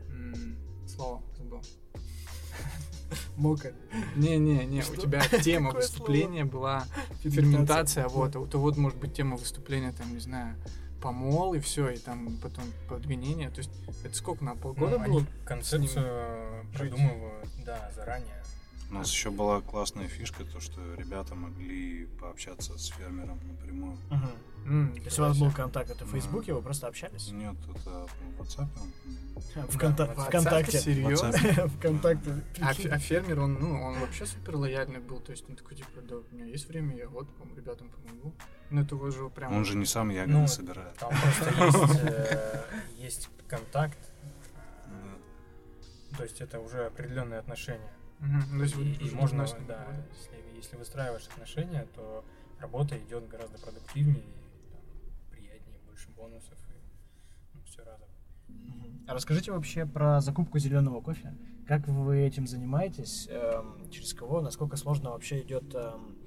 м, 0.09 0.57
слово 0.87 1.21
забыл. 1.37 1.61
Мока. 3.37 3.71
Не-не-не, 4.15 4.81
у 4.81 4.95
тебя 4.95 5.21
тема 5.43 5.71
выступления 5.71 6.45
была 6.45 6.85
ферментация, 7.23 8.07
вот, 8.07 8.35
а 8.35 8.45
то 8.45 8.59
вот 8.59 8.77
может 8.77 8.97
быть 8.99 9.13
тема 9.13 9.35
выступления, 9.37 9.91
там, 9.91 10.13
не 10.13 10.19
знаю, 10.19 10.55
помол 11.01 11.53
и 11.53 11.59
все, 11.59 11.89
и 11.89 11.97
там 11.97 12.37
потом 12.41 12.65
подгонение. 12.87 13.49
То 13.49 13.59
есть 13.59 13.71
это 14.03 14.15
сколько 14.15 14.43
на 14.43 14.55
полгода 14.55 14.97
Ну, 14.99 15.05
было? 15.05 15.05
они 15.19 15.25
концепцию 15.45 16.63
жить. 16.63 16.77
продумывают, 16.77 17.49
да, 17.65 17.91
заранее. 17.95 18.43
У 18.89 18.93
нас 18.95 19.11
еще 19.11 19.29
была 19.29 19.61
классная 19.61 20.07
фишка, 20.07 20.43
то 20.45 20.59
что 20.59 20.81
ребята 20.95 21.35
могли 21.35 22.05
пообщаться 22.19 22.77
с 22.77 22.87
фермером 22.87 23.39
напрямую. 23.47 23.97
Мгм. 24.09 24.29
М, 24.65 24.93
То 24.95 25.01
есть 25.03 25.19
у 25.19 25.21
вас 25.21 25.37
был 25.37 25.51
контакт, 25.51 25.89
это 25.91 26.05
в. 26.05 26.11
Фейсбуке, 26.11 26.53
вы 26.53 26.61
просто 26.61 26.87
общались? 26.87 27.31
Нет, 27.31 27.55
это 27.69 28.07
в 28.07 28.41
WhatsApp. 28.41 28.67
Вконта- 29.69 30.05
в 30.15 30.17
WhatsApp. 30.17 30.25
Вконтакте. 30.29 30.79
Серьезно? 30.79 31.31
Вконтакте. 31.77 32.43
А, 32.61 32.73
фе- 32.73 32.89
а 32.89 32.97
фермер, 32.99 33.39
он, 33.39 33.53
ну, 33.55 33.81
он 33.81 33.99
вообще 33.99 34.25
супер 34.25 34.55
лояльный 34.57 34.99
был, 34.99 35.19
то 35.19 35.31
есть 35.31 35.47
он 35.49 35.55
такой, 35.55 35.77
типа, 35.77 36.01
да, 36.01 36.17
у 36.17 36.23
меня 36.35 36.45
есть 36.45 36.67
время, 36.67 36.95
я 36.97 37.07
вот, 37.07 37.27
ребятам 37.55 37.89
помогу. 37.89 38.33
Ну, 38.71 38.81
это 38.81 38.95
уже 38.95 39.29
прям... 39.29 39.53
Он 39.55 39.65
же 39.65 39.75
не 39.77 39.85
сам 39.85 40.09
ягоды 40.09 40.33
Ну, 40.37 40.47
собирает. 40.47 40.95
Там 40.97 41.09
просто 41.09 41.65
есть, 41.65 41.99
э, 42.03 42.63
есть 42.97 43.29
контакт, 43.47 43.97
то 46.17 46.23
есть 46.23 46.41
это 46.41 46.59
уже 46.59 46.85
определенные 46.87 47.39
отношения. 47.39 47.91
То 48.19 48.63
есть 48.63 48.75
И, 48.75 49.07
и 49.07 49.11
можно, 49.11 49.45
ним 49.45 49.65
да, 49.67 49.87
если, 50.11 50.57
если 50.57 50.75
выстраиваешь 50.75 51.27
отношения, 51.27 51.87
то 51.95 52.25
работа 52.59 52.97
идет 52.99 53.27
гораздо 53.29 53.57
продуктивнее, 53.59 54.17
и, 54.23 54.71
там, 54.71 54.81
приятнее, 55.31 55.79
больше 55.87 56.09
бонусов 56.11 56.57
и 56.69 57.53
ну, 57.53 57.61
все 57.63 57.83
разом. 57.83 58.07
А 59.07 59.13
расскажите 59.13 59.51
вообще 59.53 59.85
про 59.85 60.19
закупку 60.19 60.59
зеленого 60.59 60.99
кофе. 61.01 61.33
Как 61.65 61.87
вы 61.87 62.19
этим 62.19 62.45
занимаетесь? 62.45 63.27
Эм, 63.29 63.89
через 63.89 64.13
кого? 64.13 64.41
Насколько 64.41 64.75
сложно 64.75 65.11
вообще 65.11 65.41
идет 65.41 65.73
эм, 65.73 66.17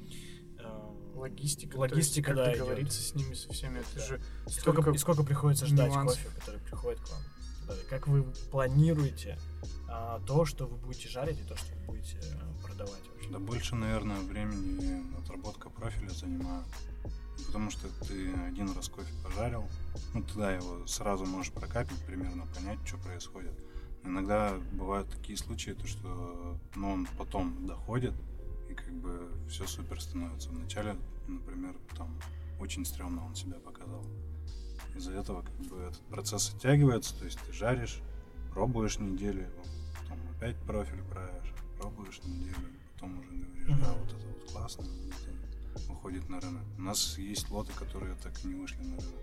эм, 0.58 1.16
Логистика, 1.16 1.76
Логистика, 1.76 2.30
есть, 2.30 2.36
да, 2.36 2.44
как 2.44 2.54
идет. 2.54 2.60
договориться 2.60 3.02
с 3.02 3.14
ними, 3.14 3.34
со 3.34 3.52
всеми, 3.52 3.80
это 3.80 3.94
Да. 3.96 4.00
же 4.06 4.20
И 4.46 4.50
сколько, 4.50 4.90
и 4.90 4.98
сколько 4.98 5.24
приходится 5.24 5.66
ждать 5.66 5.90
нюансов. 5.90 6.22
кофе, 6.24 6.40
который 6.40 6.60
приходит 6.60 7.00
к 7.00 7.10
вам? 7.10 7.22
Да, 7.68 7.74
Как 7.90 8.08
вы 8.08 8.24
планируете 8.50 9.38
а, 9.92 10.20
то, 10.20 10.46
что 10.46 10.66
вы 10.66 10.76
будете 10.78 11.08
жарить, 11.08 11.38
и 11.38 11.44
то, 11.44 11.54
что 11.54 11.74
вы 11.74 11.84
будете 11.84 12.16
э, 12.16 12.64
продавать? 12.64 13.02
Да 13.30 13.38
больше, 13.38 13.74
наверное, 13.74 14.20
времени 14.20 15.04
отработка 15.18 15.68
профиля 15.68 16.08
занимает. 16.08 16.64
Потому 17.46 17.70
что 17.70 17.88
ты 18.06 18.32
один 18.46 18.72
раз 18.72 18.88
кофе 18.88 19.12
пожарил, 19.22 19.64
ну 20.14 20.22
тогда 20.22 20.52
его 20.54 20.86
сразу 20.86 21.26
можешь 21.26 21.52
прокапить, 21.52 21.98
примерно 22.06 22.46
понять, 22.54 22.78
что 22.86 22.96
происходит. 22.98 23.52
Иногда 24.02 24.54
бывают 24.72 25.10
такие 25.10 25.36
случаи, 25.36 25.72
то 25.72 25.86
что 25.86 26.58
ну, 26.74 26.92
он 26.92 27.08
потом 27.18 27.66
доходит, 27.66 28.14
и 28.70 28.74
как 28.74 28.92
бы 28.94 29.30
все 29.48 29.66
супер 29.66 30.00
становится. 30.00 30.48
Вначале, 30.48 30.96
например, 31.28 31.76
там 31.96 32.18
очень 32.58 32.86
стрёмно 32.86 33.26
он 33.26 33.34
себя 33.34 33.58
показал. 33.58 34.04
Из-за 34.96 35.12
этого 35.12 35.42
как 35.42 35.56
бы 35.68 35.76
этот 35.76 36.00
процесс 36.06 36.54
оттягивается, 36.54 37.18
то 37.18 37.26
есть 37.26 37.38
ты 37.46 37.52
жаришь, 37.52 38.00
пробуешь 38.52 38.98
неделю, 38.98 39.48
опять 40.42 40.56
профиль 40.66 41.02
правишь, 41.04 41.54
пробуешь 41.78 42.20
неделю, 42.24 42.56
потом 42.94 43.18
уже 43.20 43.28
говоришь, 43.30 43.80
да, 43.80 43.92
вот 43.92 44.08
это 44.12 44.26
вот 44.26 44.50
классно, 44.52 44.82
это 44.82 45.88
выходит 45.88 46.28
на 46.28 46.40
рынок. 46.40 46.62
У 46.78 46.82
нас 46.82 47.16
есть 47.18 47.48
лоты, 47.50 47.72
которые 47.74 48.16
так 48.16 48.32
и 48.44 48.48
не 48.48 48.54
вышли 48.54 48.78
на 48.82 48.96
рынок. 48.96 49.14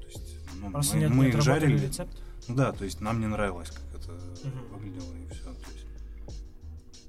То 0.00 0.06
есть, 0.06 0.36
ну, 0.60 0.70
Просто 0.70 0.94
мы, 0.94 1.00
нет, 1.00 1.10
мы 1.10 1.24
нет 1.26 1.34
их 1.34 1.42
жарили, 1.42 1.78
рецепт? 1.86 2.16
ну 2.46 2.54
да, 2.54 2.72
то 2.72 2.84
есть 2.84 3.00
нам 3.00 3.18
не 3.20 3.26
нравилось, 3.26 3.70
как 3.70 4.00
это 4.00 4.12
Мгм. 4.12 4.68
выглядело 4.68 5.12
и 5.14 5.26
все. 5.30 5.52
То 5.52 5.70
есть, 5.72 5.86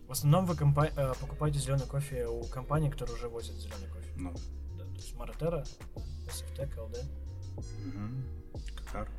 В 0.07 0.11
основном 0.11 0.45
вы 0.47 0.55
компа- 0.55 0.91
э, 0.95 1.13
покупаете 1.19 1.59
зеленый 1.59 1.85
кофе 1.87 2.27
у 2.27 2.43
компаний, 2.45 2.89
которые 2.89 3.15
уже 3.15 3.29
возят 3.29 3.55
зеленый 3.55 3.87
кофе. 3.89 4.11
ну, 4.15 4.33
Да, 4.77 4.83
то 4.85 4.95
есть 4.95 5.15
Маратера, 5.15 5.63
SFTech, 6.27 6.75
LD, 6.75 7.05
мгм. 7.85 8.23
Какар. 8.77 9.09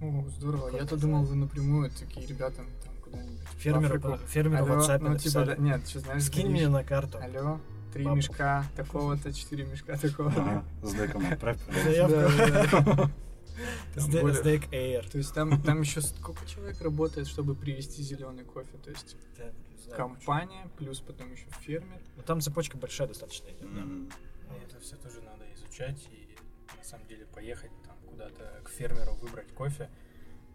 О, 0.00 0.24
здорово. 0.28 0.76
Я-то 0.76 0.96
думал, 0.96 1.24
вы 1.24 1.36
напрямую 1.36 1.90
такие 1.90 2.26
ребята 2.26 2.56
там 2.84 2.94
куда-нибудь. 3.02 3.40
в 3.40 3.58
Фермеры, 3.58 3.98
по- 4.00 4.18
фермеры 4.18 4.64
в 4.64 4.70
Алло, 4.72 4.82
WhatsApp 4.82 4.98
ну, 5.00 5.16
типа, 5.18 5.44
да- 5.44 5.56
нет, 5.56 5.88
что 5.88 6.00
знаешь, 6.00 6.24
Скинь 6.24 6.48
мне 6.50 6.68
на 6.68 6.84
карту. 6.84 7.18
Алло, 7.18 7.60
три 7.92 8.04
Бабу. 8.04 8.16
мешка 8.16 8.66
такого-то, 8.76 9.32
четыре 9.32 9.64
мешка 9.64 9.96
такого. 9.96 10.30
Ага, 10.30 10.64
с 10.82 10.92
деком 10.94 11.24
отправь. 11.32 11.58
Заявку. 11.84 13.10
Более- 14.10 14.42
Steak 14.42 14.68
Air. 14.70 15.10
То 15.10 15.16
есть 15.18 15.32
там, 15.32 15.62
там 15.62 15.80
еще 15.80 16.02
сколько 16.02 16.44
человек 16.46 16.78
работает, 16.82 17.26
чтобы 17.26 17.54
привезти 17.54 18.02
зеленый 18.02 18.44
кофе? 18.44 18.76
То 18.84 18.90
есть 18.90 19.16
Да, 19.38 19.44
не 19.46 19.78
знаю, 19.82 19.96
компания, 19.96 20.68
плюс 20.76 21.00
потом 21.00 21.32
еще 21.32 21.46
фермер. 21.62 22.00
Ну, 22.16 22.22
там 22.22 22.42
цепочка 22.42 22.76
большая 22.76 23.08
достаточно 23.08 23.48
идет, 23.48 23.74
да. 23.74 24.56
Это 24.62 24.78
все 24.80 24.96
тоже 24.96 25.22
надо 25.22 25.44
изучать 25.54 26.06
и 26.10 26.26
самом 26.86 27.06
деле 27.08 27.26
поехать 27.34 27.70
куда-то 28.16 28.60
к 28.64 28.70
фермеру, 28.70 29.14
выбрать 29.16 29.52
кофе. 29.52 29.90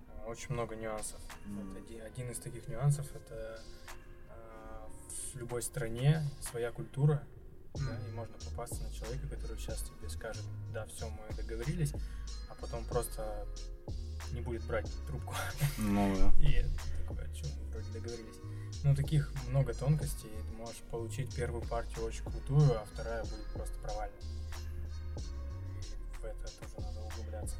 Э, 0.07 0.26
Очень 0.26 0.53
много 0.53 0.76
нюансов. 0.76 1.20
Вот 1.45 1.78
один, 1.78 2.01
один 2.01 2.32
из 2.32 2.39
таких 2.39 2.68
нюансов 2.68 3.05
это 3.16 3.62
э, 4.30 4.88
в 5.34 5.38
любой 5.38 5.62
стране 5.62 6.24
своя 6.41 6.72
культура, 6.72 7.24
да, 7.76 7.99
и 8.07 8.12
можно 8.14 8.36
попасться 8.49 8.82
на 8.82 8.91
человека, 8.91 9.28
который 9.28 9.57
сейчас 9.57 9.84
тебе 9.84 10.09
скажет, 10.09 10.43
да, 10.74 10.86
все, 10.88 11.07
мы 11.07 11.36
договорились, 11.36 11.93
а 12.49 12.55
потом 12.59 12.84
просто 12.86 13.47
не 14.34 14.41
будет 14.41 14.64
брать 14.66 14.89
трубку. 15.05 15.36
Ну 15.78 16.16
да. 16.18 16.34
И 16.43 16.66
такое, 17.07 17.32
что 17.36 17.47
мы 17.47 17.70
вроде 17.70 17.91
договорились. 17.91 18.38
Ну, 18.84 18.95
таких 18.95 19.32
много 19.49 19.76
тонкостей. 19.76 20.32
Ты 20.32 20.55
можешь 20.57 20.82
получить 20.89 21.36
первую 21.36 21.62
партию 21.64 22.05
очень 22.05 22.24
крутую, 22.24 22.72
а 22.80 22.86
вторая 22.91 23.22
будет 23.22 23.45
просто 23.53 23.78
провальной. 23.80 24.18
И 25.78 26.22
в 26.22 26.26
это 26.26 26.43
тоже 26.59 26.74
надо 26.80 26.91
углубляться. 27.32 27.56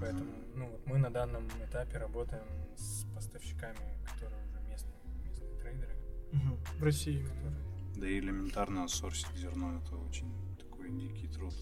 Поэтому, 0.00 0.32
ну, 0.54 0.66
вот 0.66 0.86
мы 0.86 0.98
на 0.98 1.10
данном 1.10 1.46
этапе 1.64 1.98
работаем 1.98 2.44
с 2.76 3.04
поставщиками, 3.14 3.98
которые 4.04 4.42
уже 4.46 4.60
местные, 4.68 4.94
местные 5.24 5.54
трейдеры, 5.60 5.96
Мгм. 6.32 6.56
В 6.78 6.82
России 6.82 7.22
которые 7.22 7.52
Да 7.96 8.08
и 8.08 8.18
элементарно 8.18 8.88
сорсить 8.88 9.34
зерно 9.36 9.78
это 9.78 9.96
очень 9.96 10.32
такой 10.58 10.90
дикий 10.90 11.28
труд. 11.28 11.54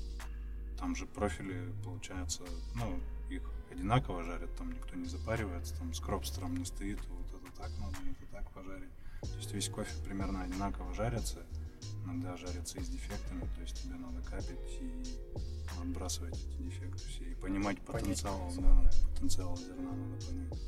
Там 0.78 0.94
же 0.94 1.06
профили, 1.06 1.72
получается, 1.84 2.44
ну, 2.76 3.00
их 3.28 3.42
одинаково 3.70 4.22
жарят, 4.22 4.54
там 4.56 4.72
никто 4.72 4.94
не 4.96 5.06
запаривается, 5.06 5.76
там 5.76 5.92
с 5.92 6.00
кропстером 6.00 6.56
не 6.56 6.64
стоит, 6.64 7.00
вот 7.08 7.26
это 7.26 7.56
так 7.56 7.70
надо, 7.78 7.96
это 8.08 8.26
так 8.30 8.50
пожарить. 8.52 8.90
То 9.22 9.36
есть 9.36 9.52
весь 9.52 9.68
кофе 9.68 9.92
примерно 10.04 10.42
одинаково 10.42 10.94
жарится, 10.94 11.44
иногда 12.04 12.36
жарится 12.36 12.78
и 12.78 12.82
с 12.82 12.88
дефектами, 12.88 13.40
то 13.54 13.60
есть 13.60 13.82
тебе 13.82 13.94
надо 13.96 14.20
капить 14.22 14.78
и 14.80 15.04
отбрасывать 15.80 16.34
эти 16.36 16.62
дефекты 16.62 16.98
все, 17.08 17.24
и 17.24 17.34
понимать 17.34 17.78
Понять 17.80 18.02
потенциал, 18.02 18.38
потенциал, 18.48 18.82
да, 18.82 18.90
потенциал 19.14 19.56
зерна 19.56 19.92
надо 19.92 20.26
понять. 20.26 20.58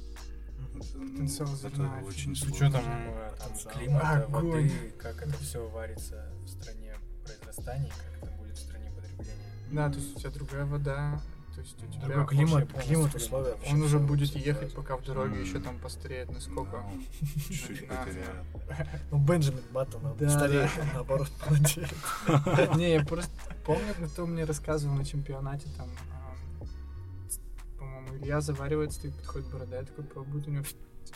Это, 0.74 0.98
ну, 0.98 1.10
Потенциал 1.12 1.48
это 1.54 1.56
зерна 1.70 2.02
очень 2.06 2.34
С 2.36 2.40
сложно. 2.40 2.56
учетом 2.56 2.84
э, 2.86 3.30
там, 3.38 3.48
Потенциал. 3.48 3.74
климата, 3.74 4.24
Огонь. 4.24 4.50
воды, 4.68 4.94
как 4.98 5.22
это 5.26 5.36
все 5.38 5.68
варится 5.68 6.32
в 6.44 6.48
стране 6.48 6.94
произрастания, 7.24 7.88
и 7.88 7.90
как 7.90 8.22
это 8.22 8.32
будет 8.38 8.56
в 8.56 8.60
стране 8.60 8.90
потребления. 8.90 9.34
Да, 9.72 9.90
то 9.90 9.98
есть 9.98 10.16
у 10.16 10.20
тебя 10.20 10.30
другая 10.30 10.64
вода, 10.66 11.20
то 11.54 11.60
есть 11.60 11.82
у 11.82 11.86
тебя... 11.86 12.06
Другой 12.06 12.26
климат, 12.26 12.72
климат, 12.84 13.14
условия. 13.14 13.54
Он 13.70 13.82
уже 13.82 13.98
будет 13.98 14.30
ехать, 14.36 14.74
пока 14.74 14.96
в 14.96 15.04
дороге 15.04 15.40
еще 15.40 15.60
там 15.60 15.78
постареет 15.78 16.30
на 16.30 16.40
сколько. 16.40 16.72
Да, 16.72 16.84
он 16.86 17.04
чуть-чуть. 17.48 17.88
Ну, 19.10 19.18
Бенджамин 19.18 19.62
Баттон, 19.72 20.04
он 20.06 20.30
стареет, 20.30 20.70
наоборот, 20.94 21.30
молодеет. 21.46 21.88
Не, 22.76 22.92
я 22.94 23.04
просто 23.04 23.30
помню, 23.66 23.94
кто 24.12 24.26
мне 24.26 24.44
рассказывал 24.44 24.94
на 24.96 25.04
чемпионате 25.04 25.68
там, 25.76 25.88
ам, 26.12 26.68
по-моему, 27.78 28.16
Илья 28.16 28.40
заваривает, 28.40 28.92
стоит, 28.92 29.14
подходит 29.16 29.50
борода, 29.50 29.76
я 29.76 29.82
такой 29.84 30.04
пробует, 30.04 30.46
у 30.48 30.50
него 30.50 30.64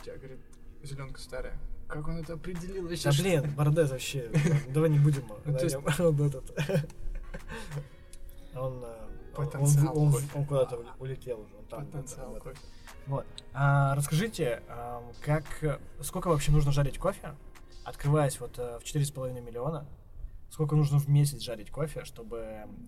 тебя, 0.02 0.16
говорит, 0.16 0.40
зеленка 0.82 1.20
старая. 1.20 1.58
Как 1.88 2.06
он 2.08 2.18
это 2.18 2.34
определил 2.34 2.88
вообще? 2.88 3.04
Да 3.04 3.12
что- 3.12 3.22
блин, 3.22 3.50
Бардес 3.56 3.90
вообще, 3.90 4.30
давай 4.68 4.90
не 4.90 4.98
будем 4.98 5.24
Ну, 5.28 5.52
на 5.52 5.58
то 5.58 5.64
есть- 5.64 5.76
нем. 5.76 5.84
Он 6.06 6.26
этот... 6.26 6.50
Э, 6.68 6.84
он- 8.58 8.84
Потенциал 9.36 9.98
он, 9.98 10.08
он, 10.14 10.22
он 10.34 10.44
куда-то 10.46 10.76
уле- 10.76 10.92
улетел 10.98 11.40
уже. 11.40 11.54
Он 11.56 11.64
там 11.66 11.86
Потенциал 11.86 12.30
где-то, 12.30 12.44
кофе. 12.50 12.60
Вот. 13.06 13.26
А, 13.52 13.94
расскажите, 13.94 14.62
как, 15.22 15.44
сколько 16.02 16.28
вообще 16.28 16.52
нужно 16.52 16.72
жарить 16.72 16.98
кофе, 16.98 17.34
открываясь 17.84 18.40
вот 18.40 18.58
э, 18.58 18.78
в 18.80 18.82
4,5 18.84 19.40
миллиона, 19.40 19.86
сколько 20.50 20.74
нужно 20.76 20.98
в 20.98 21.08
месяц 21.08 21.40
жарить 21.40 21.70
кофе, 21.70 22.04
чтобы 22.04 22.38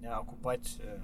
э, 0.03 0.07
окупать 0.09 0.76
э, 0.80 0.99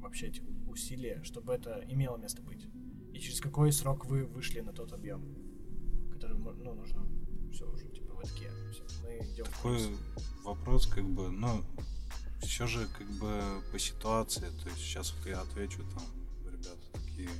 вообще 0.00 0.26
эти 0.28 0.42
усилия, 0.68 1.22
чтобы 1.22 1.52
это 1.54 1.84
имело 1.88 2.16
место 2.16 2.42
быть? 2.42 2.66
И 3.12 3.18
через 3.20 3.40
какой 3.40 3.70
срок 3.72 4.06
вы 4.06 4.24
вышли 4.26 4.60
на 4.60 4.72
тот 4.72 4.92
объем, 4.92 5.22
который 6.12 6.36
мо- 6.36 6.52
ну, 6.52 6.74
нужно 6.74 7.06
все 7.52 7.64
уже 7.70 7.88
типа 7.88 8.14
в 8.14 8.18
отке. 8.18 8.50
мы 9.04 9.18
идем 9.18 9.44
в 9.44 9.56
Такой 9.56 9.96
вопрос, 10.42 10.86
как 10.88 11.04
бы, 11.04 11.30
ну, 11.30 11.62
все 12.46 12.66
же 12.66 12.86
как 12.98 13.06
бы 13.06 13.62
по 13.72 13.78
ситуации. 13.78 14.46
То 14.62 14.68
есть 14.68 14.80
сейчас 14.80 15.14
вот 15.16 15.26
я 15.26 15.40
отвечу, 15.40 15.78
там, 15.94 16.04
ребята 16.50 16.80
такие 16.92 17.30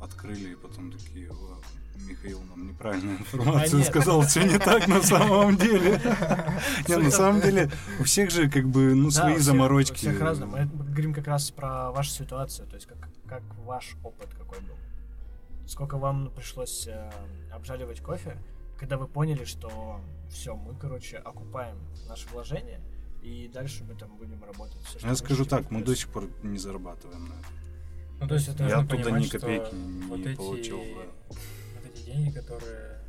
открыли 0.00 0.52
и 0.52 0.56
потом 0.56 0.92
такие, 0.92 1.30
«О, 1.30 1.60
Михаил 2.08 2.40
нам 2.42 2.66
неправильную 2.66 3.18
информацию 3.18 3.78
нет. 3.78 3.88
сказал, 3.88 4.22
все 4.22 4.42
не 4.42 4.58
так 4.58 4.88
на 4.88 5.02
самом 5.02 5.56
деле. 5.56 6.00
Не, 6.88 6.96
на 6.96 7.10
самом 7.10 7.40
деле 7.40 7.70
у 8.00 8.04
всех 8.04 8.30
же 8.30 8.48
как 8.48 8.66
бы, 8.66 8.94
ну, 8.94 9.10
свои 9.10 9.36
заморочки. 9.36 9.92
У 9.92 9.96
всех 9.96 10.20
разные. 10.20 10.48
Мы 10.48 10.66
говорим 10.66 11.14
как 11.14 11.26
раз 11.26 11.50
про 11.50 11.90
вашу 11.92 12.10
ситуацию, 12.10 12.66
то 12.66 12.76
есть 12.76 12.86
как, 12.86 12.98
как 13.28 13.42
ваш 13.58 13.96
опыт 14.02 14.28
какой 14.34 14.58
был. 14.60 14.76
Сколько 15.66 15.96
вам 15.96 16.30
пришлось 16.34 16.86
э, 16.88 17.10
обжаривать 17.52 18.00
кофе, 18.00 18.36
когда 18.78 18.96
вы 18.96 19.06
поняли, 19.06 19.44
что 19.44 20.00
все, 20.30 20.56
мы, 20.56 20.74
короче, 20.74 21.18
окупаем 21.18 21.76
наши 22.08 22.28
вложения, 22.30 22.80
и 23.22 23.48
дальше 23.48 23.84
мы 23.84 23.94
там 23.94 24.16
будем 24.16 24.42
работать. 24.44 24.84
что 24.86 25.06
Я 25.06 25.14
скажу 25.14 25.44
так, 25.44 25.70
мы 25.70 25.82
до 25.82 25.94
сих 25.94 26.08
пор 26.08 26.28
не 26.42 26.58
зарабатываем 26.58 27.28
на 27.28 27.34
этом. 27.34 27.52
Ну, 28.20 28.28
то 28.28 28.34
есть 28.34 28.46
Я 28.48 28.52
нужно 28.52 28.68
Я 28.68 28.78
оттуда 28.80 29.02
понимать, 29.04 29.22
ни 29.24 29.28
копейки 29.28 29.74
не 29.74 30.02
вот 30.06 30.20
эти, 30.26 30.36
получил. 30.36 30.78
да. 30.78 31.34
вот 31.76 31.86
эти 31.92 32.04
деньги, 32.04 32.30
которые, 32.30 33.00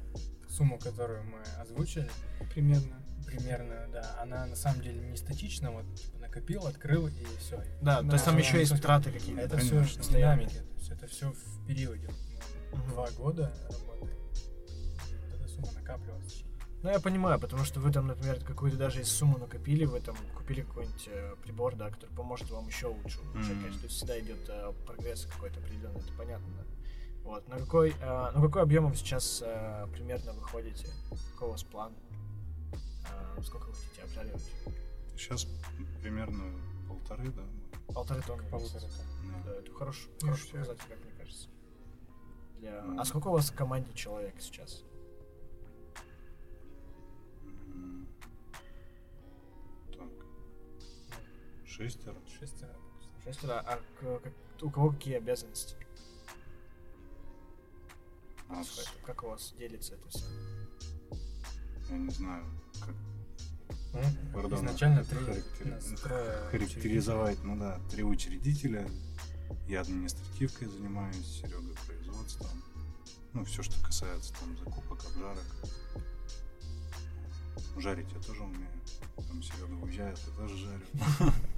сумму, 0.49 0.79
которую 0.79 1.23
мы 1.25 1.39
озвучили, 1.61 2.09
Примерно. 2.53 2.99
примерно, 3.27 3.87
да, 3.91 4.19
она 4.21 4.45
на 4.47 4.55
самом 4.55 4.81
деле 4.81 4.99
не 5.01 5.17
статична, 5.17 5.71
вот 5.71 5.85
типа, 5.95 6.17
накопил, 6.19 6.65
открыл 6.65 7.07
и 7.07 7.25
все. 7.39 7.63
Да, 7.81 8.01
то 8.01 8.13
есть 8.13 8.25
там 8.25 8.37
еще 8.37 8.59
есть 8.59 8.79
траты 8.81 9.11
какие-то. 9.11 9.41
Это 9.41 9.57
все 9.57 9.81
в 9.83 10.09
динамике, 10.09 10.59
то 10.61 10.75
есть 10.77 10.89
это 10.91 11.07
все 11.07 11.31
в 11.31 11.65
периоде. 11.67 12.09
Два 12.89 13.09
года 13.11 13.53
работаем, 13.69 14.17
и 15.11 15.15
вот 15.15 15.33
эта 15.39 15.47
сумма 15.47 15.67
накапливалась. 15.75 16.43
Ну, 16.83 16.89
я 16.89 16.99
понимаю, 16.99 17.39
потому 17.39 17.63
что 17.63 17.79
вы 17.79 17.93
там, 17.93 18.07
например, 18.07 18.43
какую-то 18.43 18.77
даже 18.77 19.01
из 19.01 19.09
сумму 19.09 19.37
накопили, 19.37 19.85
вы 19.85 20.01
там 20.01 20.17
купили 20.35 20.63
какой-нибудь 20.63 21.07
э, 21.07 21.35
прибор, 21.41 21.75
да, 21.75 21.89
который 21.89 22.11
поможет 22.11 22.51
вам 22.51 22.67
еще 22.67 22.87
лучше 22.87 23.21
улучшать, 23.21 23.53
конечно, 23.53 23.79
то 23.79 23.85
есть 23.85 23.95
всегда 23.95 24.19
идет 24.19 24.49
э, 24.49 24.73
прогресс 24.85 25.25
какой-то 25.25 25.61
определенный, 25.61 26.01
это 26.01 26.11
понятно, 26.17 26.47
да. 26.57 26.63
Вот, 27.23 27.47
на 27.47 27.57
какой, 27.57 27.91
э, 27.91 28.31
на 28.35 28.41
какой 28.41 28.61
объем 28.61 28.89
вы 28.89 28.95
сейчас 28.97 29.41
э, 29.45 29.87
примерно 29.93 30.33
выходите? 30.33 30.89
Какой 31.31 31.47
у 31.47 31.51
вас 31.51 31.63
план? 31.63 31.93
Э, 32.73 33.41
сколько 33.41 33.67
вы 33.67 33.73
хотите 33.75 34.01
обжаривать? 34.03 34.51
Сейчас 35.15 35.47
примерно 36.01 36.43
полторы, 36.89 37.29
да. 37.29 37.43
Полторы 37.93 38.21
тонны. 38.23 38.43
в 38.43 38.49
Полутора 38.49 38.81
месяц. 38.81 38.97
тонн. 38.97 39.31
Да. 39.45 39.51
Да, 39.51 39.59
это 39.59 39.71
хороший, 39.71 40.09
хороший 40.19 40.49
показатель, 40.49 40.83
как 40.89 40.99
мне 41.05 41.13
кажется. 41.17 41.47
Для... 42.59 42.81
Ну. 42.83 42.99
А 42.99 43.05
сколько 43.05 43.29
у 43.29 43.31
вас 43.31 43.49
в 43.51 43.55
команде 43.55 43.93
человек 43.93 44.35
сейчас? 44.41 44.83
Шестеро. 51.77 52.15
Шестеро. 52.39 52.75
Шестеро, 53.23 53.59
а 53.65 53.79
как- 53.99 54.33
у 54.61 54.69
кого 54.69 54.91
какие 54.91 55.15
обязанности? 55.15 55.75
А 58.49 58.61
Как, 59.05 59.23
у 59.23 59.29
вас 59.29 59.53
делится 59.57 59.95
это 59.95 60.07
все? 60.09 60.25
я 61.89 61.97
не 61.97 62.09
знаю, 62.11 62.45
как 62.79 62.95
Ну, 63.93 64.01
Пардон, 64.33 64.59
изначально 64.59 65.03
три, 65.03 65.17
характери- 65.19 65.69
нас 65.69 65.85
характеризовать, 66.51 67.43
ну 67.43 67.57
да, 67.57 67.79
три 67.89 68.03
учредителя. 68.03 68.87
Я 69.67 69.81
административкой 69.81 70.67
занимаюсь, 70.67 71.25
Серега 71.25 71.73
производством. 71.87 72.63
Ну, 73.33 73.45
все, 73.45 73.63
что 73.63 73.83
касается 73.83 74.33
там 74.39 74.55
закупок, 74.57 75.03
обжарок. 75.05 75.43
Жарить 77.77 78.11
я 78.13 78.19
тоже 78.21 78.43
умею. 78.43 78.69
Там 79.27 79.41
Серега 79.41 79.73
уезжает, 79.83 80.19
я 80.27 80.35
тоже 80.35 80.55
жарю. 80.57 80.85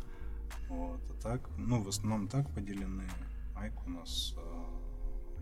Вот, 0.69 1.01
а 1.09 1.21
так, 1.21 1.49
ну, 1.57 1.81
в 1.83 1.87
основном 1.87 2.27
так 2.27 2.49
поделены. 2.53 3.07
Айк 3.55 3.73
у 3.85 3.89
нас 3.89 4.33
э, 4.37 4.65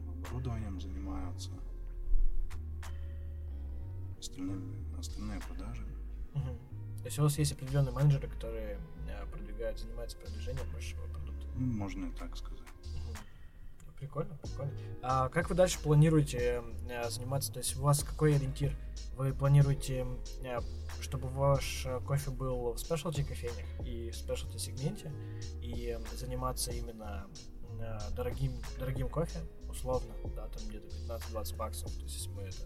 оборудованием 0.10 0.80
занимаются. 0.80 1.52
Остальными, 4.20 4.98
остальные 4.98 5.40
продажи. 5.42 5.86
Мгм. 6.34 6.58
То 7.00 7.06
есть 7.06 7.20
у 7.20 7.24
вас 7.24 7.38
есть 7.38 7.52
определенные 7.52 7.94
менеджеры, 7.94 8.28
которые 8.28 8.80
э, 9.10 9.26
продвигают, 9.28 9.80
занимаются 9.80 10.18
продвижением 10.18 10.66
вашего 10.74 11.06
продукта. 11.08 11.48
Ну, 11.56 11.66
можно 11.74 12.06
и 12.06 12.12
так 12.12 12.36
сказать. 12.38 12.63
Прикольно, 14.04 14.38
прикольно. 14.44 14.74
А 15.02 15.30
как 15.30 15.50
вы 15.50 15.56
дальше 15.56 15.80
планируете 15.80 16.62
э, 16.90 17.10
заниматься? 17.10 17.54
То 17.54 17.60
есть 17.60 17.78
у 17.78 17.82
вас 17.82 18.04
какой 18.04 18.36
ориентир? 18.36 18.76
Вы 19.16 19.34
планируете, 19.34 20.06
э, 20.44 20.60
чтобы 21.00 21.30
ваш 21.30 21.86
э, 21.86 22.02
кофе 22.06 22.32
был 22.32 22.74
в 22.74 22.78
спешлти 22.78 23.24
кофейнях 23.24 23.66
и 23.86 24.12
в 24.12 24.16
спешлти 24.16 24.58
сегменте, 24.58 25.10
и 25.62 25.98
заниматься 26.16 26.72
именно 26.72 27.28
дорогим, 28.16 28.62
дорогим 28.78 29.10
кофе, 29.10 29.40
условно, 29.70 30.14
да, 30.36 30.48
там 30.48 30.68
где-то 30.68 30.88
15-20 31.34 31.56
баксов, 31.56 31.92
то 31.94 32.02
есть 32.02 32.16
если 32.16 32.30
мы 32.30 32.44
это 32.44 32.58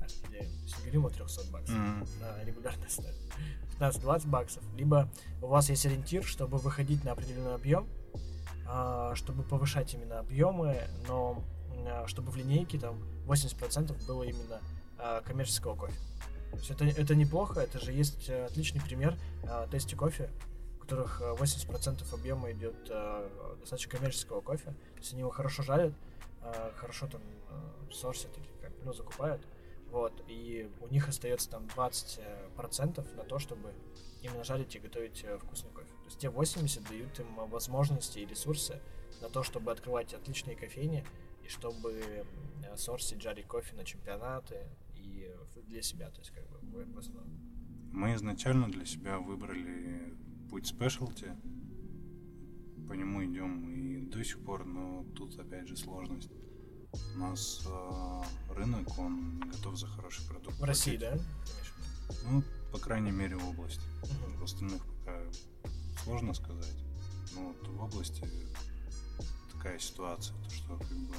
распределяем, 0.00 0.50
то 0.50 0.62
есть 0.62 0.76
не 0.78 0.82
говорим 0.82 1.06
о 1.06 1.10
300 1.10 1.52
баксов 1.52 1.76
Мгм. 1.76 2.06
на 2.20 2.44
регулярной 2.44 2.86
основе. 2.86 3.14
15-20 3.78 4.28
баксов. 4.28 4.64
Либо 4.76 5.10
у 5.42 5.46
вас 5.46 5.70
есть 5.70 5.86
ориентир, 5.86 6.24
чтобы 6.24 6.58
выходить 6.58 7.04
на 7.04 7.12
определенный 7.12 7.54
объем, 7.54 7.88
чтобы 9.14 9.42
повышать 9.44 9.94
именно 9.94 10.18
объемы, 10.18 10.80
но 11.06 11.44
а, 11.86 12.06
чтобы 12.06 12.30
в 12.30 12.36
линейке 12.36 12.78
там 12.78 12.98
80% 13.26 14.06
было 14.06 14.22
именно 14.24 14.60
а, 14.98 15.20
коммерческого 15.22 15.76
кофе. 15.76 15.94
То 16.50 16.56
есть 16.56 16.70
это, 16.70 16.84
это 16.84 17.14
неплохо, 17.14 17.60
это 17.60 17.78
же 17.78 17.92
есть 17.92 18.28
э, 18.28 18.46
отличный 18.46 18.80
пример 18.80 19.16
а, 19.48 19.66
тести 19.68 19.94
кофе, 19.94 20.30
в 20.76 20.80
которых 20.80 21.20
э, 21.20 21.34
80% 21.34 22.14
объема 22.14 22.50
идет 22.52 22.76
а, 22.90 23.56
достаточно 23.60 23.90
коммерческого 23.90 24.40
кофе. 24.40 24.70
То 24.70 24.98
есть 24.98 25.12
они 25.12 25.20
его 25.20 25.30
хорошо 25.30 25.62
жарят, 25.62 25.92
а, 26.40 26.72
хорошо 26.76 27.08
там 27.08 27.20
а, 27.50 27.92
сорсят 27.92 28.36
или 28.38 28.46
как, 28.60 28.72
ну, 28.84 28.92
закупают. 28.92 29.42
Вот, 29.90 30.12
и 30.28 30.70
у 30.80 30.88
них 30.88 31.08
остается 31.08 31.50
там 31.50 31.66
20% 31.76 33.16
на 33.16 33.24
то, 33.24 33.38
чтобы 33.38 33.72
именно 34.22 34.44
жарить 34.44 34.74
и 34.74 34.78
готовить 34.78 35.24
э, 35.24 35.38
вкусный 35.38 35.70
кофе. 35.70 35.85
То 36.06 36.10
есть 36.10 36.18
те 36.20 36.28
80 36.30 36.88
дают 36.88 37.18
им 37.18 37.26
э, 37.40 37.46
возможности 37.46 38.20
и 38.20 38.26
ресурсы 38.26 38.80
на 39.20 39.28
то, 39.28 39.42
чтобы 39.42 39.72
открывать 39.72 40.14
отличные 40.14 40.54
кофейни 40.54 41.04
и 41.44 41.48
чтобы 41.48 41.90
э, 42.62 42.76
сорсить, 42.76 43.20
жарить 43.20 43.46
кофе 43.46 43.74
на 43.74 43.84
чемпионаты 43.84 44.68
и 44.94 45.28
для 45.66 45.82
себя, 45.82 46.10
то 46.10 46.20
есть 46.20 46.30
как 46.30 46.46
бы 46.48 46.84
в- 46.84 46.98
основном. 46.98 47.28
Мы 47.92 48.14
изначально 48.14 48.70
для 48.70 48.84
себя 48.84 49.18
выбрали 49.18 50.14
путь 50.48 50.66
спешлти. 50.68 51.34
По 52.88 52.92
нему 52.92 53.24
идем 53.24 53.68
и 53.72 54.06
до 54.06 54.22
сих 54.22 54.44
пор, 54.44 54.64
но 54.64 55.04
тут 55.16 55.36
опять 55.40 55.66
же 55.66 55.76
сложность. 55.76 56.30
У 57.16 57.18
нас 57.18 57.66
э, 57.66 58.52
рынок, 58.54 58.96
он 58.98 59.40
готов 59.40 59.76
за 59.76 59.88
хороший 59.88 60.24
продукт. 60.28 60.56
В 60.56 60.62
России, 60.62 60.96
платить. 60.96 61.00
да? 61.00 61.10
Конечно. 61.10 62.30
Ну, 62.30 62.42
по 62.70 62.78
крайней 62.78 63.10
мере, 63.10 63.34
в 63.36 63.48
области. 63.48 63.80
Мгм. 64.02 64.38
В 64.38 64.44
остальных 64.44 64.82
пока 64.86 65.20
сложно 66.06 66.34
сказать. 66.34 66.76
Но 67.34 67.48
вот 67.48 67.68
в 67.68 67.82
области 67.82 68.24
такая 69.52 69.76
ситуация, 69.80 70.36
то 70.44 70.50
что 70.50 70.76
как 70.78 70.96
бы 70.96 71.14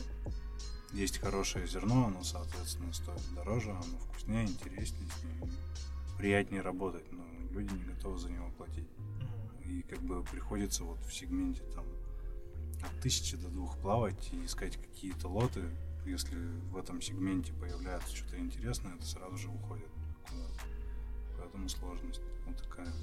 есть 0.93 1.17
хорошее 1.17 1.67
зерно, 1.67 2.07
оно, 2.07 2.23
соответственно, 2.23 2.93
стоит 2.93 3.21
дороже, 3.35 3.71
оно 3.71 3.97
вкуснее, 3.99 4.45
интереснее, 4.45 5.11
с 5.11 5.23
ним 5.23 5.51
приятнее 6.17 6.61
работать, 6.61 7.11
но 7.11 7.25
люди 7.51 7.73
не 7.73 7.83
готовы 7.83 8.17
за 8.17 8.29
него 8.29 8.49
платить. 8.51 8.87
И 9.65 9.81
как 9.89 9.99
бы 9.99 10.23
приходится 10.23 10.85
вот 10.85 11.03
в 11.05 11.13
сегменте 11.13 11.63
там 11.75 11.85
от 12.81 13.01
тысячи 13.01 13.35
до 13.35 13.49
двух 13.49 13.77
плавать 13.79 14.29
и 14.31 14.45
искать 14.45 14.77
какие-то 14.77 15.27
лоты. 15.27 15.65
Если 16.05 16.37
в 16.71 16.77
этом 16.77 17.01
сегменте 17.01 17.51
появляется 17.51 18.15
что-то 18.15 18.39
интересное, 18.39 18.95
это 18.95 19.05
сразу 19.05 19.35
же 19.35 19.49
уходит 19.49 19.89
куда-то. 20.29 20.61
Поэтому 21.37 21.67
сложность 21.67 22.21
вот 22.45 22.55
такая. 22.63 22.93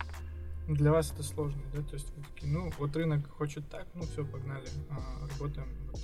Для 0.68 0.92
вас 0.92 1.12
это 1.12 1.22
сложно, 1.22 1.62
да? 1.74 1.82
То 1.82 1.94
есть 1.94 2.10
вы 2.16 2.22
такие, 2.22 2.50
ну, 2.52 2.72
вот 2.78 2.96
рынок 2.96 3.28
хочет 3.30 3.68
так, 3.68 3.86
ну 3.94 4.02
все, 4.02 4.24
погнали. 4.24 4.66
А, 4.90 5.28
работаем 5.28 5.68
вот 5.90 6.00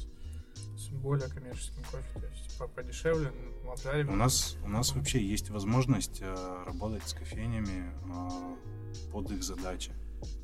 с 0.76 0.88
более 0.88 1.28
коммерческим 1.28 1.82
кофе, 1.84 2.20
то 2.20 2.26
есть 2.26 2.58
по- 2.58 2.68
подешевле, 2.68 3.32
ну, 3.64 3.70
обжариваем. 3.70 4.12
У 4.12 4.16
нас, 4.16 4.56
у 4.64 4.68
нас 4.68 4.94
вообще 4.94 5.24
есть 5.24 5.50
возможность 5.50 6.20
э, 6.20 6.62
работать 6.66 7.06
с 7.06 7.14
кофейнями 7.14 7.92
э, 8.04 9.10
под 9.12 9.30
их 9.30 9.42
задачи. 9.42 9.92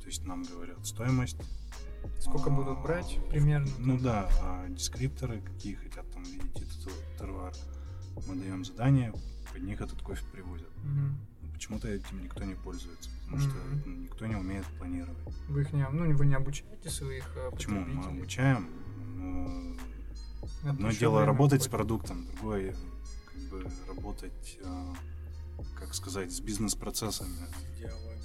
То 0.00 0.06
есть 0.06 0.24
нам 0.24 0.42
говорят 0.44 0.86
стоимость. 0.86 1.36
Сколько 2.20 2.50
а, 2.50 2.52
будут 2.52 2.80
брать 2.82 3.18
примерно? 3.28 3.70
Ну 3.78 3.98
да, 3.98 4.28
а 4.40 4.68
дескрипторы, 4.68 5.40
какие 5.40 5.74
хотят 5.74 6.10
там 6.12 6.22
видеть 6.22 6.56
этот 6.62 7.18
тервар. 7.18 7.52
Мы 8.26 8.36
даем 8.36 8.64
задание, 8.64 9.12
под 9.52 9.62
них 9.62 9.80
этот 9.80 10.00
кофе 10.00 10.24
привозят. 10.32 10.70
Мгм. 10.84 11.18
Почему-то 11.57 11.88
этим 11.88 12.22
никто 12.22 12.44
не 12.44 12.54
пользуется, 12.54 13.09
потому 13.24 13.38
что 13.38 13.50
Мгм. 13.57 13.82
ну, 13.86 13.92
никто 14.02 14.26
не 14.26 14.36
умеет 14.36 14.66
планировать. 14.78 15.16
Вы 15.48 15.62
их 15.62 15.72
не, 15.72 15.88
ну, 15.88 16.14
вы 16.14 16.26
не 16.26 16.34
обучаете 16.34 16.90
своих 16.90 17.26
э, 17.34 17.50
Почему? 17.50 17.80
Мы 17.80 18.04
обучаем. 18.04 18.68
но 19.16 19.74
Это 20.62 20.70
Одно 20.70 20.90
дело 20.92 21.24
работать 21.24 21.62
с 21.62 21.66
уходит. 21.66 21.70
продуктом, 21.78 22.26
другое 22.26 22.76
как 23.32 23.42
бы 23.50 23.70
работать, 23.88 24.59
э, 24.62 24.92
как 25.78 25.94
сказать, 25.94 26.30
с 26.30 26.40
бизнес-процессами. 26.40 27.34
Идеологии. 27.78 28.20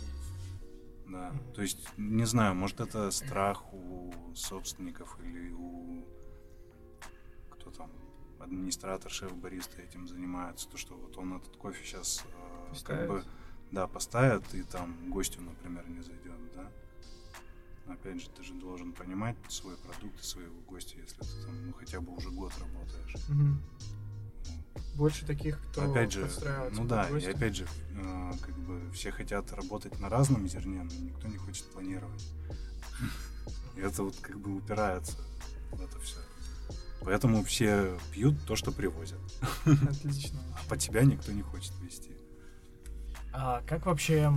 Да. 1.07 1.33
То 1.55 1.61
есть, 1.61 1.87
не 1.97 2.25
знаю, 2.25 2.53
может 2.55 2.81
это 2.81 3.11
страх 3.11 3.73
у 3.73 4.13
собственников 4.35 5.17
или 5.23 5.51
у 5.51 6.05
кто 7.51 7.71
там, 7.71 7.91
администратор, 8.39 9.09
шеф, 9.11 9.33
бариста 9.35 9.81
этим 9.81 10.07
занимается, 10.07 10.67
то 10.69 10.77
что 10.77 10.95
вот 10.95 11.17
он 11.17 11.33
этот 11.37 11.55
кофе 11.57 11.83
сейчас 11.85 12.23
как 12.71 13.07
Поставит. 13.07 13.09
бы 13.09 13.23
да, 13.71 13.87
поставит 13.87 14.53
и 14.53 14.63
там 14.63 15.09
гостю, 15.09 15.41
например, 15.41 15.87
не 15.87 16.01
зайдет, 16.01 16.35
да. 16.55 16.71
Опять 17.93 18.21
же, 18.21 18.29
ты 18.29 18.43
же 18.43 18.53
должен 18.53 18.91
понимать 18.91 19.35
свой 19.47 19.75
продукт 19.77 20.19
и 20.19 20.23
своего 20.23 20.59
гостя, 20.67 20.97
если 20.97 21.17
ты 21.17 21.45
там, 21.45 21.67
ну, 21.67 21.73
хотя 21.73 22.01
бы 22.01 22.13
уже 22.13 22.29
год 22.29 22.51
работаешь. 22.59 23.15
Мгм. 23.29 23.61
Больше 24.95 25.25
таких, 25.25 25.57
кто 25.69 25.89
опять 25.89 26.11
же, 26.11 26.29
ну 26.71 26.85
да, 26.85 27.07
и 27.07 27.13
гостя. 27.13 27.29
опять 27.31 27.55
же, 27.55 27.67
э, 27.95 28.31
как 28.41 28.57
бы 28.57 28.91
все 28.91 29.11
хотят 29.11 29.51
работать 29.53 29.99
на 29.99 30.09
разном 30.09 30.47
зерне, 30.47 30.83
но 30.83 31.05
никто 31.05 31.27
не 31.27 31.37
хочет 31.37 31.65
планировать. 31.71 32.27
И 33.77 33.79
это 33.79 34.03
вот 34.03 34.17
как 34.21 34.37
бы 34.37 34.55
упирается 34.55 35.17
в 35.71 35.81
это 35.81 35.97
все. 35.99 36.17
Поэтому 37.01 37.43
все 37.43 37.97
пьют 38.11 38.35
то, 38.45 38.55
что 38.55 38.71
привозят. 38.71 39.19
Отлично. 39.65 40.39
А 40.53 40.69
под 40.69 40.79
тебя 40.79 41.03
никто 41.03 41.31
не 41.31 41.41
хочет 41.41 41.73
вести. 41.81 42.10
А 43.33 43.61
как 43.61 43.85
вообще 43.85 44.31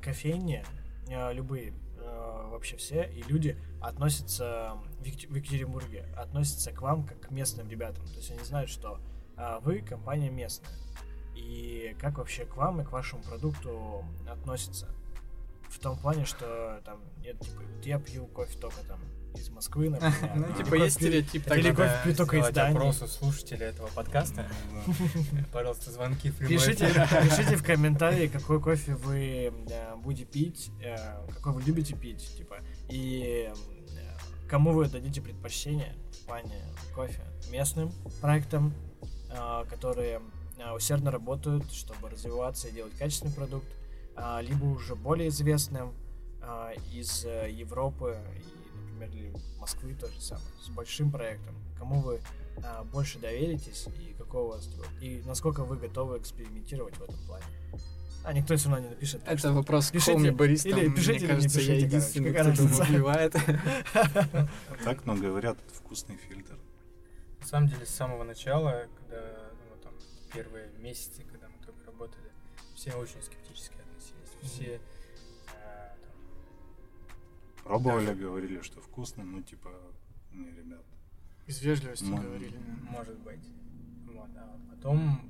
кофейни, 0.00 0.64
э, 1.08 1.32
любые, 1.32 1.72
э, 1.98 2.48
вообще 2.50 2.76
все, 2.76 3.04
и 3.04 3.22
люди 3.22 3.56
относятся 3.80 4.76
в 5.00 5.04
Екатеринбурге, 5.04 6.06
относятся 6.16 6.72
к 6.72 6.80
вам 6.82 7.04
как 7.04 7.20
к 7.20 7.30
местным 7.30 7.68
ребятам? 7.68 8.06
То 8.06 8.16
есть 8.16 8.30
они 8.30 8.40
знают, 8.44 8.70
что 8.70 9.00
а, 9.36 9.60
вы 9.60 9.80
компания 9.80 10.30
местная. 10.30 10.70
И 11.34 11.96
как 12.00 12.18
вообще 12.18 12.44
к 12.44 12.56
вам 12.56 12.80
и 12.80 12.84
к 12.84 12.92
вашему 12.92 13.22
продукту 13.22 14.04
относятся? 14.28 14.88
В 15.68 15.78
том 15.78 15.98
плане, 15.98 16.24
что 16.26 16.80
там, 16.84 17.00
нет, 17.22 17.40
типа, 17.40 17.62
вот 17.62 17.86
я 17.86 17.98
пью 17.98 18.26
кофе 18.26 18.58
только 18.58 18.84
там 18.86 19.00
из 19.34 19.50
Москвы, 19.50 19.90
например. 19.90 20.30
Ну, 20.34 20.54
типа, 20.56 20.74
есть 20.74 20.96
стереотип. 20.96 21.44
Кофе 21.44 22.00
пью 22.04 22.14
только 22.14 22.36
из 22.36 22.42
сделать 22.42 22.54
Дании. 22.54 22.76
опрос 22.76 23.02
у 23.02 23.06
слушателей 23.06 23.66
этого 23.66 23.88
подкаста. 23.88 24.46
Пожалуйста, 25.52 25.90
звонки 25.90 26.30
в 26.30 26.38
Пишите, 26.38 26.88
пишите 26.88 27.56
в 27.56 27.62
комментарии, 27.64 28.28
какой 28.28 28.60
кофе 28.60 28.94
вы 28.94 29.52
э, 29.70 29.96
будете 29.96 30.24
пить, 30.24 30.70
э, 30.82 30.96
какой 31.34 31.52
вы 31.52 31.62
любите 31.62 31.94
пить, 31.94 32.36
типа, 32.36 32.58
и 32.88 33.50
э, 33.50 34.48
кому 34.48 34.72
вы 34.72 34.88
дадите 34.88 35.20
предпочтение 35.20 35.94
в 36.12 36.26
плане 36.26 36.62
кофе 36.94 37.22
местным 37.50 37.92
проектам, 38.20 38.74
которые 39.70 40.20
усердно 40.74 41.10
работают, 41.10 41.72
чтобы 41.72 42.10
развиваться 42.10 42.68
и 42.68 42.72
делать 42.72 42.92
качественный 42.98 43.32
продукт, 43.32 43.66
а, 44.14 44.40
либо 44.40 44.64
уже 44.64 44.94
более 44.94 45.28
известным 45.28 45.94
а, 46.40 46.72
из 46.92 47.24
Европы 47.24 48.18
и, 48.36 48.61
например, 49.06 49.10
или 49.30 49.32
Москвы 49.58 49.94
то 49.94 50.08
же 50.08 50.20
самое, 50.20 50.46
с 50.62 50.68
большим 50.70 51.10
проектом. 51.10 51.54
Кому 51.78 52.00
вы 52.00 52.20
а, 52.64 52.84
больше 52.84 53.18
доверитесь 53.18 53.86
и 53.98 54.14
какого 54.14 54.42
у 54.44 54.48
вас 54.56 54.66
типа, 54.66 54.84
и 55.00 55.22
насколько 55.24 55.64
вы 55.64 55.76
готовы 55.76 56.18
экспериментировать 56.18 56.96
в 56.96 57.02
этом 57.02 57.18
плане. 57.26 57.44
А 58.24 58.32
никто 58.32 58.56
все 58.56 58.68
равно 58.68 58.84
не 58.84 58.90
напишет. 58.90 59.20
Это 59.24 59.36
что 59.38 59.52
вопрос 59.52 59.88
к 59.88 59.92
Пишите, 59.92 60.12
Хоми 60.12 60.30
баристам. 60.30 60.78
или 60.78 60.88
пишите, 60.90 61.12
или 61.12 61.18
Мне 61.18 61.26
не 61.26 61.34
кажется, 61.34 61.60
я 61.60 61.66
пишите, 61.66 61.86
единственный, 61.86 62.32
короче, 62.32 62.52
кто 62.54 62.62
разница? 62.62 62.82
убивает. 62.92 63.34
Так, 64.84 65.04
но 65.06 65.14
говорят, 65.16 65.58
это 65.58 65.74
вкусный 65.74 66.16
фильтр. 66.16 66.56
На 67.40 67.46
самом 67.46 67.68
деле, 67.68 67.84
с 67.84 67.90
самого 67.90 68.22
начала, 68.22 68.86
когда, 68.98 69.50
ну, 69.68 69.82
там, 69.82 69.92
первые 70.32 70.70
месяцы, 70.78 71.22
когда 71.24 71.48
мы 71.48 71.64
только 71.64 71.84
работали, 71.86 72.30
все 72.76 72.92
очень 72.92 73.20
скептически 73.22 73.74
относились. 73.74 74.52
Все 74.52 74.80
Пробовали, 77.64 78.12
говорили, 78.14 78.60
что 78.62 78.80
вкусно, 78.80 79.24
ну 79.24 79.42
типа, 79.42 79.70
не, 80.32 80.50
ребят. 80.50 80.84
Из 81.46 81.60
вежливости 81.62 82.04
Ну, 82.04 82.16
говорили. 82.20 82.56
может 82.90 83.18
быть. 83.20 83.44
Вот, 84.12 84.30
а 84.36 84.58
потом 84.70 85.20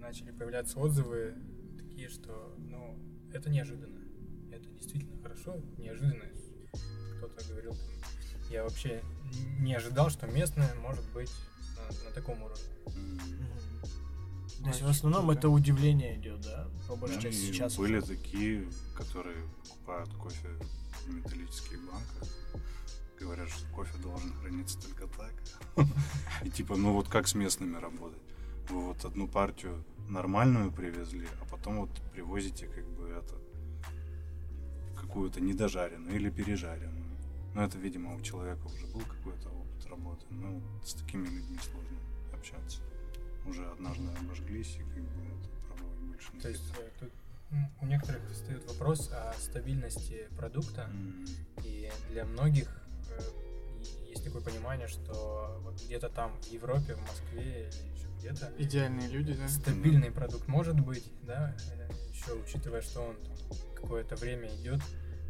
начали 0.00 0.30
появляться 0.30 0.78
отзывы 0.78 1.34
такие, 1.78 2.08
что, 2.08 2.54
ну, 2.58 2.98
это 3.32 3.50
неожиданно. 3.50 3.98
Это 4.52 4.68
действительно 4.70 5.20
хорошо, 5.22 5.56
неожиданно. 5.76 6.24
Кто-то 7.18 7.44
говорил, 7.48 7.72
там, 7.72 8.42
я 8.50 8.62
вообще 8.64 9.02
не 9.60 9.74
ожидал, 9.74 10.10
что 10.10 10.26
местное 10.26 10.72
может 10.76 11.04
быть 11.12 11.32
на, 11.76 12.08
на 12.08 12.14
таком 12.14 12.42
уровне. 12.42 12.64
Мгм. 12.86 13.48
То 14.62 14.68
есть 14.68 14.82
в 14.82 14.88
основном 14.88 15.30
это 15.30 15.48
удивление 15.48 16.16
идет, 16.16 16.40
да? 16.42 16.68
По 16.88 16.96
большей 16.96 17.16
да, 17.16 17.22
части 17.22 17.52
сейчас. 17.52 17.76
были 17.76 17.98
уже. 17.98 18.06
такие, 18.08 18.68
которые 18.96 19.36
покупают 19.62 20.12
кофе 20.14 20.48
в 21.08 21.14
металлических 21.14 21.80
банках. 21.80 22.28
Говорят, 23.18 23.48
что 23.48 23.66
кофе 23.74 23.96
должен 23.98 24.32
храниться 24.34 24.80
только 24.80 25.06
так. 25.08 25.34
И 26.44 26.50
типа, 26.50 26.76
ну 26.76 26.92
вот 26.92 27.08
как 27.08 27.26
с 27.26 27.34
местными 27.34 27.76
работать? 27.76 28.22
Вы 28.68 28.80
вот 28.82 29.04
одну 29.04 29.26
партию 29.26 29.84
нормальную 30.08 30.70
привезли, 30.70 31.26
а 31.40 31.44
потом 31.46 31.80
вот 31.80 31.90
привозите 32.12 32.66
как 32.68 32.86
бы 32.90 33.08
это 33.08 33.34
какую-то 35.00 35.40
недожаренную 35.40 36.16
или 36.16 36.30
пережаренную. 36.30 37.16
Ну, 37.54 37.62
это, 37.62 37.78
видимо, 37.78 38.14
у 38.14 38.20
человека 38.20 38.66
уже 38.66 38.86
был 38.86 39.00
какой-то 39.00 39.48
опыт 39.48 39.86
работы. 39.86 40.26
Ну, 40.30 40.62
с 40.84 40.94
такими 40.94 41.24
людьми 41.24 41.58
сложно 41.62 41.98
общаться. 42.32 42.80
Уже 43.46 43.66
однажды 43.66 44.06
обожглись, 44.20 44.76
и 44.76 44.80
как 44.80 45.02
бы 45.02 45.22
это 45.24 45.48
пробовать 45.66 45.98
больше 46.00 46.30
не 46.34 46.40
То 46.40 46.48
есть 46.50 46.62
э, 47.50 47.54
у 47.80 47.86
некоторых 47.86 48.22
встает 48.30 48.66
вопрос 48.68 49.10
о 49.12 49.32
стабильности 49.38 50.28
продукта, 50.36 50.82
М, 50.90 51.24
и 51.64 51.90
для 52.10 52.24
многих 52.24 52.68
э, 53.10 53.20
есть 54.08 54.24
такое 54.24 54.42
понимание, 54.42 54.88
что 54.88 55.60
вот 55.62 55.80
где-то 55.84 56.08
там 56.08 56.32
в 56.42 56.46
Европе, 56.52 56.94
в 56.94 57.00
Москве 57.02 57.68
или 57.68 57.94
еще 57.94 58.08
где-то 58.18 58.52
Идеальные 58.58 59.08
люди, 59.08 59.34
да? 59.34 59.48
стабильный 59.48 60.10
продукт 60.10 60.48
может 60.48 60.78
быть, 60.80 61.04
да, 61.22 61.54
еще 62.12 62.32
учитывая, 62.34 62.82
что 62.82 63.00
он 63.02 63.16
какое-то 63.76 64.16
время 64.16 64.48
идет 64.56 64.80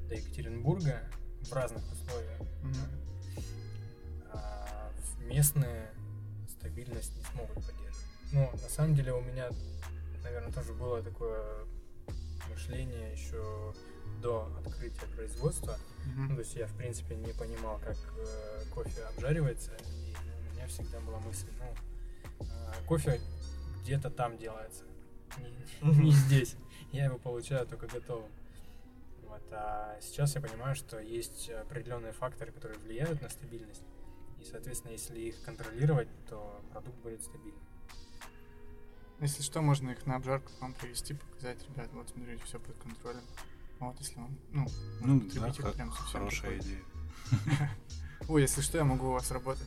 до 0.09 0.15
Екатеринбурга 0.15 1.01
в 1.43 1.53
разных 1.53 1.83
условиях, 1.93 2.41
Мгм. 2.63 2.75
а 4.33 4.91
в- 4.97 5.25
местные 5.27 5.91
стабильность 6.49 7.15
не 7.17 7.23
смогут 7.25 7.55
поддерживать. 7.57 8.05
Но 8.33 8.51
на 8.53 8.69
самом 8.71 8.95
деле 8.95 9.13
у 9.13 9.21
меня, 9.21 9.49
наверное, 10.25 10.53
тоже 10.53 10.73
было 10.73 11.03
такое 11.03 11.65
мышление 12.59 13.13
еще 13.13 13.73
до 14.21 14.51
открытия 14.67 15.07
производства. 15.15 15.77
Ну, 16.17 16.25
Мгм. 16.25 16.35
то 16.35 16.41
есть 16.41 16.57
я, 16.57 16.67
в 16.67 16.75
принципе, 16.77 17.15
не 17.15 17.33
понимал, 17.33 17.79
как 17.79 17.97
э, 18.17 18.65
кофе 18.75 19.03
обжаривается, 19.05 19.71
и 19.93 20.15
у 20.51 20.55
меня 20.55 20.67
всегда 20.67 20.99
была 21.01 21.21
мысль, 21.21 21.47
ну, 21.61 22.47
э, 22.47 22.87
кофе 22.89 23.21
где-то 23.83 24.11
там 24.11 24.37
делается, 24.39 24.83
не, 25.39 25.89
Мгм. 25.89 26.03
не 26.03 26.11
здесь. 26.11 26.57
Я 26.91 27.05
его 27.05 27.19
получаю 27.19 27.65
только 27.67 27.87
готовым. 27.87 28.31
Вот, 29.23 29.43
а 29.53 29.97
сейчас 30.01 30.35
я 30.35 30.41
понимаю, 30.41 30.75
что 30.75 30.99
есть 30.99 31.51
определенные 31.51 32.13
факторы, 32.13 32.51
которые 32.51 32.79
влияют 32.81 33.23
на 33.23 33.29
стабильность. 33.29 33.83
И, 34.41 34.45
соответственно, 34.45 34.93
если 34.93 35.19
их 35.21 35.41
контролировать, 35.45 36.09
то 36.29 36.61
продукт 36.73 36.97
будет 37.03 37.23
стабильным. 37.23 37.61
Если 39.21 39.43
что, 39.43 39.63
можно 39.63 39.91
их 39.91 40.07
на 40.07 40.17
обжарку 40.17 40.51
к 40.59 40.63
вам 40.63 40.75
привести, 40.75 41.15
показать, 41.15 41.59
ребят, 41.69 41.89
вот 41.93 42.09
смотрите, 42.11 42.43
все 42.45 42.59
под 42.61 42.77
контролем. 42.77 43.23
Вот, 43.81 43.97
если 44.01 44.17
вам, 44.17 44.37
ну, 44.53 44.67
Ну, 45.01 45.21
да, 45.35 45.53
ха- 45.53 45.71
прям 45.73 45.91
совсем 45.93 46.07
хорошая 46.07 46.59
такой. 46.59 46.61
идея. 46.61 46.81
Ой, 48.29 48.43
если 48.43 48.61
что, 48.61 48.79
я 48.79 48.85
могу 48.85 49.09
у 49.09 49.13
вас 49.13 49.31
работать. 49.31 49.65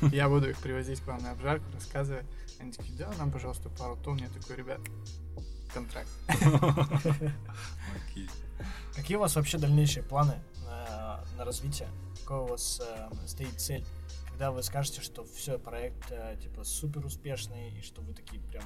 Я 0.12 0.28
буду 0.28 0.50
их 0.50 0.58
привозить 0.58 1.00
к 1.00 1.06
вам 1.06 1.22
на 1.22 1.32
обжарку, 1.32 1.64
рассказывать. 1.74 2.26
Они 2.58 2.72
такие, 2.72 2.96
да, 2.98 3.10
нам, 3.18 3.30
пожалуйста, 3.30 3.68
пару 3.68 3.96
тонн. 3.96 4.16
Я 4.16 4.28
такой, 4.28 4.56
ребят, 4.56 4.80
контракт. 5.72 6.08
Окей. 6.28 8.28
Какие 8.94 9.16
у 9.16 9.20
вас 9.20 9.36
вообще 9.36 9.58
дальнейшие 9.58 10.02
планы 10.02 10.34
на, 10.64 11.24
на 11.36 11.44
развитие? 11.44 11.88
Какая 12.22 12.40
у 12.40 12.46
вас 12.46 12.80
э, 12.84 13.10
стоит 13.26 13.60
цель? 13.60 13.86
Когда 14.40 14.52
вы 14.52 14.62
скажете, 14.62 15.02
что 15.02 15.22
все, 15.22 15.58
проект 15.58 16.10
э, 16.10 16.34
типа 16.40 16.64
супер 16.64 17.04
успешный, 17.04 17.78
и 17.78 17.82
что 17.82 18.00
вы 18.00 18.14
такие 18.14 18.40
прям 18.40 18.64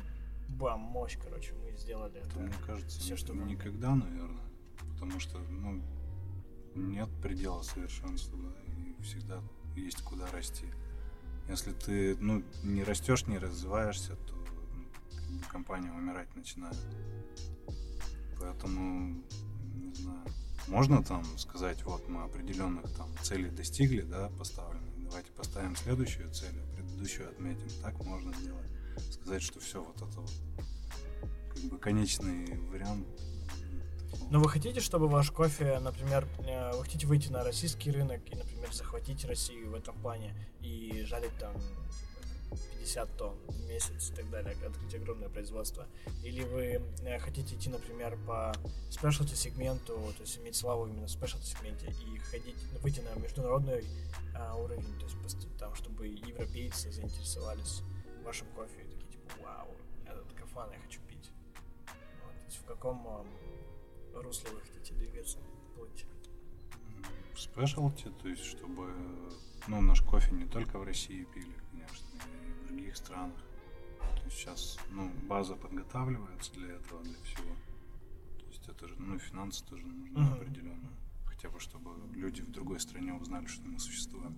бам, 0.51 0.79
мощь, 0.79 1.19
короче, 1.21 1.53
мы 1.55 1.77
сделали 1.77 2.21
Это, 2.21 2.39
мне 2.39 2.55
кажется, 2.65 3.01
Все, 3.01 3.17
что 3.17 3.33
вам- 3.33 3.49
никогда, 3.49 3.93
наверное. 3.93 4.45
Потому 4.93 5.19
что, 5.19 5.37
ну, 5.51 5.83
нет 6.77 7.09
предела 7.21 7.63
совершенства, 7.63 8.39
и 8.69 9.03
всегда 9.03 9.41
есть 9.75 10.01
куда 10.03 10.31
расти. 10.31 10.67
Если 11.49 11.73
ты, 11.73 12.17
ну, 12.21 12.45
не 12.63 12.85
растешь, 12.85 13.27
не 13.27 13.39
развиваешься, 13.39 14.15
то 14.15 14.35
ну, 15.29 15.41
компания 15.51 15.91
умирать 15.91 16.33
начинает. 16.37 16.79
Поэтому, 18.39 19.25
не 19.75 19.93
знаю, 19.93 20.25
можно 20.69 21.03
там 21.03 21.25
сказать, 21.37 21.83
вот 21.83 22.09
мы 22.09 22.23
определенных 22.23 22.89
там 22.97 23.09
целей 23.23 23.51
достигли, 23.51 24.03
да, 24.03 24.31
поставленных, 24.39 24.94
давайте 25.15 25.31
поставим 25.31 25.77
следующую 25.77 26.29
цель, 26.33 26.57
а 26.61 26.75
предыдущую 26.75 27.29
отметим. 27.29 27.69
Так 27.83 27.95
можно 28.05 28.35
сделать. 28.35 28.67
Сказать, 29.13 29.43
что 29.43 29.61
все 29.61 29.81
вот 29.81 29.97
это 29.97 30.21
вот 30.21 30.33
как 31.55 31.63
бы 31.71 31.79
конечный 31.79 32.59
вариант. 32.69 33.07
Но 34.31 34.41
вы 34.41 34.49
хотите, 34.49 34.81
чтобы 34.81 35.07
ваш 35.07 35.31
кофе, 35.31 35.79
например, 35.79 36.27
э, 36.41 36.77
вы 36.77 36.83
хотите 36.83 37.07
выйти 37.07 37.29
на 37.29 37.45
российский 37.45 37.93
рынок 37.93 38.23
и, 38.29 38.35
например, 38.35 38.73
захватить 38.73 39.25
Россию 39.25 39.71
в 39.71 39.75
этом 39.77 39.97
плане 40.01 40.35
и 40.61 41.05
жарить 41.07 41.37
там 41.39 41.55
50 42.79 43.17
тонн 43.17 43.37
в 43.49 43.69
месяц 43.69 44.11
и 44.11 44.15
так 44.15 44.31
далее, 44.31 44.57
открыть 44.67 44.95
огромное 44.95 45.29
производство? 45.29 45.87
Или 46.23 46.43
вы 46.43 46.83
э, 47.05 47.19
хотите 47.19 47.55
идти, 47.55 47.71
например, 47.71 48.19
по 48.27 48.53
спешлти 48.91 49.35
сегменту, 49.35 49.95
то 50.17 50.23
есть 50.23 50.39
иметь 50.39 50.57
славу 50.57 50.87
именно 50.87 51.07
в 51.07 51.11
спешлти 51.11 51.45
сегменте 51.45 51.87
и 51.87 52.19
ходить, 52.19 52.57
выйти 52.83 53.01
на 53.01 53.15
международный 53.21 53.85
а, 54.35 54.57
уровень, 54.57 54.99
то 54.99 55.07
есть 55.07 55.59
там, 55.59 55.75
чтобы 55.75 56.07
европейцы 56.07 56.91
заинтересовались 56.93 57.83
вашим 58.25 58.47
кофе 58.49 58.83
и 58.83 58.85
такие 58.85 59.13
типа, 59.13 59.31
вау, 59.43 59.69
этот 60.07 60.33
кафан 60.33 60.71
я 60.73 60.79
хочу 60.79 61.01
пить. 61.09 61.31
Вот, 61.87 62.35
то 62.35 62.45
есть 62.47 62.59
в 62.59 62.65
каком 62.65 63.07
ам, 63.07 63.27
русле 64.15 64.51
вы 64.51 64.61
хотите 64.61 64.95
двигаться, 64.95 65.39
плыть? 65.77 66.07
спешлти, 67.37 68.11
то 68.23 68.29
есть 68.29 68.45
чтобы 68.45 68.93
ну, 69.67 69.81
наш 69.81 70.03
кофе 70.03 70.33
не 70.33 70.47
только 70.47 70.79
в 70.79 70.85
России 70.85 71.25
пили, 71.35 71.55
других 72.75 72.97
странах. 72.97 73.37
То 74.01 74.25
есть 74.25 74.37
сейчас 74.39 74.79
ну, 74.91 75.11
база 75.29 75.55
подготавливается 75.55 76.53
для 76.55 76.75
этого, 76.75 77.03
для 77.03 77.17
всего. 77.25 77.55
То 78.39 78.47
есть 78.49 78.69
это 78.69 78.89
же, 78.89 78.95
ну, 78.99 79.19
финансы 79.19 79.65
тоже 79.65 79.87
нужны 79.87 80.19
Мгм. 80.19 80.33
определенно. 80.35 80.89
Хотя 81.27 81.49
бы, 81.51 81.61
чтобы 81.61 81.91
люди 82.15 82.43
в 82.43 82.51
другой 82.51 82.81
стране 82.81 83.13
узнали, 83.15 83.47
что 83.47 83.67
мы 83.67 83.79
существуем. 83.79 84.37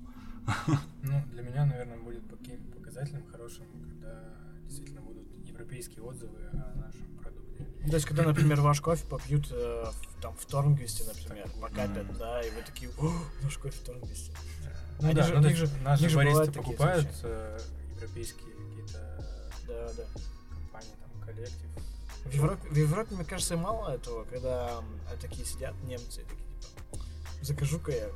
Ну, 1.03 1.22
для 1.32 1.43
меня, 1.43 1.66
наверное, 1.66 1.99
будет 1.99 2.22
показателем 2.28 3.26
хорошим, 3.26 3.66
когда 3.80 4.34
действительно 4.64 5.01
будут 5.03 5.26
европейские 5.47 6.03
отзывы 6.03 6.39
о 6.53 6.74
нашем 6.76 7.18
продукте. 7.18 7.64
То 7.89 7.95
есть, 7.95 8.07
когда, 8.07 8.24
например, 8.24 8.61
ваш 8.61 8.80
кофе 8.80 9.07
попьют 9.07 9.49
э, 9.53 9.84
в, 9.84 10.20
там, 10.20 10.34
в 10.37 10.45
Торнгвисте, 10.47 11.05
например, 11.05 11.49
покапят, 11.61 12.07
мгм. 12.09 12.18
да, 12.18 12.43
и 12.43 12.51
вы 12.51 12.62
такие, 12.62 12.91
о, 12.99 13.12
наш 13.43 13.57
кофе 13.59 13.78
в 13.78 13.84
Торнгвисте. 13.84 14.32
Ну 15.01 15.07
Они 15.09 15.14
да, 15.14 15.22
же- 15.24 15.34
ну, 15.34 15.49
них 15.49 15.57
же- 15.57 15.70
наши 15.84 16.14
баристы 16.14 16.53
покупают 16.53 17.07
случаи. 17.14 17.76
Европейские 17.97 18.53
какие-то 18.55 19.24
Да, 19.66 19.92
да. 19.97 20.05
компании, 20.55 20.94
там, 21.01 21.22
коллектив. 21.26 21.70
В 22.24 22.32
Европе, 22.32 22.68
в 22.68 22.76
Европе, 22.76 23.14
мне 23.14 23.24
кажется, 23.24 23.57
мало 23.57 23.90
этого, 23.90 24.24
когда 24.24 24.78
м, 24.78 24.84
такие 25.20 25.44
сидят 25.44 25.74
немцы 25.84 26.22
такие, 26.22 26.47
типа, 26.61 27.05
закажу-ка 27.42 27.92
я 27.92 28.09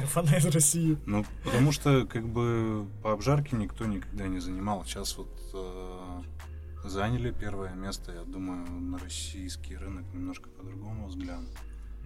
кафана 0.00 0.36
из 0.36 0.46
России. 0.46 0.98
Ну, 1.06 1.24
потому 1.44 1.72
что, 1.72 2.06
как 2.06 2.26
бы, 2.26 2.86
по 3.02 3.12
обжарке 3.12 3.56
никто 3.56 3.84
никогда 3.86 4.26
не 4.28 4.38
занимал. 4.40 4.84
Сейчас 4.84 5.16
вот 5.16 5.28
э, 5.54 6.22
заняли 6.84 7.30
первое 7.32 7.72
место, 7.74 8.12
я 8.12 8.22
думаю, 8.22 8.68
на 8.70 8.98
российский 8.98 9.76
рынок 9.76 10.04
немножко 10.14 10.48
по-другому 10.50 11.08
взглянут. 11.08 11.50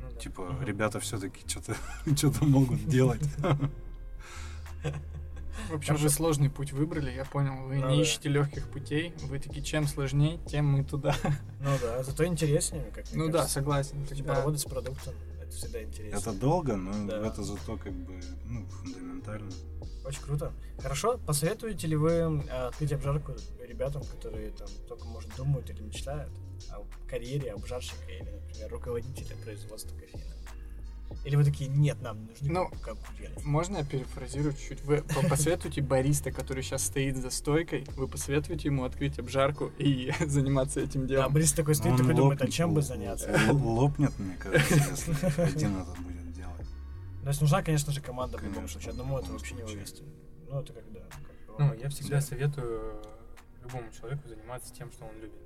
Ну, 0.03 0.11
да. 0.11 0.19
Типа, 0.21 0.43
Мгм. 0.43 0.65
ребята 0.65 0.99
все-таки 1.01 1.47
что-то 1.47 1.77
что-то 2.17 2.45
могут 2.45 2.87
делать. 2.89 3.23
В 5.69 5.75
общем, 5.75 5.97
вы 5.97 6.09
сложный 6.09 6.51
путь 6.51 6.73
выбрали, 6.73 7.11
я 7.11 7.25
понял. 7.25 7.55
Вы 7.67 7.77
Ну 7.77 7.89
не 7.91 7.97
да. 7.97 8.03
ищете 8.03 8.29
легких 8.29 8.69
путей. 8.69 9.15
Вы 9.23 9.39
такие, 9.39 9.63
чем 9.65 9.87
сложнее, 9.87 10.39
тем 10.47 10.67
мы 10.67 10.85
туда. 10.85 11.15
Ну 11.61 11.71
да, 11.83 12.03
зато 12.03 12.25
интереснее, 12.25 12.85
как 12.95 13.05
Ну 13.13 13.27
да, 13.27 13.33
кажется. 13.39 13.55
согласен. 13.55 14.05
Типа 14.07 14.17
Тогда 14.17 14.35
работать 14.37 14.61
с 14.61 14.65
продуктом, 14.65 15.15
это 15.43 15.51
всегда 15.53 15.83
интересно. 15.83 16.17
Это 16.19 16.33
долго, 16.33 16.77
но 16.77 17.07
Да. 17.07 17.27
это 17.27 17.43
зато 17.43 17.77
как 17.77 17.93
бы 17.93 18.21
ну, 18.47 18.67
фундаментально. 18.69 19.51
Очень 20.05 20.23
круто. 20.23 20.53
Хорошо, 20.81 21.19
посоветуете 21.27 21.87
ли 21.87 21.97
вы 21.97 22.11
э, 22.13 22.67
открыть 22.69 22.93
обжарку 22.93 23.35
ребятам, 23.69 24.03
которые 24.05 24.51
там 24.51 24.69
только, 24.89 25.05
может, 25.07 25.35
думают 25.37 25.69
или 25.71 25.83
мечтают 25.83 26.33
о 26.71 26.85
карьере 27.09 27.53
обжарщика 27.53 28.11
или, 28.11 28.23
например, 28.31 28.71
руководителя 28.71 29.37
производства 29.45 29.95
кофеина? 29.97 30.25
Или 31.25 31.37
вы 31.37 31.45
такие, 31.45 31.69
нет, 31.69 32.01
нам 32.03 32.27
нужны 32.27 32.51
Ну, 32.51 32.69
конкуренты? 32.83 33.41
Можно 33.45 33.79
я 33.79 33.85
перефразирую 33.85 34.53
чуть-чуть? 34.55 34.83
Вы 34.85 35.03
по- 35.03 35.29
посоветуете 35.29 35.83
бариста, 35.83 36.33
который 36.33 36.63
сейчас 36.63 36.85
стоит 36.87 37.17
за 37.17 37.31
стойкой, 37.31 37.87
вы 37.97 38.09
посоветуете 38.09 38.69
ему 38.69 38.85
открыть 38.85 39.19
обжарку 39.19 39.71
и 39.79 40.13
заниматься 40.27 40.81
этим 40.81 41.03
Да, 41.03 41.07
делом? 41.09 41.33
Борис 41.35 41.53
такой 41.53 41.75
стоит, 41.75 41.97
такой 41.97 42.15
думает, 42.15 42.41
а 42.43 42.49
чем 42.49 42.75
бы 42.75 42.83
заняться? 42.83 43.29
Лопнет, 43.53 44.13
мне 44.19 44.37
кажется, 44.37 44.75
если 45.11 45.13
один 45.43 45.77
это 45.79 46.01
будет 46.01 46.33
делать. 46.33 46.67
То 47.23 47.29
есть 47.29 47.41
нужна, 47.41 47.63
конечно 47.63 47.93
же, 47.93 48.01
команда 48.01 48.39
в 48.39 48.41
любом 48.43 48.55
Конечно, 48.55 48.81
случае. 48.81 48.93
в 48.93 48.95
Одному 49.01 49.19
это 49.19 49.33
вообще 49.33 49.55
не 49.55 49.63
вывести. 49.63 50.03
Ну, 50.49 50.61
это 50.61 50.73
когда... 50.73 51.01
Ну, 51.59 51.75
я 51.75 51.89
всегда 51.91 52.21
советую 52.23 53.03
любому 53.63 53.85
человеку 53.93 54.27
заниматься 54.29 54.73
тем, 54.75 54.91
что 54.91 55.05
он 55.05 55.15
любит. 55.21 55.39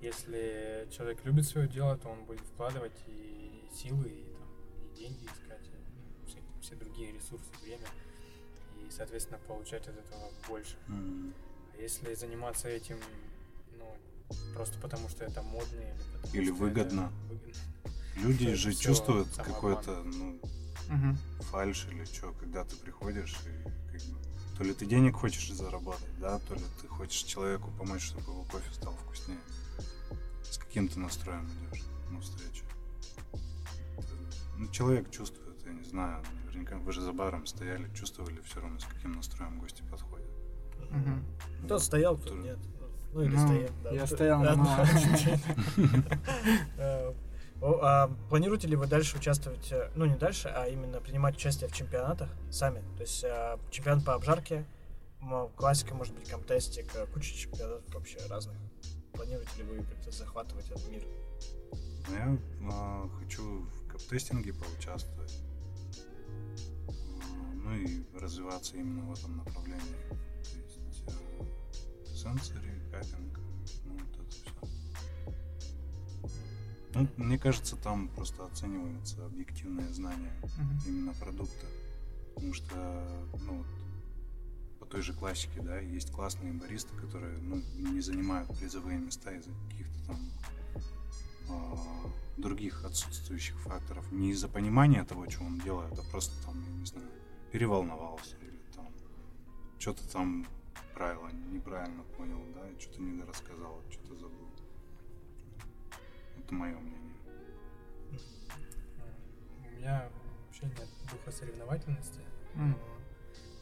Если 0.00 0.88
человек 0.90 1.18
любит 1.24 1.46
свое 1.46 1.68
дело, 1.68 1.96
то 1.98 2.08
он 2.08 2.24
будет 2.24 2.40
вкладывать 2.40 2.92
и 3.06 3.68
силы, 3.74 4.08
и 4.08 4.23
деньги 4.94 5.24
искать, 5.26 5.60
ну, 5.72 6.26
все, 6.26 6.38
все 6.60 6.74
другие 6.76 7.12
ресурсы, 7.12 7.50
время, 7.62 7.86
и, 8.76 8.90
соответственно, 8.90 9.38
получать 9.46 9.86
от 9.88 9.96
этого 9.96 10.30
больше. 10.48 10.76
м. 10.88 11.34
А 11.72 11.76
если 11.80 12.14
заниматься 12.14 12.68
этим, 12.68 12.98
ну, 13.78 13.96
просто 14.54 14.78
потому 14.80 15.08
что 15.08 15.24
это 15.24 15.42
модно 15.42 15.80
или 15.80 15.94
потому 16.12 16.34
Или 16.34 16.44
что 16.46 16.54
выгодно. 16.54 17.00
это 17.00 17.34
выгодно, 17.34 17.60
Люди 18.16 18.54
же 18.54 18.74
чувствуют 18.74 19.28
какое-то, 19.36 20.02
ну, 20.04 20.40
Мгм. 20.88 21.16
фальш 21.50 21.86
или 21.90 22.04
что, 22.04 22.32
когда 22.32 22.64
ты 22.64 22.76
приходишь 22.76 23.34
и 23.46 23.62
как 23.90 24.02
бы 24.02 24.18
то 24.56 24.62
ли 24.62 24.72
ты 24.74 24.86
денег 24.86 25.16
хочешь 25.16 25.50
заработать, 25.52 26.16
да, 26.20 26.38
то 26.38 26.54
ли 26.54 26.62
ты 26.80 26.86
хочешь 26.86 27.22
человеку 27.24 27.72
помочь, 27.72 28.02
чтобы 28.02 28.30
его 28.30 28.44
кофе 28.44 28.72
стал 28.72 28.94
вкуснее. 28.94 29.40
С 30.44 30.58
каким 30.58 30.86
ты 30.88 31.00
настроем 31.00 31.48
идешь 31.70 31.82
на 32.10 32.20
встречу? 32.20 32.64
Ну, 34.58 34.68
человек 34.68 35.10
чувствует, 35.10 35.64
я 35.66 35.72
не 35.72 35.84
знаю, 35.84 36.22
наверняка 36.44 36.76
вы 36.76 36.92
же 36.92 37.00
за 37.00 37.12
баром 37.12 37.46
стояли, 37.46 37.92
чувствовали 37.94 38.40
все 38.42 38.60
равно, 38.60 38.78
с 38.78 38.84
каким 38.84 39.12
настроем 39.12 39.58
гости 39.58 39.82
подходят. 39.90 40.30
Мгм. 40.90 41.24
Кто 41.64 41.78
стоял, 41.78 42.16
кто 42.16 42.34
нет. 42.34 42.58
Ну 43.12 43.22
или 43.22 43.34
Ну, 43.34 43.46
стоит. 43.46 43.72
да. 43.82 43.90
я 43.90 44.06
стоял, 44.06 44.42
но- 44.42 44.84
а 47.82 48.10
Планируете 48.28 48.66
ли 48.68 48.76
вы 48.76 48.86
дальше 48.86 49.16
участвовать, 49.16 49.70
э, 49.72 49.90
ну 49.94 50.04
не 50.04 50.16
дальше, 50.16 50.48
а 50.48 50.66
именно 50.66 51.00
принимать 51.00 51.36
участие 51.36 51.68
в 51.68 51.72
чемпионатах 51.72 52.28
сами? 52.50 52.82
То 52.96 53.02
есть 53.02 53.22
э, 53.24 53.58
чемпионат 53.70 54.04
по 54.04 54.14
обжарке, 54.14 54.64
классика, 55.56 55.94
может 55.94 56.14
быть, 56.14 56.28
комтестик, 56.28 56.94
э, 56.96 57.06
куча 57.06 57.34
чемпионатов 57.34 57.94
вообще 57.94 58.18
разных. 58.28 58.56
Планируете 59.12 59.58
ли 59.58 59.64
вы 59.64 59.76
как-то 59.84 60.10
захватывать 60.10 60.68
этот 60.70 60.88
мир? 60.88 61.02
Но 62.08 62.16
я 62.16 62.38
а, 62.70 63.08
хочу 63.20 63.66
в 63.94 63.96
кап-тестинге 63.96 64.52
поучаствовать. 64.52 65.40
А, 66.88 67.54
ну 67.54 67.74
и 67.76 68.04
развиваться 68.18 68.76
именно 68.76 69.04
в 69.04 69.12
этом 69.12 69.36
направлении. 69.36 69.80
То 70.10 70.56
есть 70.56 71.04
э, 71.06 72.14
сенсори, 72.14 72.72
капинг, 72.90 73.38
ну 73.84 73.98
вот 73.98 74.20
это 74.20 74.30
все. 74.30 74.50
Ну, 76.94 77.08
мне 77.16 77.38
кажется, 77.38 77.76
там 77.76 78.08
просто 78.08 78.44
оцениваются 78.44 79.24
объективные 79.26 79.92
знания 79.92 80.32
Мгм. 80.58 80.80
именно 80.86 81.12
продукта. 81.14 81.66
Потому 82.34 82.52
что, 82.52 83.28
ну, 83.46 83.58
вот, 83.58 83.66
по 84.80 84.86
той 84.86 85.02
же 85.02 85.12
классике, 85.12 85.60
да, 85.60 85.78
есть 85.78 86.10
классные 86.10 86.52
баристы, 86.52 86.96
которые, 86.96 87.38
ну, 87.38 87.62
не 87.76 88.00
занимают 88.00 88.56
призовые 88.58 88.98
места 88.98 89.32
из-за 89.32 89.50
каких-то 89.68 90.06
там 90.06 90.18
других 92.36 92.84
отсутствующих 92.84 93.58
факторов. 93.60 94.10
Не 94.12 94.30
из-за 94.30 94.48
понимания 94.48 95.04
того, 95.04 95.28
что 95.30 95.44
он 95.44 95.58
делает, 95.60 95.98
а 95.98 96.02
просто 96.10 96.34
там, 96.44 96.60
я 96.62 96.70
не 96.70 96.86
знаю, 96.86 97.08
переволновался 97.52 98.36
или 98.38 98.58
там 98.74 98.88
что-то 99.78 100.08
там 100.10 100.46
правило 100.94 101.28
неправильно 101.28 102.02
понял, 102.16 102.40
да, 102.54 102.68
и 102.68 102.80
что-то 102.80 103.00
недорассказал, 103.02 103.80
что-то 103.90 104.16
забыл. 104.16 104.48
Это 106.38 106.54
мое 106.54 106.76
мнение. 106.78 107.14
У 109.66 109.70
меня 109.76 110.10
вообще 110.46 110.66
нет 110.66 110.88
духа 111.10 111.30
соревновательности. 111.30 112.20
М. 112.54 112.76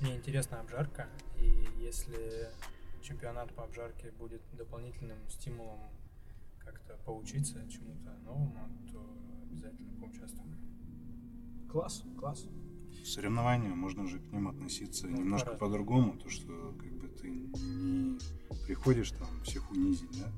Мне 0.01 0.17
интересна 0.17 0.61
обжарка, 0.61 1.09
и 1.37 1.69
если 1.79 2.51
чемпионат 3.03 3.55
по 3.55 3.65
обжарке 3.65 4.11
будет 4.13 4.43
дополнительным 4.53 5.19
стимулом 5.29 5.81
как-то 6.65 6.97
поучиться 7.05 7.55
чему-то 7.69 8.13
новому, 8.25 8.55
то 8.91 9.19
обязательно 9.51 9.93
поучаствую. 10.01 10.57
Класс, 11.71 12.03
класс. 12.19 12.47
Соревнования, 13.05 13.71
можно 13.75 14.07
же 14.07 14.21
к 14.21 14.33
ним 14.33 14.47
относиться 14.49 15.09
Ну, 15.09 15.17
немножко 15.19 15.51
по-другому, 15.53 16.17
то 16.19 16.29
что 16.31 16.75
как 16.79 16.93
бы 16.93 17.09
ты 17.09 17.29
не 17.31 18.19
приходишь 18.67 19.11
там 19.11 19.27
всех 19.45 19.69
унизить, 19.73 20.11
да? 20.21 20.31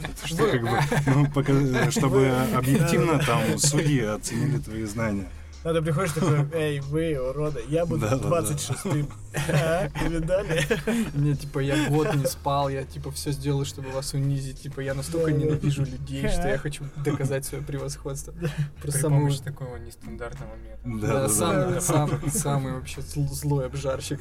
Это 0.00 0.26
что 0.26 0.50
как 0.50 0.62
бы, 0.62 0.78
ну, 1.14 1.26
пока- 1.32 1.90
чтобы 1.90 2.28
объективно 2.54 3.18
там 3.18 3.56
судьи 3.58 4.00
оценили 4.00 4.58
твои 4.58 4.84
знания. 4.84 5.30
Надо 5.64 5.80
приходишь 5.80 6.12
такой, 6.12 6.40
эй, 6.54 6.80
вы, 6.80 7.16
уроды, 7.18 7.62
я 7.68 7.86
буду 7.86 8.00
Да-да-да. 8.08 8.40
26-м. 8.40 9.08
А, 9.48 9.88
Видали? 10.08 10.66
Не, 11.14 11.34
типа, 11.36 11.60
я 11.60 11.88
год 11.88 12.14
не 12.14 12.26
спал, 12.26 12.68
я, 12.68 12.84
типа, 12.84 13.10
все 13.12 13.30
сделал, 13.32 13.64
чтобы 13.64 13.90
вас 13.90 14.12
унизить. 14.12 14.60
Типа, 14.62 14.80
я 14.80 14.94
настолько 14.94 15.30
Да, 15.30 15.38
да. 15.38 15.44
ненавижу 15.44 15.84
людей, 15.84 16.28
что 16.28 16.48
я 16.48 16.58
хочу 16.58 16.84
доказать 17.04 17.44
свое 17.44 17.62
превосходство. 17.64 18.32
При 18.32 18.50
Просто 18.82 19.00
самый, 19.02 19.20
помощи 19.20 19.40
такого 19.40 19.76
нестандартного 19.76 20.56
метода. 20.56 21.00
да, 21.00 21.06
Да, 21.06 21.20
да, 21.22 21.28
самый, 21.28 21.74
да. 21.74 21.80
самый, 21.80 22.30
самый 22.30 22.72
вообще 22.74 23.00
зл- 23.00 23.28
злой 23.28 23.66
обжарщик. 23.66 24.20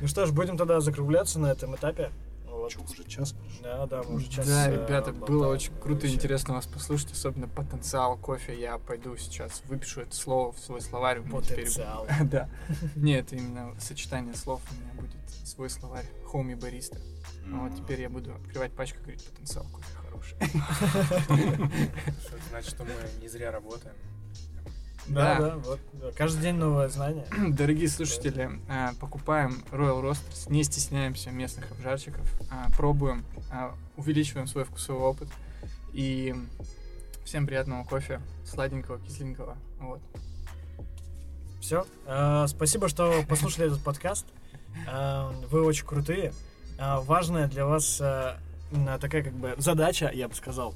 Ну 0.00 0.08
что 0.08 0.26
ж, 0.26 0.32
будем 0.32 0.56
тогда 0.56 0.80
закругляться 0.80 1.38
на 1.38 1.46
этом 1.52 1.74
этапе. 1.76 2.10
Чё, 2.68 2.80
уже 2.82 3.04
час? 3.04 3.34
Да, 3.62 3.86
да, 3.86 4.02
мы 4.02 4.16
уже 4.16 4.28
час. 4.28 4.46
Да, 4.46 4.68
э, 4.68 4.74
ребята, 4.74 5.12
было 5.12 5.26
болтаем. 5.26 5.52
очень 5.54 5.72
круто 5.74 5.90
и 5.90 5.94
Вообще. 5.94 6.14
интересно 6.14 6.54
вас 6.54 6.66
послушать, 6.66 7.12
особенно 7.12 7.48
потенциал 7.48 8.16
кофе. 8.16 8.58
Я 8.58 8.78
пойду 8.78 9.16
сейчас 9.16 9.62
выпишу 9.66 10.02
это 10.02 10.14
слово 10.14 10.52
в 10.52 10.58
свой 10.58 10.80
словарь. 10.80 11.20
Потенциал. 11.22 12.06
Да. 12.24 12.48
Нет, 12.96 13.32
именно 13.32 13.74
сочетание 13.80 14.34
слов 14.34 14.60
у 14.70 14.74
меня 14.74 14.92
будет 15.00 15.48
свой 15.48 15.70
словарь. 15.70 16.06
Хоми 16.26 16.54
бариста. 16.54 16.98
Ну 17.46 17.66
вот 17.68 17.76
теперь 17.76 18.02
я 18.02 18.10
буду 18.10 18.34
открывать 18.34 18.72
пачку 18.72 18.98
и 18.98 19.02
говорить, 19.02 19.24
потенциал 19.24 19.64
кофе 19.72 19.86
хороший. 19.96 20.36
Значит, 22.50 22.70
что 22.70 22.84
мы 22.84 22.92
не 23.20 23.28
зря 23.28 23.50
работаем. 23.50 23.94
Да, 25.08 25.38
Да. 25.38 25.40
да, 25.50 25.56
вот. 25.58 25.80
да, 25.94 26.10
Каждый 26.12 26.42
день 26.42 26.54
новое 26.56 26.88
знание. 26.88 27.24
Дорогие 27.48 27.88
слушатели, 27.88 28.50
э, 28.68 28.88
покупаем 29.00 29.62
Royal 29.72 30.02
Roasters, 30.02 30.50
не 30.50 30.62
стесняемся 30.64 31.30
местных 31.30 31.70
обжарщиков, 31.72 32.26
э, 32.50 32.70
пробуем, 32.76 33.24
э, 33.50 33.70
увеличиваем 33.96 34.46
свой 34.46 34.64
вкусовой 34.64 35.02
опыт. 35.02 35.28
И 35.92 36.34
всем 37.24 37.46
приятного 37.46 37.84
кофе, 37.84 38.20
сладенького, 38.44 38.98
кисленького. 39.00 39.56
Вот. 39.80 40.00
Все. 41.60 41.86
Спасибо, 42.46 42.88
что 42.88 43.22
послушали 43.28 43.66
этот 43.66 43.82
подкаст. 43.82 44.26
Вы 45.50 45.62
очень 45.64 45.84
крутые. 45.86 46.32
Важная 46.78 47.48
для 47.48 47.66
вас 47.66 47.96
такая 47.96 49.22
как 49.22 49.32
бы 49.32 49.54
задача, 49.58 50.10
я 50.14 50.28
бы 50.28 50.34
сказал. 50.34 50.74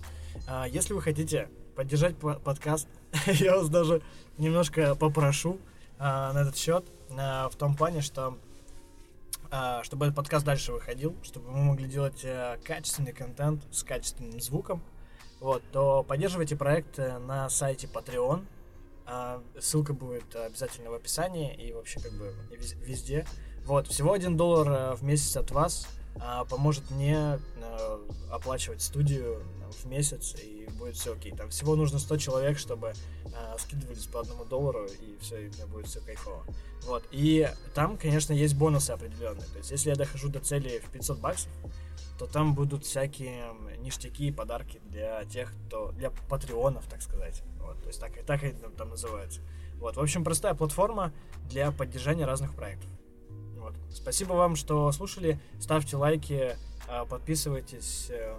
Если 0.68 0.92
вы 0.92 1.00
хотите 1.02 1.48
поддержать 1.76 2.16
по- 2.16 2.34
подкаст, 2.34 2.88
я 3.26 3.56
вас 3.56 3.68
даже 3.68 4.02
немножко 4.38 4.94
попрошу 4.94 5.58
э, 5.98 6.02
на 6.02 6.42
этот 6.42 6.56
счет. 6.56 6.84
э, 7.10 7.48
В 7.50 7.56
том 7.56 7.74
плане, 7.76 8.00
что 8.00 8.38
э, 9.50 9.80
чтобы 9.82 10.06
этот 10.06 10.16
подкаст 10.16 10.44
дальше 10.44 10.72
выходил, 10.72 11.14
чтобы 11.22 11.50
мы 11.50 11.64
могли 11.64 11.86
делать 11.86 12.20
э, 12.24 12.58
качественный 12.64 13.12
контент 13.12 13.62
с 13.70 13.82
качественным 13.82 14.40
звуком, 14.40 14.82
вот, 15.40 15.62
то 15.72 16.04
поддерживайте 16.04 16.56
проект 16.56 16.98
э, 16.98 17.18
на 17.18 17.48
сайте 17.50 17.86
Patreon. 17.86 18.44
А, 19.04 19.42
Ссылка 19.60 19.92
будет 19.94 20.34
обязательно 20.36 20.90
в 20.90 20.94
описании 20.94 21.52
и 21.56 21.72
вообще 21.72 21.98
как 21.98 22.12
бы 22.12 22.32
вез- 22.52 22.76
везде. 22.84 23.26
Вот, 23.64 23.88
всего 23.88 24.12
один 24.12 24.36
доллар 24.36 24.68
э, 24.70 24.94
в 24.94 25.02
месяц 25.02 25.36
от 25.36 25.50
вас 25.50 25.88
а, 25.88 26.01
поможет 26.48 26.90
мне 26.90 27.38
э, 27.56 27.98
оплачивать 28.30 28.82
студию 28.82 29.40
э, 29.40 29.70
в 29.72 29.86
месяц, 29.86 30.34
и 30.42 30.68
будет 30.78 30.96
все 30.96 31.14
окей. 31.14 31.32
Там 31.32 31.50
всего 31.50 31.76
нужно 31.76 31.98
100 31.98 32.16
человек, 32.18 32.58
чтобы 32.58 32.92
э, 33.24 33.56
скидывались 33.58 34.06
по 34.06 34.20
одному 34.20 34.44
доллару, 34.44 34.86
и 34.86 35.18
все, 35.20 35.46
и 35.46 35.48
у 35.48 35.52
меня 35.52 35.66
будет 35.66 35.86
все 35.86 36.00
кайфово. 36.00 36.44
Вот, 36.82 37.04
и 37.10 37.48
там, 37.74 37.96
конечно, 37.96 38.32
есть 38.32 38.54
бонусы 38.54 38.90
определенные. 38.90 39.46
То 39.48 39.58
есть, 39.58 39.70
если 39.70 39.90
я 39.90 39.96
дохожу 39.96 40.28
до 40.28 40.40
цели 40.40 40.80
в 40.80 40.90
500 40.90 41.18
баксов, 41.18 41.50
то 42.18 42.26
там 42.26 42.54
будут 42.54 42.84
всякие 42.84 43.46
ништяки 43.78 44.28
и 44.28 44.32
подарки 44.32 44.80
для 44.84 45.24
тех, 45.24 45.52
кто... 45.66 45.92
для 45.92 46.10
патреонов, 46.28 46.86
так 46.88 47.02
сказать. 47.02 47.42
Вот, 47.60 47.80
то 47.82 47.88
есть 47.88 48.00
так, 48.00 48.16
и- 48.18 48.22
так 48.22 48.44
это 48.44 48.68
там 48.70 48.90
называется. 48.90 49.40
Вот, 49.78 49.96
в 49.96 50.00
общем, 50.00 50.22
простая 50.22 50.54
платформа 50.54 51.12
для 51.48 51.72
поддержания 51.72 52.24
разных 52.24 52.54
проектов. 52.54 52.90
Вот. 53.62 53.74
Спасибо 53.92 54.32
вам, 54.32 54.56
что 54.56 54.90
слушали. 54.90 55.38
Ставьте 55.60 55.96
лайки, 55.96 56.56
а, 56.88 57.04
подписывайтесь 57.04 58.08
э, 58.10 58.34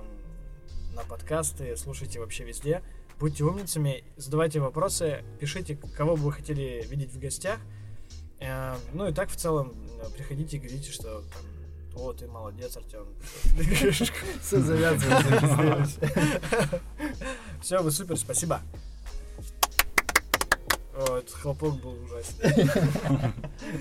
на 0.94 1.04
подкасты, 1.04 1.78
слушайте 1.78 2.20
вообще 2.20 2.44
везде. 2.44 2.84
Будьте 3.20 3.46
умницами, 3.46 4.04
задавайте 4.18 4.60
вопросы, 4.60 5.24
пишите, 5.40 5.78
кого 5.96 6.18
бы 6.18 6.24
вы 6.24 6.34
хотели 6.34 6.86
видеть 6.90 7.14
в 7.14 7.20
гостях. 7.20 7.60
Э, 8.42 8.76
Ну 8.94 9.08
и 9.08 9.14
так 9.14 9.30
в 9.30 9.38
целом 9.38 9.74
э, 10.02 10.10
приходите 10.12 10.58
и 10.58 10.60
говорите, 10.60 10.92
что 10.92 11.22
там, 11.22 12.02
о, 12.04 12.12
ты 12.12 12.28
молодец, 12.28 12.76
Артем. 12.76 13.08
Все 14.42 14.60
завязывается. 14.60 16.00
Все, 17.62 17.82
вы 17.82 17.92
супер, 17.92 18.18
спасибо. 18.18 18.62
О, 20.96 21.18
этот 21.18 21.32
хлопок 21.32 21.82
был 21.82 21.98
ужасный. 22.04 22.70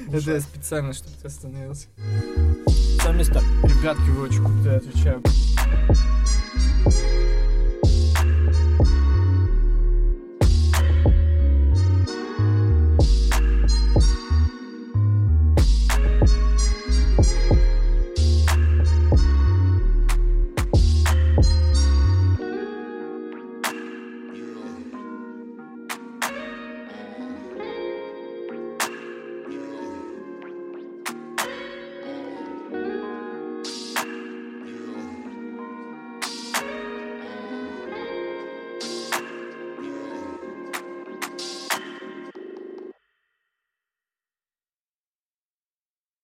Это 0.13 0.31
я 0.33 0.41
специально, 0.41 0.95
чтобы 0.95 1.15
ты 1.21 1.27
остановился. 1.27 1.89
Сам 3.03 3.19
место. 3.19 3.43
Ребятки, 3.63 4.09
вы 4.11 4.23
очень 4.23 4.43
крутые 4.43 4.77
отвечаю. 4.77 5.23